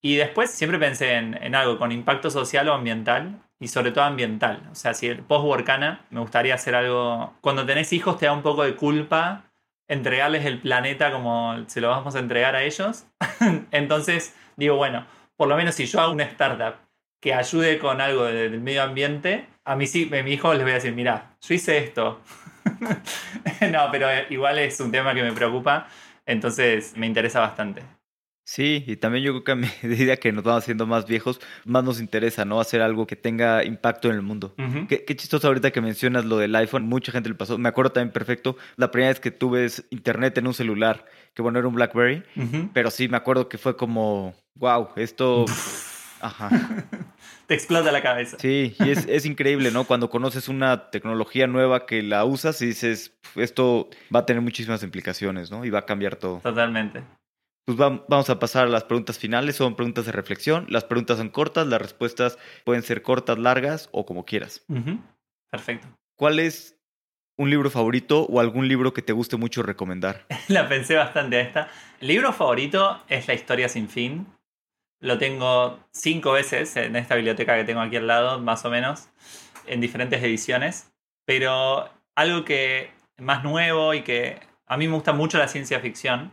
Y 0.00 0.16
después 0.16 0.50
siempre 0.50 0.78
pensé 0.78 1.14
en, 1.14 1.54
algo 1.54 1.78
con 1.78 1.92
impacto 1.92 2.30
social 2.30 2.68
o 2.68 2.74
ambiental 2.74 3.40
y 3.60 3.68
sobre 3.68 3.90
todo 3.92 4.04
ambiental. 4.04 4.62
O 4.70 4.74
sea, 4.74 4.94
si 4.94 5.08
el 5.08 5.22
post-Workana 5.22 6.06
me 6.10 6.20
gustaría 6.20 6.54
hacer 6.54 6.74
algo... 6.74 7.34
Cuando 7.40 7.66
tenés 7.66 7.92
hijos 7.92 8.18
te 8.18 8.26
da 8.26 8.32
un 8.32 8.42
poco 8.42 8.64
de 8.64 8.76
culpa 8.76 9.44
entregarles 9.88 10.44
el 10.44 10.60
planeta 10.60 11.10
como 11.10 11.64
se 11.66 11.80
lo 11.80 11.88
vamos 11.88 12.14
a 12.14 12.20
entregar 12.20 12.54
a 12.54 12.62
ellos. 12.62 13.06
Entonces 13.70 14.36
digo, 14.56 14.76
bueno, 14.76 15.06
por 15.36 15.48
lo 15.48 15.56
menos 15.56 15.74
si 15.74 15.86
yo 15.86 16.00
hago 16.00 16.12
una 16.12 16.24
startup 16.24 16.76
que 17.20 17.34
ayude 17.34 17.78
con 17.78 18.00
algo 18.00 18.24
del 18.24 18.60
medio 18.60 18.82
ambiente, 18.82 19.48
a 19.64 19.74
mí 19.74 19.86
sí, 19.86 20.08
a 20.16 20.22
mi 20.22 20.32
hijo 20.32 20.52
les 20.54 20.62
voy 20.62 20.72
a 20.72 20.74
decir, 20.74 20.92
mira, 20.92 21.36
yo 21.40 21.54
hice 21.54 21.78
esto. 21.78 22.20
no, 23.70 23.88
pero 23.90 24.08
igual 24.30 24.58
es 24.58 24.80
un 24.80 24.90
tema 24.90 25.14
que 25.14 25.22
me 25.22 25.32
preocupa, 25.32 25.88
entonces 26.26 26.96
me 26.96 27.06
interesa 27.06 27.40
bastante. 27.40 27.82
Sí, 28.48 28.82
y 28.86 28.96
también 28.96 29.24
yo 29.24 29.32
creo 29.32 29.44
que 29.44 29.52
a 29.52 29.56
medida 29.82 30.16
que 30.16 30.32
nos 30.32 30.42
vamos 30.42 30.64
haciendo 30.64 30.86
más 30.86 31.06
viejos, 31.06 31.38
más 31.66 31.84
nos 31.84 32.00
interesa, 32.00 32.46
¿no? 32.46 32.60
Hacer 32.60 32.80
algo 32.80 33.06
que 33.06 33.14
tenga 33.14 33.62
impacto 33.62 34.08
en 34.08 34.14
el 34.14 34.22
mundo. 34.22 34.54
qué, 34.88 35.04
chistoso 35.16 35.48
ahorita 35.48 35.70
que 35.70 35.82
mencionas 35.82 36.24
lo 36.24 36.38
del 36.38 36.56
iPhone, 36.56 36.88
mucha 36.88 37.12
gente 37.12 37.28
le 37.28 37.34
pasó. 37.34 37.58
Me 37.58 37.68
acuerdo 37.68 37.92
también 37.92 38.10
perfecto 38.10 38.56
la 38.76 38.90
primera 38.90 39.10
vez 39.10 39.20
que 39.20 39.30
tuve 39.30 39.68
internet 39.90 40.38
en 40.38 40.46
un 40.46 40.54
celular, 40.54 41.04
que 41.34 41.42
bueno, 41.42 41.58
era 41.58 41.68
un 41.68 41.74
BlackBerry, 41.74 42.22
pero 42.72 42.90
sí 42.90 43.06
me 43.08 43.18
acuerdo 43.18 43.50
que 43.50 43.58
fue 43.58 43.76
como, 43.76 44.34
wow, 44.54 44.88
esto... 44.96 45.44
Ajá. 46.20 46.50
Te 47.46 47.54
explota 47.54 47.90
la 47.90 48.02
cabeza. 48.02 48.36
Sí, 48.38 48.76
y 48.78 48.90
es, 48.90 49.06
es, 49.06 49.24
increíble, 49.24 49.70
¿no? 49.70 49.84
Cuando 49.84 50.10
conoces 50.10 50.48
una 50.48 50.90
tecnología 50.90 51.46
nueva 51.46 51.86
que 51.86 52.02
la 52.02 52.24
usas 52.24 52.60
y 52.60 52.66
dices, 52.66 53.16
esto 53.36 53.88
va 54.14 54.20
a 54.20 54.26
tener 54.26 54.42
muchísimas 54.42 54.82
implicaciones, 54.82 55.50
¿no? 55.50 55.64
Y 55.64 55.70
va 55.70 55.80
a 55.80 55.86
cambiar 55.86 56.16
todo. 56.16 56.40
Totalmente. 56.40 57.02
Pues 57.68 57.76
vamos 57.76 58.30
a 58.30 58.38
pasar 58.38 58.66
a 58.66 58.70
las 58.70 58.84
preguntas 58.84 59.18
finales, 59.18 59.56
son 59.56 59.76
preguntas 59.76 60.06
de 60.06 60.12
reflexión. 60.12 60.64
Las 60.70 60.84
preguntas 60.84 61.18
son 61.18 61.28
cortas, 61.28 61.66
las 61.66 61.82
respuestas 61.82 62.38
pueden 62.64 62.82
ser 62.82 63.02
cortas, 63.02 63.38
largas 63.38 63.90
o 63.92 64.06
como 64.06 64.24
quieras. 64.24 64.64
Perfecto. 65.50 65.86
¿Cuál 66.16 66.38
es 66.38 66.78
un 67.36 67.50
libro 67.50 67.68
favorito 67.68 68.22
o 68.22 68.40
algún 68.40 68.68
libro 68.68 68.94
que 68.94 69.02
te 69.02 69.12
guste 69.12 69.36
mucho 69.36 69.62
recomendar? 69.62 70.24
La 70.48 70.66
pensé 70.66 70.96
bastante 70.96 71.36
a 71.36 71.40
esta. 71.40 71.68
El 72.00 72.08
libro 72.08 72.32
favorito 72.32 73.02
es 73.06 73.28
La 73.28 73.34
historia 73.34 73.68
sin 73.68 73.90
fin. 73.90 74.26
Lo 75.00 75.18
tengo 75.18 75.78
cinco 75.92 76.32
veces 76.32 76.76
en 76.76 76.96
esta 76.96 77.14
biblioteca 77.14 77.56
que 77.56 77.64
tengo 77.64 77.80
aquí 77.80 77.96
al 77.96 78.06
lado, 78.06 78.40
más 78.40 78.64
o 78.64 78.70
menos, 78.70 79.08
en 79.66 79.80
diferentes 79.80 80.22
ediciones. 80.22 80.92
Pero 81.24 81.88
algo 82.14 82.44
que 82.44 82.90
más 83.18 83.44
nuevo 83.44 83.94
y 83.94 84.02
que 84.02 84.40
a 84.66 84.76
mí 84.76 84.88
me 84.88 84.94
gusta 84.94 85.12
mucho 85.12 85.38
la 85.38 85.48
ciencia 85.48 85.80
ficción 85.80 86.32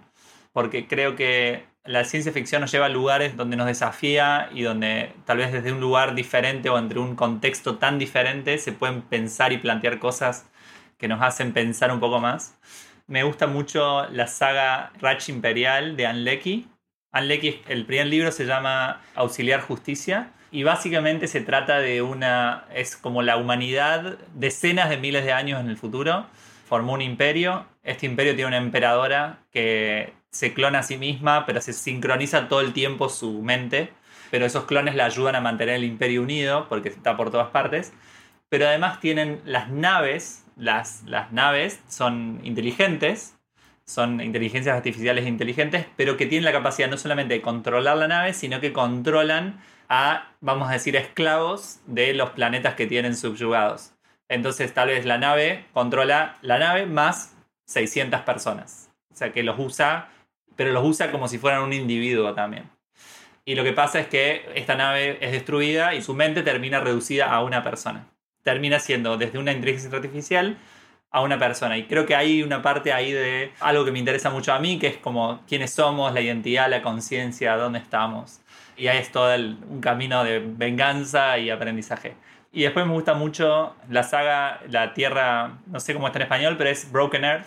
porque 0.56 0.88
creo 0.88 1.16
que 1.18 1.66
la 1.84 2.06
ciencia 2.06 2.32
ficción 2.32 2.62
nos 2.62 2.72
lleva 2.72 2.86
a 2.86 2.90
lugares 2.90 3.36
donde 3.36 3.58
nos 3.58 3.68
desafía 3.68 4.50
y 4.54 4.62
donde 4.62 5.12
tal 5.26 5.38
vez 5.38 5.52
desde 5.52 5.72
un 5.72 5.82
lugar 5.82 6.16
diferente 6.16 6.70
o 6.70 6.78
entre 6.80 7.00
un 7.00 7.16
contexto 7.16 7.76
tan 7.76 8.00
diferente 8.00 8.58
se 8.58 8.72
pueden 8.72 9.02
pensar 9.02 9.52
y 9.52 9.58
plantear 9.58 10.00
cosas 10.00 10.50
que 10.98 11.08
nos 11.08 11.22
hacen 11.22 11.52
pensar 11.54 11.92
un 11.92 12.00
poco 12.00 12.22
más. 12.22 12.58
Me 13.06 13.24
gusta 13.24 13.48
mucho 13.48 14.08
la 14.10 14.28
saga 14.28 14.94
Ratch 15.00 15.30
Imperial 15.30 15.96
de 15.96 16.08
Anne 16.08 16.22
Leckie. 16.22 16.68
Anne 17.16 17.62
el 17.70 17.86
primer 17.86 18.08
libro 18.08 18.30
se 18.30 18.46
llama 18.46 19.02
Auxiliar 19.16 19.62
Justicia 19.62 20.32
y 20.52 20.64
básicamente 20.64 21.30
se 21.30 21.40
trata 21.40 21.80
de 21.80 22.02
una, 22.02 22.66
es 22.74 22.98
como 22.98 23.22
la 23.22 23.38
humanidad 23.38 24.18
decenas 24.34 24.90
de 24.90 24.98
miles 24.98 25.24
de 25.24 25.32
años 25.32 25.62
en 25.62 25.70
el 25.70 25.78
futuro, 25.78 26.26
formó 26.68 26.92
un 26.92 27.02
imperio. 27.02 27.68
Este 27.84 28.06
imperio 28.06 28.36
tiene 28.36 28.50
una 28.50 28.58
emperadora 28.58 29.40
que 29.54 30.14
se 30.30 30.54
clona 30.54 30.80
a 30.80 30.84
sí 30.84 30.98
misma, 30.98 31.46
pero 31.46 31.62
se 31.62 31.72
sincroniza 31.72 32.50
todo 32.50 32.60
el 32.60 32.74
tiempo 32.74 33.08
su 33.08 33.42
mente. 33.42 33.94
Pero 34.30 34.46
esos 34.46 34.66
clones 34.66 34.96
la 34.96 35.06
ayudan 35.06 35.36
a 35.36 35.42
mantener 35.42 35.76
el 35.76 35.86
imperio 35.86 36.22
unido, 36.22 36.68
porque 36.68 36.90
está 36.90 37.16
por 37.16 37.32
todas 37.32 37.48
partes. 37.52 37.94
Pero 38.50 38.68
además 38.68 39.00
tienen 39.00 39.42
las 39.46 39.70
naves, 39.70 40.44
las, 40.58 41.04
las 41.04 41.32
naves 41.32 41.80
son 41.88 42.42
inteligentes, 42.44 43.35
son 43.86 44.22
inteligencias 44.22 44.76
artificiales 44.76 45.28
inteligentes, 45.28 45.86
pero 45.96 46.18
que 46.18 46.26
tienen 46.26 46.46
la 46.46 46.52
capacidad 46.52 46.90
no 46.90 46.98
solamente 46.98 47.36
de 47.36 47.42
controlar 47.42 47.98
la 47.98 48.08
nave, 48.08 48.34
sino 48.34 48.60
que 48.60 48.74
controlan 48.74 49.62
a, 49.90 50.32
vamos 50.42 50.70
a 50.70 50.74
decir, 50.74 50.96
esclavos 50.96 51.80
de 51.86 52.14
los 52.14 52.32
planetas 52.32 52.74
que 52.76 52.88
tienen 52.88 53.16
subyugados. 53.16 53.94
Entonces 54.28 54.74
tal 54.74 54.88
vez 54.88 55.06
la 55.06 55.20
nave 55.20 55.66
controla 55.74 56.38
la 56.42 56.58
nave 56.58 56.88
más 56.88 57.36
600 57.68 58.22
personas. 58.22 58.90
O 59.14 59.16
sea 59.16 59.32
que 59.32 59.44
los 59.44 59.60
usa 59.60 60.10
pero 60.56 60.72
los 60.72 60.86
usa 60.86 61.12
como 61.12 61.28
si 61.28 61.38
fueran 61.38 61.64
un 61.64 61.74
individuo 61.74 62.34
también. 62.34 62.70
Y 63.46 63.56
lo 63.56 63.64
que 63.64 63.74
pasa 63.74 64.00
es 64.00 64.08
que 64.08 64.50
esta 64.56 64.76
nave 64.76 65.18
es 65.22 65.32
destruida 65.32 65.94
y 65.94 66.02
su 66.02 66.14
mente 66.14 66.42
termina 66.42 66.80
reducida 66.80 67.32
a 67.32 67.44
una 67.44 67.64
persona. 67.64 68.08
Termina 68.44 68.80
siendo 68.80 69.18
desde 69.18 69.38
una 69.38 69.52
inteligencia 69.52 69.96
artificial 69.96 70.58
a 71.16 71.22
una 71.22 71.40
persona. 71.40 71.78
Y 71.78 71.86
creo 71.86 72.06
que 72.06 72.14
hay 72.14 72.44
una 72.44 72.62
parte 72.62 72.92
ahí 72.92 73.14
de 73.14 73.54
algo 73.62 73.86
que 73.86 73.92
me 73.94 74.00
interesa 74.00 74.30
mucho 74.32 74.52
a 74.52 74.60
mí, 74.60 74.78
que 74.78 74.88
es 74.88 74.98
como 74.98 75.40
quiénes 75.48 75.72
somos, 75.72 76.14
la 76.14 76.20
identidad, 76.20 76.70
la 76.70 76.82
conciencia, 76.82 77.56
dónde 77.56 77.80
estamos. 77.80 78.42
Y 78.76 78.88
ahí 78.88 78.98
es 78.98 79.14
todo 79.14 79.34
un 79.34 79.80
camino 79.80 80.26
de 80.26 80.40
venganza 80.40 81.38
y 81.38 81.50
aprendizaje. 81.50 82.16
Y 82.52 82.64
después 82.64 82.86
me 82.86 82.92
gusta 82.92 83.14
mucho 83.14 83.78
la 83.90 84.04
saga 84.04 84.60
La 84.68 84.94
Tierra, 84.94 85.60
no 85.68 85.80
sé 85.80 85.94
cómo 85.94 86.08
está 86.08 86.20
en 86.20 86.24
español, 86.24 86.56
pero 86.58 86.70
es 86.70 86.92
Broken 86.92 87.24
Earth, 87.24 87.46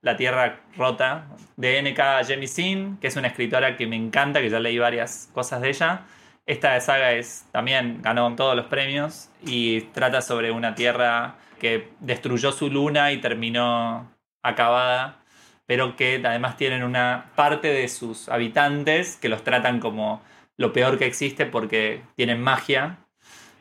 la 0.00 0.16
Tierra 0.16 0.60
Rota 0.76 1.24
de 1.56 1.78
N.K. 1.78 2.22
Jemisin, 2.24 2.98
que 2.98 3.08
es 3.08 3.16
una 3.16 3.26
escritora 3.26 3.76
que 3.76 3.88
me 3.88 3.96
encanta, 3.96 4.40
que 4.40 4.48
ya 4.48 4.60
leí 4.60 4.78
varias 4.78 5.28
cosas 5.34 5.60
de 5.60 5.70
ella. 5.70 6.02
Esta 6.46 6.78
saga 6.80 7.10
es, 7.10 7.46
también 7.50 8.00
ganó 8.00 8.36
todos 8.36 8.54
los 8.54 8.66
premios 8.66 9.28
y 9.44 9.80
trata 9.92 10.22
sobre 10.22 10.52
una 10.52 10.76
Tierra 10.76 11.34
que 11.58 11.90
destruyó 12.00 12.52
su 12.52 12.70
luna 12.70 13.12
y 13.12 13.20
terminó 13.20 14.10
acabada, 14.42 15.18
pero 15.66 15.96
que 15.96 16.20
además 16.24 16.56
tienen 16.56 16.82
una 16.82 17.30
parte 17.36 17.68
de 17.68 17.88
sus 17.88 18.28
habitantes 18.28 19.16
que 19.16 19.28
los 19.28 19.44
tratan 19.44 19.80
como 19.80 20.22
lo 20.56 20.72
peor 20.72 20.98
que 20.98 21.06
existe 21.06 21.46
porque 21.46 22.02
tienen 22.16 22.42
magia, 22.42 22.98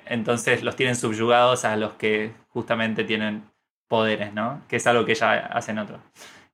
entonces 0.06 0.64
los 0.64 0.76
tienen 0.76 0.96
subyugados 0.96 1.66
a 1.66 1.76
los 1.76 1.94
que 1.94 2.32
justamente 2.50 3.04
tienen 3.04 3.44
poderes, 3.88 4.34
¿no? 4.34 4.62
Que 4.68 4.78
es 4.78 4.88
algo 4.88 5.06
que 5.06 5.12
ella 5.14 5.48
hace 5.48 5.72
en, 5.72 5.86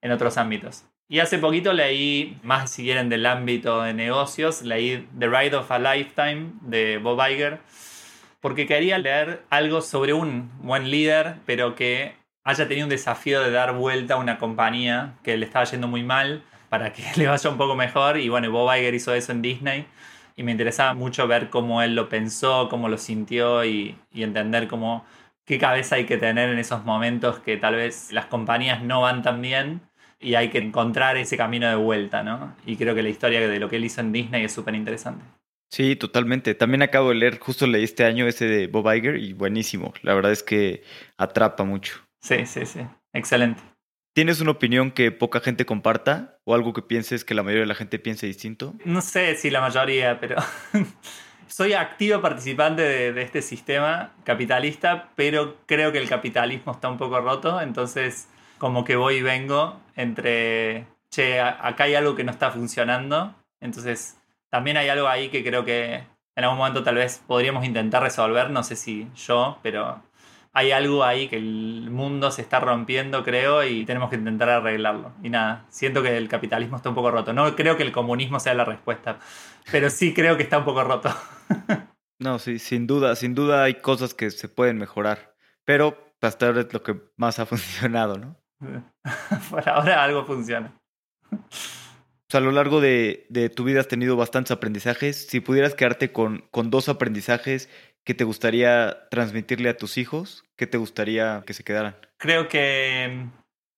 en 0.01 0.11
otros 0.11 0.37
ámbitos. 0.37 0.85
Y 1.07 1.19
hace 1.19 1.37
poquito 1.37 1.73
leí, 1.73 2.37
más 2.43 2.71
si 2.71 2.83
quieren 2.83 3.09
del 3.09 3.25
ámbito 3.25 3.81
de 3.83 3.93
negocios, 3.93 4.63
leí 4.63 5.07
The 5.17 5.27
Ride 5.27 5.55
of 5.55 5.71
a 5.71 5.79
Lifetime 5.79 6.53
de 6.61 6.97
Bob 6.97 7.19
Iger, 7.29 7.59
porque 8.43 8.67
quería 8.67 8.97
leer 8.97 9.45
algo 9.49 9.79
sobre 9.79 10.11
un 10.11 10.51
buen 10.61 10.91
líder, 10.91 11.35
pero 11.45 11.75
que 11.75 12.17
haya 12.43 12.67
tenido 12.67 12.87
un 12.87 12.89
desafío 12.89 13.41
de 13.41 13.51
dar 13.51 13.73
vuelta 13.73 14.15
a 14.15 14.17
una 14.17 14.37
compañía 14.37 15.13
que 15.23 15.37
le 15.37 15.45
estaba 15.45 15.63
yendo 15.63 15.87
muy 15.87 16.03
mal 16.03 16.43
para 16.67 16.91
que 16.91 17.03
le 17.15 17.27
vaya 17.27 17.49
un 17.49 17.55
poco 17.57 17.73
mejor. 17.75 18.17
Y 18.17 18.27
bueno, 18.27 18.51
Bob 18.51 18.69
Iger 18.75 18.93
hizo 18.95 19.13
eso 19.13 19.31
en 19.31 19.41
Disney 19.41 19.85
y 20.35 20.43
me 20.43 20.51
interesaba 20.51 20.93
mucho 20.93 21.25
ver 21.25 21.49
cómo 21.49 21.81
él 21.81 21.95
lo 21.95 22.09
pensó, 22.09 22.67
cómo 22.69 22.89
lo 22.89 22.97
sintió 22.97 23.63
y, 23.63 23.97
entender 24.13 24.67
cómo 24.67 25.05
qué 25.45 25.57
cabeza 25.57 25.95
hay 25.95 26.05
que 26.05 26.17
tener 26.17 26.49
en 26.49 26.59
esos 26.59 26.83
momentos 26.83 27.39
que 27.39 27.55
tal 27.55 27.75
vez 27.75 28.11
las 28.11 28.25
compañías 28.25 28.83
no 28.83 28.99
van 28.99 29.21
tan 29.21 29.41
bien 29.41 29.79
y 30.19 30.35
hay 30.35 30.49
que 30.49 30.57
encontrar 30.57 31.15
ese 31.15 31.37
camino 31.37 31.69
de 31.69 31.75
vuelta, 31.75 32.23
¿no? 32.23 32.53
Y 32.65 32.75
creo 32.75 32.93
que 32.93 33.03
la 33.03 33.09
historia 33.09 33.47
de 33.47 33.59
lo 33.61 33.69
que 33.69 33.77
él 33.77 33.85
hizo 33.85 34.01
en 34.01 34.11
Disney 34.11 34.43
es 34.43 34.51
súper 34.51 34.75
interesante. 34.75 35.23
Sí, 35.73 35.95
totalmente. 35.95 36.53
También 36.53 36.83
acabo 36.83 37.09
de 37.09 37.15
leer, 37.15 37.39
justo 37.39 37.65
leí 37.65 37.83
este 37.83 38.05
año 38.05 38.27
ese 38.27 38.45
de 38.45 38.67
Bob 38.67 38.93
Iger 38.93 39.17
y 39.17 39.33
buenísimo. 39.33 39.91
La 40.03 40.13
verdad 40.13 40.31
es 40.31 40.43
que 40.43 40.83
atrapa 41.17 41.63
mucho. 41.63 41.95
Sí, 42.21 42.45
sí, 42.45 42.67
sí. 42.67 42.81
Excelente. 43.11 43.63
¿Tienes 44.13 44.39
una 44.39 44.51
opinión 44.51 44.91
que 44.91 45.11
poca 45.11 45.39
gente 45.39 45.65
comparta 45.65 46.37
o 46.43 46.53
algo 46.53 46.73
que 46.73 46.83
pienses 46.83 47.25
que 47.25 47.33
la 47.33 47.41
mayoría 47.41 47.61
de 47.61 47.67
la 47.69 47.73
gente 47.73 47.97
piense 47.97 48.27
distinto? 48.27 48.75
No 48.85 49.01
sé 49.01 49.35
si 49.35 49.49
la 49.49 49.61
mayoría, 49.61 50.19
pero 50.19 50.35
soy 51.47 51.73
activo 51.73 52.21
participante 52.21 52.83
de, 52.83 53.19
este 53.23 53.41
sistema 53.41 54.11
capitalista, 54.23 55.09
pero 55.15 55.57
creo 55.65 55.91
que 55.91 55.97
el 55.97 56.07
capitalismo 56.07 56.73
está 56.73 56.87
un 56.87 56.99
poco 56.99 57.19
roto, 57.19 57.59
entonces 57.59 58.27
como 58.59 58.85
que 58.85 58.95
voy 58.95 59.15
y 59.15 59.21
vengo 59.23 59.81
entre, 59.95 60.85
che, 61.09 61.39
acá 61.41 61.85
hay 61.85 61.95
algo 61.95 62.15
que 62.15 62.23
no 62.23 62.31
está 62.31 62.51
funcionando, 62.51 63.33
entonces 63.59 64.17
también 64.53 64.77
hay 64.77 64.87
algo 64.87 65.07
ahí 65.07 65.29
que 65.29 65.43
creo 65.43 65.65
que 65.65 65.95
en 66.35 66.43
algún 66.43 66.59
momento 66.59 66.83
tal 66.83 66.93
vez 66.93 67.23
podríamos 67.25 67.65
intentar 67.65 68.03
resolver, 68.03 68.51
no 68.51 68.61
sé 68.61 68.75
si 68.75 69.07
yo, 69.15 69.57
pero, 69.63 69.99
hay 70.51 70.71
algo 70.71 71.03
ahí 71.03 71.27
que 71.27 71.37
el 71.37 71.89
mundo 71.89 72.29
se 72.29 72.43
está 72.43 72.59
rompiendo, 72.59 73.23
creo, 73.23 73.63
y 73.63 73.83
tenemos 73.83 74.11
que 74.11 74.17
intentar 74.17 74.49
arreglarlo. 74.49 75.11
Y 75.23 75.31
nada, 75.31 75.65
siento 75.69 76.03
que 76.03 76.15
el 76.15 76.29
capitalismo 76.29 76.77
está 76.77 76.89
un 76.89 76.93
poco 76.93 77.09
roto. 77.09 77.33
No 77.33 77.55
creo 77.55 77.77
que 77.77 77.81
el 77.81 77.91
comunismo 77.91 78.39
sea 78.39 78.53
la 78.53 78.63
respuesta, 78.63 79.17
pero 79.71 79.89
sí 79.89 80.13
creo 80.13 80.37
que 80.37 80.43
está 80.43 80.59
un 80.59 80.65
poco 80.65 80.83
roto. 80.83 81.09
no, 82.19 82.37
sí, 82.37 82.59
sin 82.59 82.85
duda, 82.85 83.15
sin 83.15 83.33
duda 83.33 83.63
hay 83.63 83.81
cosas 83.81 84.13
que 84.13 84.29
se 84.29 84.49
pueden 84.49 84.77
mejorar, 84.77 85.33
pero 85.65 85.97
hasta 86.21 86.45
ahora 86.45 86.61
es 86.61 86.71
lo 86.71 86.83
que 86.83 87.01
más 87.17 87.39
ha 87.39 87.45
funcionado, 87.47 88.19
¿no? 88.19 88.37
Por 89.49 89.67
ahora 89.67 90.03
algo 90.03 90.23
funciona. 90.25 90.71
A 92.35 92.39
lo 92.39 92.51
largo 92.51 92.81
de, 92.81 93.51
tu 93.55 93.63
vida 93.63 93.79
has 93.79 93.87
tenido 93.87 94.15
bastantes 94.15 94.51
aprendizajes. 94.51 95.27
Si 95.27 95.39
pudieras 95.39 95.75
quedarte 95.75 96.11
con, 96.11 96.45
con 96.51 96.69
dos 96.69 96.89
aprendizajes 96.89 97.69
que 98.03 98.13
te 98.13 98.23
gustaría 98.23 99.07
transmitirle 99.09 99.69
a 99.69 99.77
tus 99.77 99.97
hijos, 99.97 100.45
¿qué 100.55 100.67
te 100.67 100.77
gustaría 100.77 101.43
que 101.45 101.53
se 101.53 101.63
quedaran? 101.63 101.95
Creo 102.17 102.47
que 102.47 103.27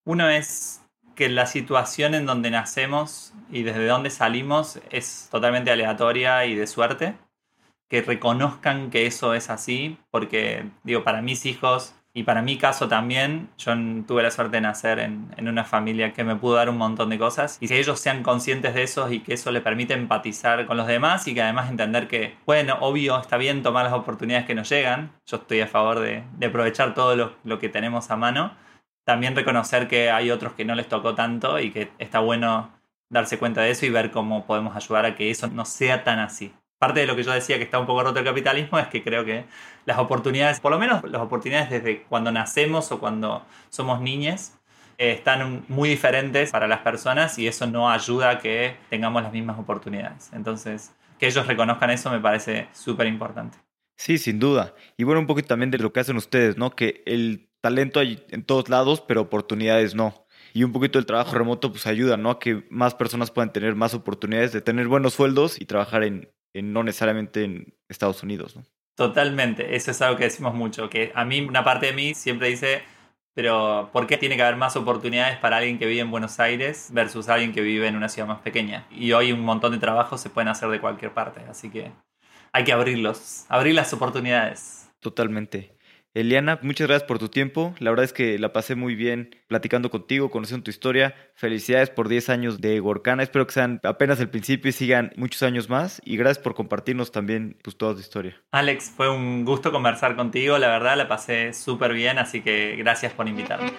uno 0.05 0.29
es 0.29 0.81
que 1.15 1.29
la 1.29 1.45
situación 1.45 2.13
en 2.13 2.25
donde 2.25 2.51
nacemos 2.51 3.33
y 3.49 3.63
desde 3.63 3.87
donde 3.87 4.09
salimos 4.09 4.79
es 4.91 5.29
totalmente 5.31 5.71
aleatoria 5.71 6.45
y 6.45 6.55
de 6.55 6.67
suerte. 6.67 7.15
Que 7.87 8.01
reconozcan 8.01 8.89
que 8.89 9.05
eso 9.05 9.33
es 9.33 9.49
así, 9.49 9.97
porque 10.11 10.65
digo, 10.83 11.03
para 11.03 11.21
mis 11.21 11.45
hijos 11.45 11.94
y 12.18 12.24
para 12.24 12.41
mi 12.41 12.57
caso 12.57 12.88
también, 12.88 13.49
yo 13.57 13.74
tuve 14.07 14.24
la 14.24 14.32
suerte 14.32 14.55
de 14.55 14.61
nacer 14.61 14.99
en, 14.99 15.28
una 15.38 15.66
familia 15.66 16.13
que 16.13 16.24
me 16.24 16.38
pudo 16.38 16.55
dar 16.55 16.70
un 16.70 16.78
montón 16.78 17.09
de 17.09 17.20
cosas. 17.20 17.57
Y 17.59 17.68
si 17.68 17.76
ellos 17.76 17.99
sean 17.99 18.24
conscientes 18.24 18.74
de 18.74 18.84
eso 18.84 19.11
y 19.11 19.20
que 19.20 19.34
eso 19.34 19.51
le 19.51 19.59
permite 19.59 19.95
empatizar 19.95 20.66
con 20.66 20.78
los 20.78 20.88
demás 20.88 21.28
y 21.28 21.34
que 21.34 21.41
además 21.41 21.70
entender 21.70 22.07
que, 22.07 22.38
bueno, 22.45 22.78
obvio, 22.80 23.20
está 23.20 23.36
bien 23.36 23.63
tomar 23.63 23.84
las 23.84 23.93
oportunidades 23.93 24.45
que 24.47 24.55
nos 24.55 24.70
llegan. 24.70 25.11
Yo 25.26 25.36
estoy 25.36 25.59
a 25.59 25.68
favor 25.68 25.99
de, 25.99 26.24
aprovechar 26.47 26.93
todo 26.93 27.36
lo 27.43 27.59
que 27.59 27.68
tenemos 27.68 28.09
a 28.09 28.16
mano. 28.16 28.55
También 29.03 29.36
reconocer 29.36 29.89
que 29.89 30.09
hay 30.09 30.32
otros 30.32 30.53
que 30.53 30.63
no 30.63 30.74
les 30.74 30.88
tocó 30.88 31.16
tanto 31.16 31.59
y 31.59 31.70
que 31.72 31.91
está 31.99 32.22
bueno 32.22 32.72
darse 33.09 33.38
cuenta 33.38 33.59
de 33.59 33.72
eso 33.72 33.86
y 33.86 33.89
ver 33.89 34.11
cómo 34.11 34.45
podemos 34.45 34.74
ayudar 34.74 35.05
a 35.05 35.16
que 35.16 35.32
eso 35.32 35.47
no 35.47 35.66
sea 35.66 36.05
tan 36.05 36.20
así 36.20 36.53
parte 36.78 36.99
de 36.99 37.07
lo 37.07 37.15
que 37.15 37.23
yo 37.23 37.32
decía 37.32 37.57
que 37.57 37.63
está 37.63 37.80
un 37.80 37.86
poco 37.86 38.03
roto 38.03 38.19
el 38.19 38.26
capitalismo 38.26 38.80
es 38.80 38.88
que 38.88 39.03
creo 39.03 39.26
que 39.26 39.45
las 39.86 39.97
oportunidades, 39.97 40.59
por 40.59 40.71
lo 40.71 40.80
menos 40.80 41.03
las 41.03 41.21
oportunidades 41.21 41.69
desde 41.69 42.03
cuando 42.03 42.32
nacemos 42.32 42.91
o 42.91 42.99
cuando 42.99 43.45
somos 43.69 44.01
niñes, 44.01 44.57
eh, 44.97 45.11
están 45.11 45.65
muy 45.67 45.89
diferentes 45.89 46.51
para 46.51 46.67
las 46.67 46.80
personas 46.80 47.38
y 47.38 47.47
eso 47.47 47.67
no 47.67 47.89
ayuda 47.89 48.30
a 48.32 48.39
que 48.39 48.78
tengamos 48.89 49.23
las 49.23 49.34
mismas 49.34 49.59
oportunidades. 49.59 50.30
Entonces, 50.34 50.93
que 51.19 51.28
ellos 51.28 51.47
reconozcan 51.47 51.89
eso 51.89 52.09
me 52.09 52.19
parece 52.19 52.67
súper 52.73 53.07
importante. 53.07 53.57
Sí, 53.97 54.17
sin 54.17 54.39
duda. 54.39 54.73
Y 54.97 55.03
bueno, 55.03 55.21
un 55.21 55.28
poquito 55.28 55.49
también 55.49 55.71
de 55.71 55.78
lo 55.78 55.93
que 55.93 56.01
hacen 56.01 56.17
ustedes, 56.17 56.57
¿no? 56.57 56.71
Que 56.71 57.01
el 57.05 57.49
talento 57.61 57.99
hay 57.99 58.23
en 58.30 58.43
todos 58.43 58.69
lados, 58.69 59.01
pero 59.01 59.21
oportunidades 59.21 59.95
no. 59.95 60.26
Y 60.53 60.63
un 60.63 60.71
poquito 60.71 60.99
el 60.99 61.05
trabajo 61.05 61.36
remoto 61.36 61.71
pues 61.71 61.88
ayuda, 61.88 62.17
¿no? 62.17 62.30
A 62.30 62.39
que 62.39 62.65
más 62.69 62.93
personas 62.93 63.32
puedan 63.32 63.53
tener 63.53 63.76
más 63.76 63.93
oportunidades 63.93 64.51
de 64.51 64.61
tener 64.61 64.88
buenos 64.88 65.13
sueldos 65.13 65.59
y 65.59 65.65
trabajar 65.65 66.03
en, 66.55 66.73
no 66.73 66.83
necesariamente 66.83 67.43
en 67.43 67.73
Estados 67.89 68.23
Unidos. 68.23 68.55
¿no? 68.55 68.63
Totalmente, 68.95 69.75
eso 69.75 69.91
es 69.91 70.01
algo 70.01 70.17
que 70.17 70.23
decimos 70.23 70.55
mucho, 70.55 70.89
que 70.89 71.11
a 71.13 71.25
mí 71.25 71.41
una 71.41 71.63
parte 71.63 71.87
de 71.87 71.93
mí 71.93 72.13
siempre 72.15 72.47
dice, 72.47 72.81
pero 73.33 73.89
¿por 73.91 74.07
qué 74.07 74.17
tiene 74.17 74.37
que 74.37 74.43
haber 74.43 74.55
más 74.55 74.77
oportunidades 74.77 75.37
para 75.37 75.57
alguien 75.57 75.77
que 75.77 75.85
vive 75.85 75.99
en 75.99 76.09
Buenos 76.09 76.39
Aires 76.39 76.89
versus 76.93 77.27
alguien 77.27 77.51
que 77.51 77.61
vive 77.61 77.87
en 77.87 77.97
una 77.97 78.07
ciudad 78.07 78.27
más 78.27 78.39
pequeña? 78.39 78.87
Y 78.89 79.11
hoy 79.11 79.33
un 79.33 79.41
montón 79.41 79.73
de 79.73 79.79
trabajos 79.79 80.21
se 80.21 80.29
pueden 80.29 80.47
hacer 80.47 80.69
de 80.69 80.79
cualquier 80.79 81.13
parte, 81.13 81.41
así 81.49 81.69
que 81.69 81.91
hay 82.53 82.63
que 82.63 82.71
abrirlos, 82.71 83.45
abrir 83.49 83.75
las 83.75 83.91
oportunidades. 83.91 84.89
Totalmente. 85.01 85.74
Eliana, 86.16 86.59
muchas 86.61 86.88
gracias 86.88 87.05
por 87.05 87.20
tu 87.20 87.28
tiempo. 87.28 87.76
La 87.80 87.89
verdad 87.89 88.05
es 88.05 88.13
que 88.13 88.39
la 88.39 88.53
pasé 88.53 88.76
muy 88.76 88.95
bien 88.95 89.36
platicando 89.47 89.91
contigo, 89.91 90.32
conociendo 90.32 90.63
tu 90.63 90.72
historia. 90.72 91.13
Felicidades 91.36 91.89
por 91.89 92.07
10 92.07 92.30
años 92.30 92.61
de 92.61 92.80
Gorkana. 92.80 93.22
Espero 93.22 93.45
que 93.45 93.53
sean 93.53 93.82
apenas 93.84 94.22
el 94.22 94.30
principio 94.30 94.70
y 94.70 94.72
sigan 94.72 95.11
muchos 95.18 95.43
años 95.43 95.70
más. 95.70 96.01
Y 96.05 96.16
gracias 96.16 96.41
por 96.41 96.55
compartirnos 96.55 97.11
también 97.11 97.57
pues, 97.61 97.76
toda 97.76 97.95
tu 97.95 97.99
historia. 97.99 98.41
Alex, 98.51 98.93
fue 98.95 99.09
un 99.13 99.43
gusto 99.43 99.74
conversar 99.74 100.16
contigo. 100.16 100.57
La 100.57 100.70
verdad, 100.70 100.95
la 100.95 101.09
pasé 101.09 101.51
súper 101.51 101.91
bien, 101.91 102.18
así 102.18 102.39
que 102.39 102.78
gracias 102.78 103.11
por 103.11 103.28
invitarme. 103.28 103.74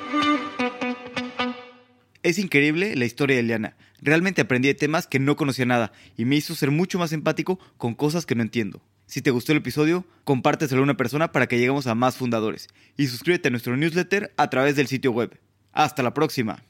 Es 2.23 2.39
increíble 2.39 2.97
la 2.97 3.07
historia 3.07 3.37
de 3.37 3.41
Eliana. 3.41 3.77
Realmente 4.03 4.43
aprendí 4.43 4.69
de 4.69 4.75
temas 4.75 5.07
que 5.07 5.19
no 5.19 5.37
conocía 5.37 5.65
nada 5.65 5.93
y 6.19 6.27
me 6.27 6.37
hizo 6.37 6.55
ser 6.55 6.71
mucho 6.71 6.99
más 6.99 7.15
empático 7.15 7.59
con 7.79 7.95
cosas 7.95 8.27
que 8.27 8.35
no 8.35 8.43
entiendo. 8.43 8.83
Si 9.07 9.23
te 9.23 9.31
gustó 9.31 9.53
el 9.53 9.59
episodio, 9.59 10.05
compárteselo 10.25 10.81
a 10.81 10.85
una 10.85 10.97
persona 10.97 11.31
para 11.31 11.47
que 11.47 11.59
lleguemos 11.59 11.87
a 11.87 11.95
más 11.95 12.17
fundadores 12.17 12.69
y 12.97 13.07
suscríbete 13.07 13.49
a 13.49 13.51
nuestro 13.53 13.77
newsletter 13.77 14.35
a 14.37 14.51
través 14.51 14.75
del 14.75 14.89
sitio 14.89 15.13
web. 15.13 15.39
Hasta 15.73 16.03
la 16.03 16.13
próxima. 16.13 16.65